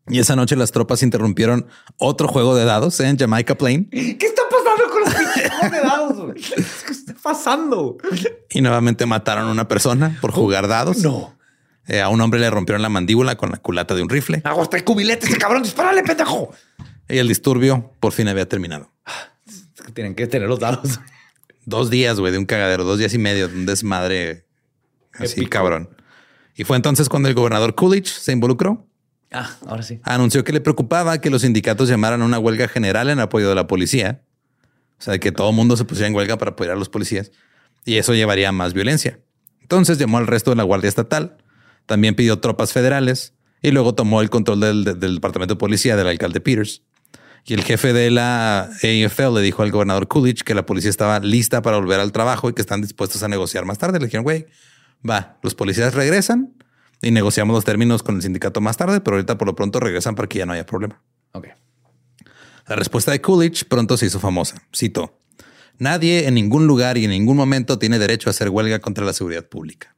Y 0.09 0.19
esa 0.19 0.35
noche 0.35 0.57
las 0.57 0.73
tropas 0.73 1.01
interrumpieron 1.01 1.67
otro 1.95 2.27
juego 2.27 2.55
de 2.57 2.65
dados 2.65 2.99
en 2.99 3.17
Jamaica 3.17 3.55
Plain 3.57 3.89
¿Qué 3.89 4.17
está 4.19 4.41
pasando 4.51 4.91
con 4.91 5.01
los 5.03 5.13
juegos 5.13 5.71
de 5.71 5.79
dados? 5.79 6.33
¿Qué 6.85 6.91
está 6.91 7.13
pasando? 7.23 7.95
y 8.49 8.59
nuevamente 8.59 9.05
mataron 9.05 9.47
a 9.47 9.51
una 9.51 9.69
persona 9.69 10.17
por 10.19 10.33
jugar 10.33 10.67
dados. 10.67 10.97
No. 10.97 11.37
Eh, 11.87 12.01
a 12.01 12.09
un 12.09 12.19
hombre 12.19 12.41
le 12.41 12.49
rompieron 12.49 12.81
la 12.81 12.89
mandíbula 12.89 13.37
con 13.37 13.49
la 13.49 13.57
culata 13.59 13.95
de 13.95 14.01
un 14.01 14.09
rifle 14.09 14.41
Hago 14.43 14.69
el 14.69 14.83
cubilete, 14.83 15.25
ese 15.25 15.37
cabrón, 15.37 15.63
dispárale, 15.63 16.03
pendejo. 16.03 16.53
y 17.07 17.17
el 17.17 17.29
disturbio 17.29 17.93
por 18.01 18.11
fin 18.11 18.27
había 18.27 18.49
terminado. 18.49 18.91
Que 19.85 19.91
tienen 19.91 20.15
que 20.15 20.27
tener 20.27 20.47
los 20.47 20.59
dados. 20.59 20.99
Dos 21.65 21.89
días, 21.89 22.19
güey, 22.19 22.31
de 22.31 22.37
un 22.37 22.45
cagadero, 22.45 22.83
dos 22.83 22.99
días 22.99 23.13
y 23.13 23.17
medio 23.17 23.47
de 23.47 23.55
un 23.55 23.65
desmadre 23.65 24.45
así, 25.13 25.39
Épico. 25.39 25.49
cabrón. 25.51 25.89
Y 26.55 26.65
fue 26.65 26.75
entonces 26.75 27.07
cuando 27.07 27.29
el 27.29 27.35
gobernador 27.35 27.73
Coolidge 27.73 28.09
se 28.09 28.33
involucró. 28.33 28.85
Ah, 29.31 29.49
ahora 29.65 29.81
sí. 29.81 29.99
Anunció 30.03 30.43
que 30.43 30.51
le 30.51 30.59
preocupaba 30.59 31.19
que 31.19 31.29
los 31.29 31.41
sindicatos 31.43 31.87
llamaran 31.87 32.21
a 32.21 32.25
una 32.25 32.37
huelga 32.37 32.67
general 32.67 33.09
en 33.09 33.19
apoyo 33.19 33.47
de 33.47 33.55
la 33.55 33.65
policía. 33.65 34.23
O 34.99 35.01
sea, 35.01 35.17
que 35.19 35.31
todo 35.31 35.49
el 35.49 35.55
mundo 35.55 35.77
se 35.77 35.85
pusiera 35.85 36.07
en 36.07 36.15
huelga 36.15 36.37
para 36.37 36.51
apoyar 36.51 36.75
a 36.75 36.79
los 36.79 36.89
policías. 36.89 37.31
Y 37.85 37.95
eso 37.95 38.13
llevaría 38.13 38.49
a 38.49 38.51
más 38.51 38.73
violencia. 38.73 39.19
Entonces 39.61 39.97
llamó 39.97 40.17
al 40.17 40.27
resto 40.27 40.51
de 40.51 40.57
la 40.57 40.63
Guardia 40.63 40.89
Estatal. 40.89 41.37
También 41.85 42.15
pidió 42.15 42.39
tropas 42.39 42.73
federales. 42.73 43.33
Y 43.61 43.71
luego 43.71 43.95
tomó 43.95 44.21
el 44.21 44.29
control 44.29 44.59
del, 44.59 44.83
del 44.83 45.15
departamento 45.15 45.55
de 45.55 45.59
policía 45.59 45.95
del 45.95 46.07
alcalde 46.07 46.41
Peters. 46.41 46.83
Y 47.45 47.53
el 47.53 47.63
jefe 47.63 47.91
de 47.91 48.09
la 48.09 48.69
AFL 48.81 49.33
le 49.35 49.41
dijo 49.41 49.63
al 49.63 49.71
gobernador 49.71 50.07
Coolidge 50.07 50.43
que 50.43 50.55
la 50.55 50.65
policía 50.65 50.89
estaba 50.89 51.19
lista 51.19 51.61
para 51.61 51.77
volver 51.77 51.99
al 51.99 52.11
trabajo 52.11 52.49
y 52.49 52.53
que 52.53 52.61
están 52.61 52.81
dispuestos 52.81 53.21
a 53.23 53.27
negociar 53.27 53.65
más 53.65 53.77
tarde. 53.77 53.99
Le 53.99 54.05
dijeron, 54.05 54.23
güey, 54.23 54.45
va, 55.07 55.37
los 55.43 55.53
policías 55.53 55.93
regresan 55.93 56.53
y 57.01 57.11
negociamos 57.11 57.53
los 57.53 57.65
términos 57.65 58.01
con 58.01 58.15
el 58.15 58.21
sindicato 58.21 58.61
más 58.61 58.77
tarde, 58.77 59.01
pero 59.01 59.17
ahorita 59.17 59.37
por 59.37 59.47
lo 59.47 59.55
pronto 59.55 59.81
regresan 59.81 60.15
para 60.15 60.29
que 60.29 60.39
ya 60.39 60.45
no 60.45 60.53
haya 60.53 60.65
problema. 60.65 61.01
Ok. 61.33 61.47
La 62.67 62.77
respuesta 62.77 63.11
de 63.11 63.19
Coolidge 63.19 63.65
pronto 63.65 63.97
se 63.97 64.05
hizo 64.05 64.21
famosa. 64.21 64.61
Cito, 64.73 65.19
nadie 65.79 66.27
en 66.27 66.35
ningún 66.35 66.65
lugar 66.65 66.97
y 66.97 67.03
en 67.03 67.11
ningún 67.11 67.35
momento 67.35 67.77
tiene 67.77 67.99
derecho 67.99 68.29
a 68.29 68.31
hacer 68.31 68.49
huelga 68.49 68.79
contra 68.79 69.03
la 69.03 69.11
seguridad 69.11 69.45
pública. 69.45 69.95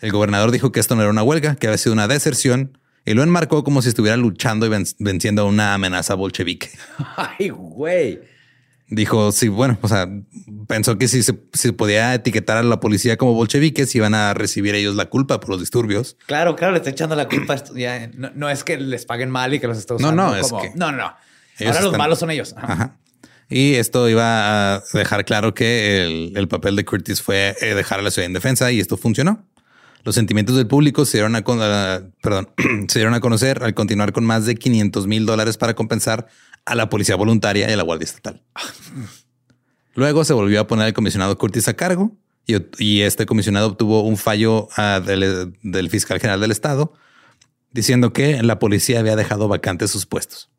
El 0.00 0.12
gobernador 0.12 0.50
dijo 0.50 0.70
que 0.70 0.80
esto 0.80 0.96
no 0.96 1.02
era 1.02 1.10
una 1.10 1.22
huelga, 1.22 1.56
que 1.56 1.66
había 1.66 1.78
sido 1.78 1.94
una 1.94 2.08
deserción 2.08 2.78
y 3.10 3.14
lo 3.14 3.22
enmarcó 3.22 3.64
como 3.64 3.82
si 3.82 3.88
estuviera 3.88 4.16
luchando 4.16 4.66
y 4.66 4.68
ven- 4.68 4.86
venciendo 4.98 5.46
una 5.46 5.74
amenaza 5.74 6.14
bolchevique. 6.14 6.70
Ay, 7.16 7.48
güey. 7.50 8.20
Dijo, 8.92 9.30
sí, 9.30 9.46
bueno, 9.46 9.78
o 9.82 9.88
sea, 9.88 10.08
pensó 10.66 10.98
que 10.98 11.06
si 11.06 11.22
se, 11.22 11.38
si 11.52 11.70
podía 11.70 12.12
etiquetar 12.12 12.56
a 12.56 12.62
la 12.64 12.80
policía 12.80 13.16
como 13.16 13.34
bolcheviques, 13.34 13.94
iban 13.94 14.14
a 14.14 14.34
recibir 14.34 14.74
ellos 14.74 14.96
la 14.96 15.06
culpa 15.06 15.38
por 15.38 15.50
los 15.50 15.60
disturbios. 15.60 16.16
Claro, 16.26 16.56
claro, 16.56 16.72
le 16.72 16.78
está 16.78 16.90
echando 16.90 17.14
la 17.14 17.28
culpa. 17.28 17.54
Ya, 17.76 18.10
no, 18.14 18.32
no 18.34 18.50
es 18.50 18.64
que 18.64 18.78
les 18.78 19.06
paguen 19.06 19.30
mal 19.30 19.54
y 19.54 19.60
que 19.60 19.68
los 19.68 19.78
está 19.78 19.94
No, 19.94 19.98
usando. 20.08 20.22
no, 20.24 20.36
es 20.36 20.48
como- 20.48 20.62
que 20.62 20.72
No, 20.74 20.90
no. 20.90 21.04
Ahora 21.04 21.16
los 21.58 21.76
están- 21.84 21.98
malos 21.98 22.18
son 22.18 22.30
ellos. 22.32 22.52
Ajá. 22.56 22.72
Ajá. 22.72 22.96
Y 23.48 23.74
esto 23.74 24.08
iba 24.08 24.76
a 24.76 24.82
dejar 24.92 25.24
claro 25.24 25.54
que 25.54 26.04
el, 26.04 26.32
el 26.36 26.48
papel 26.48 26.74
de 26.76 26.84
Curtis 26.84 27.20
fue 27.22 27.56
eh, 27.60 27.74
dejar 27.74 27.98
a 27.98 28.02
la 28.02 28.10
ciudad 28.12 28.26
en 28.26 28.32
defensa 28.32 28.70
y 28.72 28.78
esto 28.80 28.96
funcionó. 28.96 29.44
Los 30.04 30.14
sentimientos 30.14 30.56
del 30.56 30.66
público 30.66 31.04
se 31.04 31.18
dieron 31.18 31.36
a, 31.36 31.42
con- 31.42 31.60
a- 31.60 32.02
perdón, 32.22 32.48
se 32.88 32.98
dieron 32.98 33.14
a 33.14 33.20
conocer 33.20 33.62
al 33.62 33.74
continuar 33.74 34.12
con 34.12 34.24
más 34.24 34.46
de 34.46 34.54
500 34.54 35.06
mil 35.06 35.26
dólares 35.26 35.56
para 35.58 35.74
compensar 35.74 36.26
a 36.64 36.74
la 36.74 36.88
policía 36.88 37.16
voluntaria 37.16 37.68
y 37.68 37.72
a 37.72 37.76
la 37.76 37.82
Guardia 37.82 38.04
Estatal. 38.04 38.42
Luego 39.94 40.24
se 40.24 40.32
volvió 40.32 40.60
a 40.60 40.66
poner 40.66 40.86
al 40.86 40.92
comisionado 40.92 41.36
Curtis 41.36 41.68
a 41.68 41.74
cargo 41.74 42.16
y, 42.46 42.54
y 42.78 43.02
este 43.02 43.26
comisionado 43.26 43.66
obtuvo 43.68 44.02
un 44.02 44.16
fallo 44.16 44.68
ah, 44.76 45.00
del, 45.04 45.52
del 45.62 45.90
fiscal 45.90 46.18
general 46.18 46.40
del 46.40 46.50
estado 46.50 46.94
diciendo 47.72 48.12
que 48.12 48.42
la 48.42 48.58
policía 48.58 48.98
había 49.00 49.16
dejado 49.16 49.46
vacantes 49.48 49.90
sus 49.90 50.06
puestos. 50.06 50.50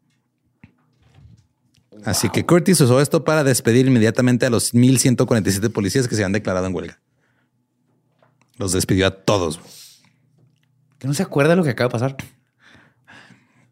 Así 2.06 2.30
que 2.30 2.46
Curtis 2.46 2.80
usó 2.82 3.02
esto 3.02 3.24
para 3.24 3.44
despedir 3.44 3.86
inmediatamente 3.88 4.46
a 4.46 4.50
los 4.50 4.74
1147 4.74 5.70
policías 5.70 6.08
que 6.08 6.16
se 6.16 6.22
habían 6.22 6.32
declarado 6.32 6.66
en 6.68 6.74
huelga. 6.74 7.01
Los 8.62 8.74
despidió 8.74 9.08
a 9.08 9.12
todos. 9.12 9.60
Que 11.00 11.08
no 11.08 11.16
se 11.16 11.24
acuerda 11.24 11.50
de 11.50 11.56
lo 11.56 11.64
que 11.64 11.72
acaba 11.72 11.88
de 11.88 11.94
pasar. 11.94 12.16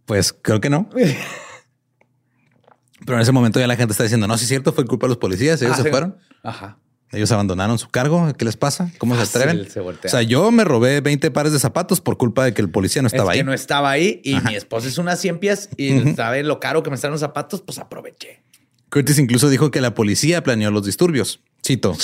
Pues 0.06 0.34
creo 0.34 0.60
que 0.60 0.72
no. 0.72 0.90
Pero 3.06 3.18
en 3.18 3.22
ese 3.22 3.32
momento 3.32 3.60
ya 3.60 3.68
la 3.68 3.76
gente 3.76 3.92
está 3.92 4.02
diciendo, 4.04 4.26
no, 4.28 4.36
si 4.36 4.46
es 4.46 4.50
cierto, 4.50 4.74
fue 4.74 4.84
culpa 4.86 5.06
de 5.06 5.10
los 5.10 5.18
policías, 5.18 5.62
ellos 5.62 5.76
Ah, 5.76 5.78
se 5.78 5.84
sí. 5.84 5.90
fueron. 5.90 6.18
Ajá. 6.44 6.80
Ellos 7.12 7.32
abandonaron 7.32 7.78
su 7.78 7.88
cargo. 7.90 8.34
¿Qué 8.36 8.46
les 8.46 8.58
pasa? 8.58 8.92
¿Cómo 8.98 9.14
se 9.14 9.22
Fácil 9.28 9.42
atreven? 9.42 9.70
se 9.70 9.80
o 9.80 9.94
sea, 10.06 10.24
yo 10.24 10.50
me 10.50 10.64
robé 10.64 11.02
20 11.02 11.30
pares 11.30 11.54
de 11.54 11.60
zapatos 11.60 12.02
por 12.02 12.18
culpa 12.18 12.44
de 12.46 12.56
que 12.56 12.62
el 12.64 12.72
policía 12.72 13.04
no 13.04 13.08
estaba 13.08 13.32
es 13.32 13.36
que 13.36 13.40
ahí. 13.42 13.46
no 13.46 13.54
estaba 13.54 13.92
ahí 13.92 14.22
y 14.24 14.40
mi 14.42 14.56
esposa 14.56 14.88
es 14.88 14.98
una 14.98 15.16
cien 15.16 15.38
pies 15.40 15.70
y 15.78 16.14
sabe 16.16 16.42
lo 16.44 16.60
caro 16.60 16.82
que 16.84 16.90
me 16.90 16.96
están 16.96 17.12
los 17.12 17.20
zapatos, 17.20 17.62
pues 17.62 17.78
aproveché. 17.78 18.42
Curtis 18.90 19.20
incluso 19.20 19.50
dijo 19.50 19.70
que 19.72 19.82
la 19.82 19.94
policía 19.94 20.42
planeó 20.44 20.72
los 20.72 20.84
disturbios. 20.86 21.42
Cito. 21.66 21.96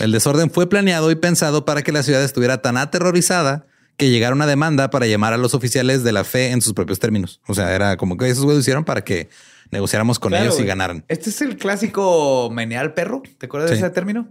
El 0.00 0.12
desorden 0.12 0.50
fue 0.50 0.68
planeado 0.68 1.10
y 1.10 1.14
pensado 1.16 1.64
para 1.64 1.82
que 1.82 1.92
la 1.92 2.02
ciudad 2.02 2.22
estuviera 2.22 2.62
tan 2.62 2.76
aterrorizada 2.76 3.66
que 3.96 4.10
llegara 4.10 4.34
una 4.34 4.46
demanda 4.46 4.90
para 4.90 5.06
llamar 5.06 5.32
a 5.32 5.36
los 5.36 5.54
oficiales 5.54 6.04
de 6.04 6.12
la 6.12 6.22
fe 6.24 6.50
en 6.52 6.62
sus 6.62 6.72
propios 6.74 6.98
términos. 7.00 7.40
O 7.48 7.54
sea, 7.54 7.74
era 7.74 7.96
como 7.96 8.16
que 8.16 8.28
esos 8.28 8.44
güeyes 8.44 8.58
lo 8.58 8.60
hicieron 8.60 8.84
para 8.84 9.02
que 9.02 9.28
negociáramos 9.70 10.18
con 10.20 10.30
Claro, 10.30 10.44
ellos 10.46 10.60
y 10.60 10.64
ganaran. 10.64 11.04
Este 11.08 11.30
es 11.30 11.40
el 11.42 11.56
clásico 11.56 12.48
menear 12.52 12.94
perro. 12.94 13.22
¿Te 13.38 13.46
acuerdas 13.46 13.70
Sí. 13.70 13.74
de 13.76 13.82
ese 13.82 13.90
término? 13.90 14.28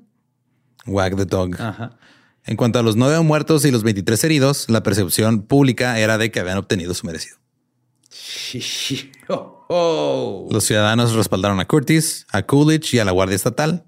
Wag 0.86 1.16
the 1.18 1.26
dog. 1.26 1.60
Ajá. 1.62 1.98
En 2.46 2.56
cuanto 2.56 2.80
a 2.80 2.84
los 2.84 2.96
nueve 2.96 3.20
muertos 3.20 3.66
y 3.66 3.72
los 3.72 3.84
23 3.84 4.24
heridos, 4.24 4.70
la 4.70 4.82
percepción 4.82 5.42
pública 5.42 6.00
era 6.00 6.18
de 6.18 6.32
que 6.32 6.40
habían 6.40 6.58
obtenido 6.58 6.94
su 6.94 7.06
merecido. 7.06 7.38
Oh. 9.30 9.66
Oh. 9.70 10.48
Los 10.50 10.64
ciudadanos 10.64 11.12
respaldaron 11.14 11.60
a 11.60 11.66
Curtis, 11.68 12.26
a 12.32 12.44
Coolidge 12.44 12.94
y 12.94 13.00
a 13.00 13.06
la 13.06 13.12
Guardia 13.12 13.36
Estatal, 13.36 13.84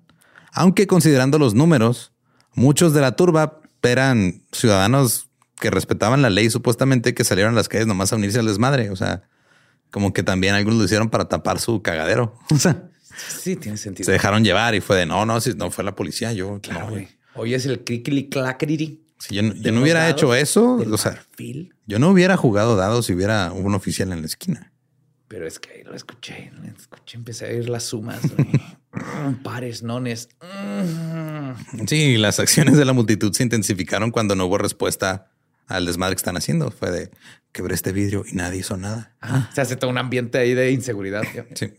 aunque 0.53 0.87
considerando 0.87 1.37
los 1.39 1.53
números, 1.53 2.11
muchos 2.53 2.93
de 2.93 3.01
la 3.01 3.15
turba 3.15 3.59
eran 3.83 4.43
ciudadanos 4.51 5.27
que 5.59 5.69
respetaban 5.69 6.21
la 6.21 6.29
ley 6.29 6.49
supuestamente 6.49 7.13
que 7.13 7.23
salieron 7.23 7.53
a 7.53 7.55
las 7.57 7.69
calles 7.69 7.87
nomás 7.87 8.13
a 8.13 8.15
unirse 8.15 8.39
al 8.39 8.45
desmadre. 8.47 8.89
O 8.91 8.95
sea, 8.95 9.23
como 9.91 10.13
que 10.13 10.23
también 10.23 10.55
algunos 10.55 10.79
lo 10.79 10.85
hicieron 10.85 11.09
para 11.09 11.27
tapar 11.27 11.59
su 11.59 11.81
cagadero. 11.81 12.35
O 12.53 12.57
sea, 12.57 12.83
Sí, 13.27 13.57
tiene 13.57 13.77
sentido. 13.77 14.05
se 14.05 14.13
dejaron 14.13 14.45
llevar 14.45 14.75
y 14.75 14.79
fue 14.81 14.95
de 14.95 15.05
no, 15.05 15.25
no, 15.25 15.41
si 15.41 15.53
no 15.53 15.71
fue 15.71 15.83
la 15.83 15.93
policía, 15.95 16.31
yo 16.31 16.59
Claro, 16.61 16.85
no, 16.85 16.91
güey. 16.91 17.09
Hoy 17.35 17.53
es 17.53 17.65
el 17.65 17.83
crickly 17.83 18.29
clackity. 18.29 19.03
Si 19.17 19.35
yo, 19.35 19.43
no- 19.43 19.53
yo 19.55 19.81
hubiera 19.81 20.01
dados 20.01 20.13
hecho 20.13 20.33
eso, 20.35 20.75
o 20.75 20.97
sea, 20.97 21.11
marfil. 21.13 21.73
yo 21.85 21.99
no 21.99 22.09
hubiera 22.11 22.37
jugado 22.37 22.77
dados 22.77 23.07
si 23.07 23.13
hubiera 23.13 23.51
un 23.51 23.75
oficial 23.75 24.13
en 24.13 24.21
la 24.21 24.25
esquina. 24.27 24.71
Pero 25.27 25.45
es 25.45 25.59
que 25.59 25.71
ahí 25.71 25.83
lo 25.83 25.93
escuché, 25.95 26.49
lo 26.55 26.63
escuché, 26.63 27.17
empecé 27.17 27.45
a 27.45 27.49
oír 27.49 27.67
las 27.67 27.83
sumas, 27.83 28.21
pares, 29.43 29.83
nones. 29.83 30.29
Mm. 30.41 31.85
Sí, 31.87 32.17
las 32.17 32.39
acciones 32.39 32.77
de 32.77 32.85
la 32.85 32.93
multitud 32.93 33.33
se 33.33 33.43
intensificaron 33.43 34.11
cuando 34.11 34.35
no 34.35 34.45
hubo 34.45 34.57
respuesta 34.57 35.31
al 35.67 35.85
desmadre 35.85 36.15
que 36.15 36.19
están 36.19 36.37
haciendo. 36.37 36.71
Fue 36.71 36.91
de 36.91 37.11
quebré 37.51 37.75
este 37.75 37.91
vidrio 37.91 38.23
y 38.29 38.35
nadie 38.35 38.59
hizo 38.59 38.77
nada. 38.77 39.15
Ah, 39.21 39.49
Se 39.53 39.61
hace 39.61 39.75
todo 39.75 39.89
un 39.89 39.97
ambiente 39.97 40.37
ahí 40.37 40.53
de 40.53 40.71
inseguridad. 40.71 41.23
Sí. 41.55 41.73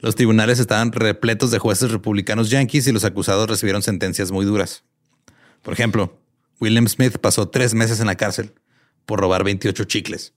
Los 0.00 0.16
tribunales 0.16 0.58
estaban 0.58 0.92
repletos 0.92 1.50
de 1.50 1.58
jueces 1.58 1.90
republicanos 1.90 2.50
yanquis 2.50 2.86
y 2.86 2.92
los 2.92 3.04
acusados 3.04 3.48
recibieron 3.48 3.82
sentencias 3.82 4.30
muy 4.30 4.44
duras. 4.44 4.84
Por 5.62 5.72
ejemplo, 5.72 6.20
William 6.60 6.86
Smith 6.88 7.16
pasó 7.18 7.48
tres 7.48 7.72
meses 7.72 8.00
en 8.00 8.06
la 8.06 8.16
cárcel 8.16 8.52
por 9.06 9.20
robar 9.20 9.44
28 9.44 9.84
chicles. 9.84 10.34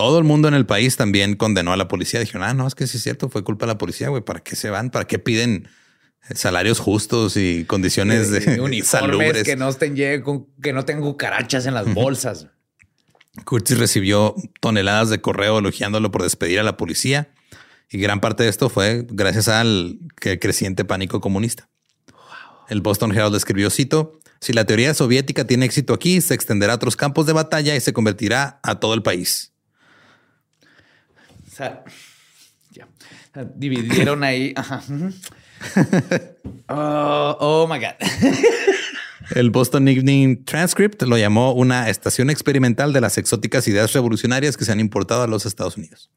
Todo 0.00 0.18
el 0.18 0.24
mundo 0.24 0.48
en 0.48 0.54
el 0.54 0.64
país 0.64 0.96
también 0.96 1.36
condenó 1.36 1.74
a 1.74 1.76
la 1.76 1.86
policía. 1.86 2.20
Dijeron, 2.20 2.42
ah, 2.42 2.54
no, 2.54 2.66
es 2.66 2.74
que 2.74 2.86
sí 2.86 2.96
es 2.96 3.02
cierto, 3.02 3.28
fue 3.28 3.44
culpa 3.44 3.66
de 3.66 3.72
la 3.74 3.76
policía, 3.76 4.08
güey. 4.08 4.22
¿Para 4.22 4.40
qué 4.40 4.56
se 4.56 4.70
van? 4.70 4.88
¿Para 4.88 5.06
qué 5.06 5.18
piden 5.18 5.68
salarios 6.34 6.78
justos 6.78 7.36
y 7.36 7.66
condiciones 7.66 8.30
de 8.30 8.56
Y 8.56 8.60
uniformes 8.60 8.88
salubres? 8.88 9.42
que 9.42 9.56
no 9.56 9.68
estén 9.68 9.94
que 9.94 10.72
no 10.72 10.86
tengan 10.86 11.04
cucarachas 11.04 11.66
en 11.66 11.74
las 11.74 11.92
bolsas. 11.92 12.46
Curtis 13.44 13.76
recibió 13.76 14.34
toneladas 14.60 15.10
de 15.10 15.20
correo 15.20 15.58
elogiándolo 15.58 16.10
por 16.10 16.22
despedir 16.22 16.60
a 16.60 16.62
la 16.62 16.78
policía 16.78 17.34
y 17.90 17.98
gran 17.98 18.20
parte 18.20 18.44
de 18.44 18.48
esto 18.48 18.70
fue 18.70 19.04
gracias 19.06 19.48
al 19.48 19.98
creciente 20.16 20.86
pánico 20.86 21.20
comunista. 21.20 21.68
El 22.70 22.80
Boston 22.80 23.12
Herald 23.12 23.36
escribió, 23.36 23.68
cito, 23.68 24.18
si 24.40 24.54
la 24.54 24.64
teoría 24.64 24.94
soviética 24.94 25.46
tiene 25.46 25.66
éxito 25.66 25.92
aquí, 25.92 26.22
se 26.22 26.32
extenderá 26.32 26.72
a 26.72 26.76
otros 26.76 26.96
campos 26.96 27.26
de 27.26 27.34
batalla 27.34 27.76
y 27.76 27.80
se 27.80 27.92
convertirá 27.92 28.60
a 28.62 28.80
todo 28.80 28.94
el 28.94 29.02
país. 29.02 29.49
Sea, 31.60 31.84
ya. 32.70 32.88
Dividieron 33.54 34.24
ahí. 34.24 34.52
Ajá. 34.56 34.82
Oh, 36.72 37.36
oh 37.38 37.68
my 37.68 37.78
God. 37.78 37.96
El 39.34 39.50
Boston 39.50 39.88
Evening 39.88 40.44
Transcript 40.44 41.02
lo 41.02 41.18
llamó 41.18 41.52
una 41.52 41.90
estación 41.90 42.30
experimental 42.30 42.92
de 42.92 43.00
las 43.00 43.18
exóticas 43.18 43.68
ideas 43.68 43.92
revolucionarias 43.92 44.56
que 44.56 44.64
se 44.64 44.72
han 44.72 44.80
importado 44.80 45.22
a 45.22 45.26
los 45.26 45.44
Estados 45.46 45.76
Unidos. 45.76 46.10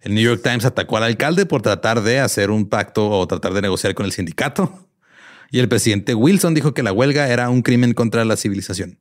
El 0.00 0.14
New 0.14 0.22
York 0.22 0.42
Times 0.42 0.64
atacó 0.64 0.96
al 0.98 1.04
alcalde 1.04 1.46
por 1.46 1.62
tratar 1.62 2.02
de 2.02 2.18
hacer 2.20 2.50
un 2.50 2.68
pacto 2.68 3.08
o 3.08 3.26
tratar 3.26 3.54
de 3.54 3.62
negociar 3.62 3.94
con 3.94 4.04
el 4.04 4.12
sindicato. 4.12 4.88
Y 5.50 5.60
el 5.60 5.68
presidente 5.68 6.14
Wilson 6.14 6.54
dijo 6.54 6.74
que 6.74 6.82
la 6.82 6.92
huelga 6.92 7.28
era 7.28 7.48
un 7.48 7.62
crimen 7.62 7.94
contra 7.94 8.24
la 8.24 8.36
civilización. 8.36 8.98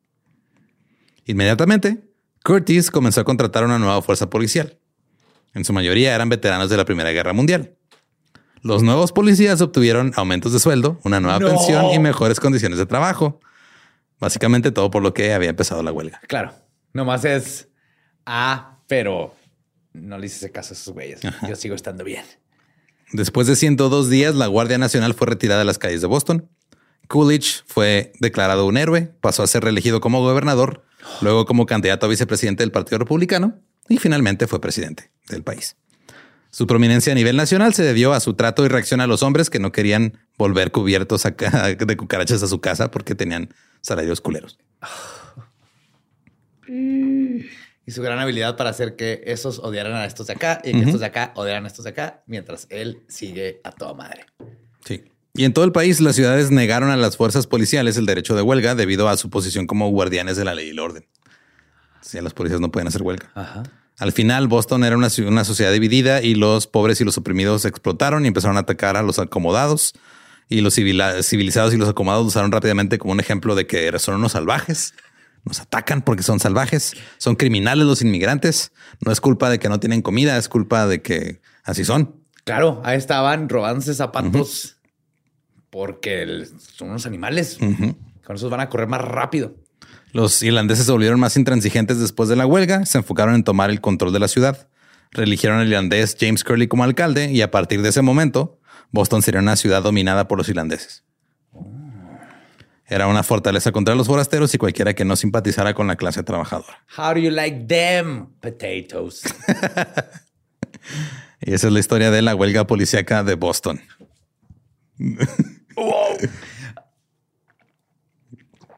Inmediatamente, 1.25 2.03
Curtis 2.43 2.91
comenzó 2.91 3.21
a 3.21 3.25
contratar 3.25 3.65
una 3.65 3.79
nueva 3.79 4.01
fuerza 4.01 4.29
policial. 4.29 4.77
En 5.53 5.65
su 5.65 5.73
mayoría 5.73 6.15
eran 6.15 6.29
veteranos 6.29 6.69
de 6.69 6.77
la 6.77 6.85
Primera 6.85 7.11
Guerra 7.11 7.33
Mundial. 7.33 7.75
Los 8.61 8.83
nuevos 8.83 9.11
policías 9.11 9.59
obtuvieron 9.61 10.13
aumentos 10.15 10.53
de 10.53 10.59
sueldo, 10.59 10.99
una 11.03 11.19
nueva 11.19 11.39
No. 11.39 11.47
pensión 11.47 11.85
y 11.93 11.99
mejores 11.99 12.39
condiciones 12.39 12.77
de 12.77 12.85
trabajo. 12.85 13.39
Básicamente 14.19 14.71
todo 14.71 14.91
por 14.91 15.01
lo 15.01 15.13
que 15.13 15.33
había 15.33 15.49
empezado 15.49 15.81
la 15.81 15.91
huelga. 15.91 16.21
Claro, 16.27 16.53
nomás 16.93 17.25
es 17.25 17.69
ah, 18.25 18.77
pero 18.87 19.35
no 19.93 20.17
le 20.19 20.27
hice 20.27 20.51
caso 20.51 20.73
a 20.73 20.77
esos 20.77 20.93
güeyes. 20.93 21.21
Yo 21.49 21.55
sigo 21.55 21.73
estando 21.75 22.03
bien. 22.03 22.23
Después 23.13 23.47
de 23.47 23.55
102 23.55 24.09
días, 24.09 24.35
la 24.35 24.47
Guardia 24.47 24.77
Nacional 24.77 25.13
fue 25.15 25.27
retirada 25.27 25.59
de 25.59 25.65
las 25.65 25.79
calles 25.79 26.01
de 26.01 26.07
Boston. 26.07 26.47
Coolidge 27.07 27.63
fue 27.65 28.13
declarado 28.19 28.65
un 28.67 28.77
héroe, 28.77 29.11
pasó 29.19 29.43
a 29.43 29.47
ser 29.47 29.63
reelegido 29.63 29.99
como 29.99 30.21
gobernador, 30.21 30.85
luego 31.19 31.45
como 31.45 31.65
candidato 31.65 32.05
a 32.05 32.09
vicepresidente 32.09 32.63
del 32.63 32.71
Partido 32.71 32.99
Republicano 32.99 33.59
y 33.89 33.97
finalmente 33.97 34.47
fue 34.47 34.61
presidente 34.61 35.11
del 35.31 35.43
país. 35.43 35.75
Su 36.51 36.67
prominencia 36.67 37.13
a 37.13 37.15
nivel 37.15 37.37
nacional 37.37 37.73
se 37.73 37.83
debió 37.83 38.11
a 38.13 38.19
su 38.19 38.33
trato 38.33 38.65
y 38.65 38.67
reacción 38.67 38.99
a 38.99 39.07
los 39.07 39.23
hombres 39.23 39.49
que 39.49 39.59
no 39.59 39.71
querían 39.71 40.17
volver 40.37 40.71
cubiertos 40.71 41.25
acá 41.25 41.73
de 41.75 41.97
cucarachas 41.97 42.43
a 42.43 42.47
su 42.47 42.59
casa 42.59 42.91
porque 42.91 43.15
tenían 43.15 43.53
salarios 43.81 44.19
culeros. 44.19 44.57
Y 46.67 47.91
su 47.91 48.01
gran 48.01 48.19
habilidad 48.19 48.57
para 48.57 48.69
hacer 48.69 48.95
que 48.95 49.23
esos 49.25 49.59
odiaran 49.59 49.93
a 49.93 50.05
estos 50.05 50.27
de 50.27 50.33
acá 50.33 50.61
y 50.63 50.73
que 50.73 50.79
estos 50.79 50.99
de 50.99 51.05
acá 51.05 51.31
odiaran 51.35 51.63
a 51.63 51.67
estos 51.67 51.85
de 51.85 51.91
acá, 51.91 52.23
mientras 52.27 52.67
él 52.69 53.01
sigue 53.07 53.61
a 53.63 53.71
toda 53.71 53.93
madre. 53.93 54.25
Sí. 54.85 55.05
Y 55.33 55.45
en 55.45 55.53
todo 55.53 55.63
el 55.63 55.71
país, 55.71 56.01
las 56.01 56.15
ciudades 56.15 56.51
negaron 56.51 56.89
a 56.89 56.97
las 56.97 57.15
fuerzas 57.15 57.47
policiales 57.47 57.95
el 57.95 58.05
derecho 58.05 58.35
de 58.35 58.41
huelga 58.41 58.75
debido 58.75 59.07
a 59.07 59.15
su 59.15 59.29
posición 59.29 59.67
como 59.67 59.89
guardianes 59.89 60.35
de 60.35 60.43
la 60.43 60.53
ley 60.53 60.67
y 60.67 60.71
el 60.71 60.79
orden. 60.79 61.07
Sí, 62.01 62.19
los 62.19 62.33
policías 62.33 62.59
no 62.59 62.71
pueden 62.71 62.87
hacer 62.87 63.01
huelga. 63.01 63.31
Ajá. 63.35 63.63
Al 64.01 64.11
final, 64.11 64.47
Boston 64.47 64.83
era 64.83 64.97
una, 64.97 65.09
una 65.27 65.43
sociedad 65.43 65.71
dividida 65.71 66.21
y 66.23 66.33
los 66.33 66.65
pobres 66.65 66.99
y 67.01 67.05
los 67.05 67.17
oprimidos 67.19 67.65
explotaron 67.65 68.25
y 68.25 68.29
empezaron 68.29 68.57
a 68.57 68.61
atacar 68.61 68.97
a 68.97 69.03
los 69.03 69.19
acomodados. 69.19 69.93
Y 70.49 70.61
los 70.61 70.73
civilizados 70.75 71.73
y 71.73 71.77
los 71.77 71.87
acomodados 71.87 72.25
usaron 72.27 72.51
rápidamente 72.51 72.97
como 72.97 73.13
un 73.13 73.19
ejemplo 73.19 73.53
de 73.55 73.67
que 73.67 73.97
son 73.99 74.15
unos 74.15 74.31
salvajes. 74.33 74.95
Nos 75.45 75.59
atacan 75.59 76.01
porque 76.01 76.23
son 76.23 76.39
salvajes. 76.39 76.93
Son 77.19 77.35
criminales 77.35 77.85
los 77.85 78.01
inmigrantes. 78.01 78.71
No 79.05 79.11
es 79.11 79.21
culpa 79.21 79.49
de 79.51 79.59
que 79.59 79.69
no 79.69 79.79
tienen 79.79 80.01
comida, 80.01 80.35
es 80.37 80.49
culpa 80.49 80.87
de 80.87 81.01
que 81.03 81.39
así 81.63 81.85
son. 81.85 82.15
Claro, 82.43 82.81
ahí 82.83 82.97
estaban 82.97 83.49
robándose 83.49 83.93
zapatos 83.93 84.77
porque 85.69 86.23
el- 86.23 86.47
son 86.59 86.89
unos 86.89 87.05
animales. 87.05 87.59
Con 88.25 88.35
esos 88.35 88.49
van 88.49 88.61
a 88.61 88.67
correr 88.69 88.87
más 88.87 89.01
rápido. 89.01 89.55
Los 90.13 90.41
irlandeses 90.43 90.85
se 90.85 90.91
volvieron 90.91 91.19
más 91.19 91.37
intransigentes 91.37 91.99
después 91.99 92.29
de 92.29 92.35
la 92.35 92.45
huelga, 92.45 92.85
se 92.85 92.97
enfocaron 92.97 93.35
en 93.35 93.43
tomar 93.43 93.69
el 93.69 93.81
control 93.81 94.13
de 94.13 94.19
la 94.19 94.27
ciudad. 94.27 94.67
Reeligieron 95.11 95.59
al 95.59 95.67
irlandés 95.67 96.17
James 96.19 96.43
Curley 96.43 96.67
como 96.67 96.83
alcalde 96.83 97.31
y 97.31 97.41
a 97.41 97.51
partir 97.51 97.81
de 97.81 97.89
ese 97.89 98.01
momento, 98.01 98.59
Boston 98.91 99.21
sería 99.21 99.39
una 99.39 99.55
ciudad 99.55 99.83
dominada 99.83 100.27
por 100.27 100.37
los 100.37 100.49
irlandeses. 100.49 101.03
Era 102.85 103.07
una 103.07 103.23
fortaleza 103.23 103.71
contra 103.71 103.95
los 103.95 104.07
forasteros 104.07 104.53
y 104.53 104.57
cualquiera 104.57 104.93
que 104.93 105.05
no 105.05 105.15
simpatizara 105.15 105.73
con 105.73 105.87
la 105.87 105.95
clase 105.95 106.23
trabajadora. 106.23 106.83
How 106.97 107.13
do 107.13 107.19
you 107.19 107.29
like 107.29 107.65
them 107.67 108.27
potatoes? 108.41 109.23
Y 111.41 111.53
esa 111.53 111.67
es 111.67 111.73
la 111.73 111.79
historia 111.79 112.11
de 112.11 112.21
la 112.21 112.35
huelga 112.35 112.67
policíaca 112.67 113.23
de 113.23 113.33
Boston. 113.35 113.81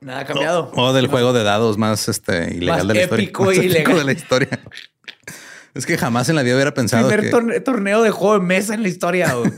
Nada 0.04 0.20
ha 0.22 0.26
cambiado. 0.26 0.72
O 0.76 0.94
del 0.94 1.08
juego 1.08 1.34
de 1.34 1.44
dados 1.44 1.78
más 1.78 2.08
este, 2.10 2.56
ilegal 2.56 2.80
Más 2.80 2.88
de 2.88 2.94
la 2.94 3.02
historia. 3.04 3.24
épico 3.26 3.44
Más 3.46 3.58
épico 3.58 3.70
ilegal. 3.72 3.98
de 3.98 4.04
la 4.04 4.12
historia. 4.14 4.60
Es 5.74 5.86
que 5.86 5.98
jamás 5.98 6.30
en 6.30 6.36
la 6.36 6.44
vida 6.44 6.56
hubiera 6.56 6.74
pensado 6.74 7.08
Primer 7.08 7.26
que... 7.26 7.32
torne- 7.36 7.60
torneo 7.64 8.04
de 8.04 8.12
juego 8.12 8.36
de 8.40 8.46
mesa 8.46 8.74
en 8.74 8.84
la 8.84 8.90
historia. 8.90 9.34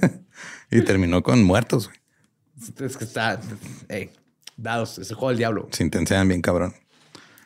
Y 0.72 0.82
terminó 0.82 1.22
con 1.22 1.44
muertos. 1.44 1.88
güey. 1.90 2.88
es 2.90 2.98
que 2.98 3.04
está. 3.04 3.40
Ey, 3.88 4.10
dados, 4.58 4.98
es 4.98 5.10
el 5.12 5.16
juego 5.16 5.30
del 5.30 5.38
diablo. 5.38 5.68
Se 5.72 5.84
intensean 5.84 6.28
bien 6.28 6.42
cabrón. 6.42 6.74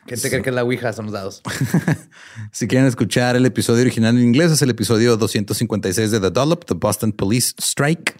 ¿Quién 0.06 0.18
te 0.20 0.30
cree 0.30 0.42
que 0.42 0.48
es 0.48 0.54
la 0.54 0.64
Ouija? 0.64 0.92
Son 0.94 1.04
los 1.04 1.12
dados. 1.12 1.42
Si 2.52 2.66
quieren 2.66 2.88
escuchar 2.88 3.36
el 3.36 3.44
episodio 3.46 3.82
original 3.82 4.16
en 4.16 4.22
inglés, 4.24 4.50
es 4.50 4.62
el 4.62 4.70
episodio 4.70 5.16
256 5.18 6.10
de 6.10 6.18
The 6.20 6.30
Dollop, 6.30 6.64
The 6.64 6.74
Boston 6.74 7.12
Police 7.12 7.54
Strike. 7.58 8.16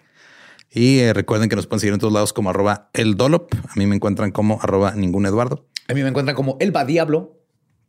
Y 0.73 1.01
eh, 1.01 1.13
recuerden 1.13 1.49
que 1.49 1.57
nos 1.57 1.67
pueden 1.67 1.81
seguir 1.81 1.95
en 1.95 2.01
todos 2.01 2.13
lados 2.13 2.33
como 2.33 2.51
arroba 2.51 2.91
el 2.93 3.17
Dollop. 3.17 3.53
A 3.55 3.73
mí 3.77 3.87
me 3.87 3.97
encuentran 3.97 4.31
como 4.31 4.61
arroba 4.63 4.93
ningún 4.95 5.27
Eduardo. 5.27 5.67
A 5.89 5.95
mí 5.95 6.03
me 6.03 6.09
encuentran 6.09 6.37
como 6.37 6.57
el 6.61 6.75
va 6.75 6.85
diablo. 6.85 7.37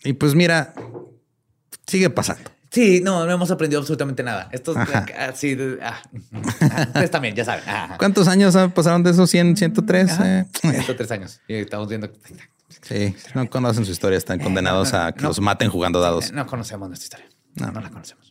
Y 0.03 0.13
pues 0.13 0.33
mira, 0.33 0.73
sigue 1.85 2.09
pasando. 2.09 2.49
Sí, 2.71 3.01
no, 3.03 3.25
no 3.25 3.31
hemos 3.31 3.51
aprendido 3.51 3.81
absolutamente 3.81 4.23
nada. 4.23 4.49
Estos 4.51 4.77
Ajá. 4.77 5.05
ah, 5.17 5.33
ah, 5.83 6.01
ah, 6.21 6.83
ustedes 6.87 7.11
también, 7.11 7.35
ya 7.35 7.43
saben. 7.43 7.67
Ajá. 7.67 7.97
¿Cuántos 7.97 8.27
años 8.29 8.55
ah, 8.55 8.69
pasaron 8.73 9.03
de 9.03 9.11
esos 9.11 9.29
100, 9.29 9.57
103? 9.57 10.11
Ajá. 10.11 10.39
Eh, 10.39 10.45
Estos 10.63 10.95
tres 10.95 11.11
años. 11.11 11.41
Y 11.49 11.55
estamos 11.55 11.89
viendo. 11.89 12.09
sí, 12.81 13.13
no 13.35 13.49
conocen 13.49 13.85
su 13.85 13.91
historia, 13.91 14.17
están 14.17 14.39
condenados 14.39 14.93
a 14.93 15.11
que 15.11 15.21
no. 15.21 15.27
los 15.27 15.41
maten 15.41 15.69
jugando 15.69 15.99
dados. 15.99 16.31
No 16.31 16.47
conocemos 16.47 16.87
nuestra 16.87 17.03
historia. 17.19 17.37
No, 17.55 17.71
no 17.73 17.81
la 17.81 17.89
conocemos. 17.89 18.30